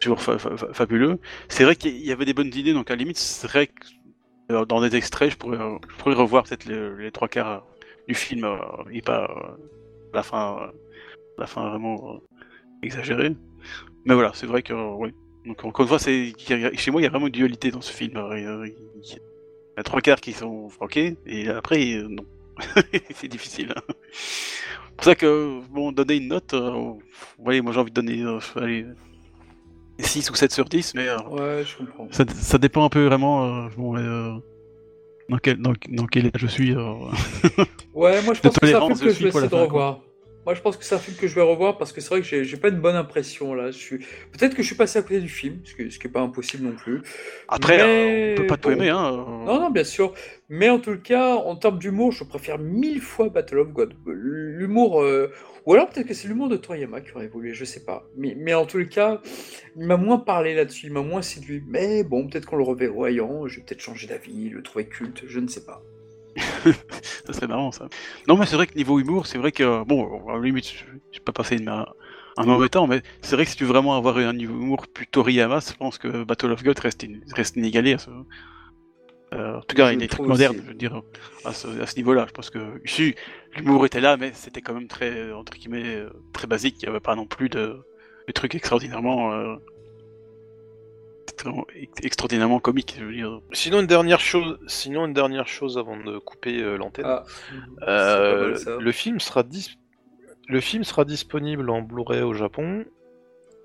[0.00, 1.18] toujours fa- fa- fa- fabuleux.
[1.48, 3.86] C'est vrai qu'il y avait des bonnes idées, donc à la limite, c'est vrai que
[4.52, 5.78] euh, dans des extraits, je pourrais, euh,
[6.14, 7.66] revoir peut-être les, trois quarts
[8.08, 8.56] du film euh,
[8.92, 9.56] et pas euh,
[10.14, 10.72] la fin, euh,
[11.38, 12.18] la fin vraiment euh,
[12.82, 13.36] exagérée.
[14.04, 15.12] Mais voilà, c'est vrai que euh, ouais.
[15.46, 18.16] Donc encore une fois, chez moi il y a vraiment une dualité dans ce film.
[18.16, 18.68] Euh,
[19.82, 22.24] trois quarts qui sont ok et après euh, non,
[23.14, 23.72] c'est difficile.
[23.76, 23.82] hein.
[24.12, 26.92] C'est pour ça que bon, donner une note, euh,
[27.38, 28.84] ouais, moi j'ai envie de donner euh, allez,
[30.00, 32.08] 6 ou 7 sur 10, mais euh, Ouais, je comprends.
[32.10, 34.32] ça, ça dépend un peu vraiment euh, bon, euh,
[35.28, 36.74] dans, quel, dans, dans quel état je suis.
[36.74, 36.92] euh.
[37.94, 40.00] Ouais, moi je pense que film que je vais essayer de revoir.
[40.48, 42.22] Moi je pense que c'est un film que je vais revoir parce que c'est vrai
[42.22, 43.70] que j'ai pas une bonne impression là.
[43.70, 43.98] Je suis...
[44.32, 46.22] Peut-être que je suis passé à côté du film, ce qui, ce qui est pas
[46.22, 47.02] impossible non plus.
[47.48, 48.76] Après, Mais euh, on peut pas tout bon.
[48.76, 48.88] aimer.
[48.88, 49.10] Hein.
[49.44, 50.14] Non, non, bien sûr.
[50.48, 53.92] Mais en tout cas, en termes d'humour, je préfère mille fois Battle of God.
[54.06, 55.02] L'humour.
[55.02, 55.30] euh,
[55.66, 58.08] Ou alors peut-être que c'est l'humour de Toriyama qui aurait évolué, je sais pas.
[58.16, 59.20] Mais, mais en tout cas,
[59.76, 61.62] il m'a moins parlé là-dessus, il m'a moins séduit.
[61.68, 65.40] Mais bon, peut-être qu'en le revoyant, je vais peut-être changer d'avis, le trouver culte, je
[65.40, 65.82] ne sais pas.
[67.26, 67.88] Ça serait marrant ça.
[68.26, 70.70] Non, mais c'est vrai que niveau humour, c'est vrai que bon, à la limite,
[71.12, 71.86] je, peux pas passer une, un,
[72.44, 75.60] mauvais temps, mais c'est vrai que si tu veux vraiment avoir un humour plus Toriyama,
[75.60, 78.10] je pense que Battle of God reste, in- reste inégalé à ce.
[79.34, 81.02] euh, en tout cas, Je il est très moderne, je veux dire,
[81.44, 82.26] à ce, à ce niveau-là.
[82.28, 83.14] Je pense que ici,
[83.56, 86.76] l'humour était là, mais c'était quand même très, entre guillemets, euh, très basique.
[86.82, 87.76] Il n'y avait pas non plus de,
[88.26, 89.56] de trucs extraordinairement, euh,
[91.38, 91.64] extra-
[92.02, 93.40] extraordinairement comiques, je veux dire.
[93.52, 97.06] Sinon une dernière chose, sinon une dernière chose avant de couper euh, l'antenne.
[97.06, 97.24] Ah,
[97.88, 99.78] Euh, le film sera dis-
[100.48, 102.84] le film sera disponible en Blu-ray au Japon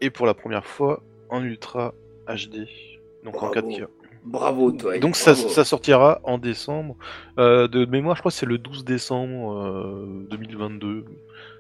[0.02, 1.94] et pour la première fois en Ultra
[2.28, 2.68] HD,
[3.24, 3.70] donc en Bravo.
[3.70, 3.88] 4K.
[4.26, 4.98] Bravo, toi.
[5.00, 5.50] Donc ça, bravo.
[5.50, 6.96] ça sortira en décembre.
[7.40, 11.04] Euh, de mémoire, je crois que c'est le 12 décembre euh, 2022.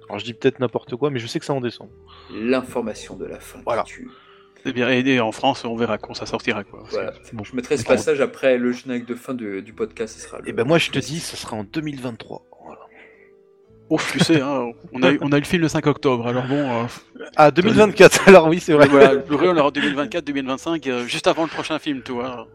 [0.07, 1.91] Alors je dis peut-être n'importe quoi, mais je sais que c'est en décembre.
[2.34, 3.84] L'information de la fin Voilà.
[3.84, 4.10] qui tue.
[4.65, 4.90] C'est bien.
[4.90, 6.84] Et, et en France, on verra quand ça sortira, quoi.
[6.90, 7.14] Voilà.
[7.23, 7.44] C'est bon.
[7.44, 10.18] Je mettrai ce passage après le générique de fin de- du podcast.
[10.19, 12.45] Ce sera le- Et ben moi je te dis, ce sera en 2023.
[12.65, 12.80] Voilà.
[13.90, 16.26] Oh, tu sais, hein, on, a, eu- on a eu le film le 5 octobre,
[16.26, 16.85] alors bon, euh,
[17.35, 18.22] Ah 2024.
[18.30, 18.88] Alors oui, c'est vrai.
[18.88, 22.48] voilà, le on l'aura en 2024, 2025, euh, juste avant le prochain film, tu vois.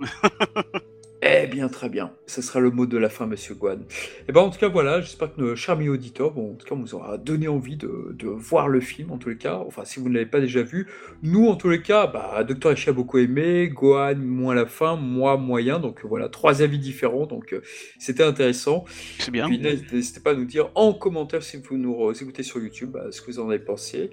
[1.21, 2.13] Eh bien, très bien.
[2.27, 3.81] Ce sera le mot de la fin, monsieur Guan.
[4.29, 6.65] Et ben, en tout cas, voilà, j'espère que nos chers amis auditeurs, bon, en tout
[6.65, 9.57] cas, on vous aura donné envie de, de voir le film, en tous les cas.
[9.67, 10.87] Enfin, si vous ne l'avez pas déjà vu.
[11.23, 14.95] Nous, en tous les cas, bah, Docteur Echi a beaucoup aimé, Gohan, moins la fin,
[14.95, 15.81] moi, moyen.
[15.81, 17.27] Donc, voilà, trois avis différents.
[17.27, 17.63] Donc, euh,
[17.99, 18.85] c'était intéressant.
[19.19, 19.47] C'est bien.
[19.47, 23.07] Puis, n'hésitez pas à nous dire en commentaire si vous nous écoutez sur YouTube bah,
[23.11, 24.11] ce que vous en avez pensé.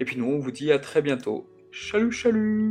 [0.00, 1.46] Et puis, nous, on vous dit à très bientôt.
[1.70, 2.68] Chalut, chalut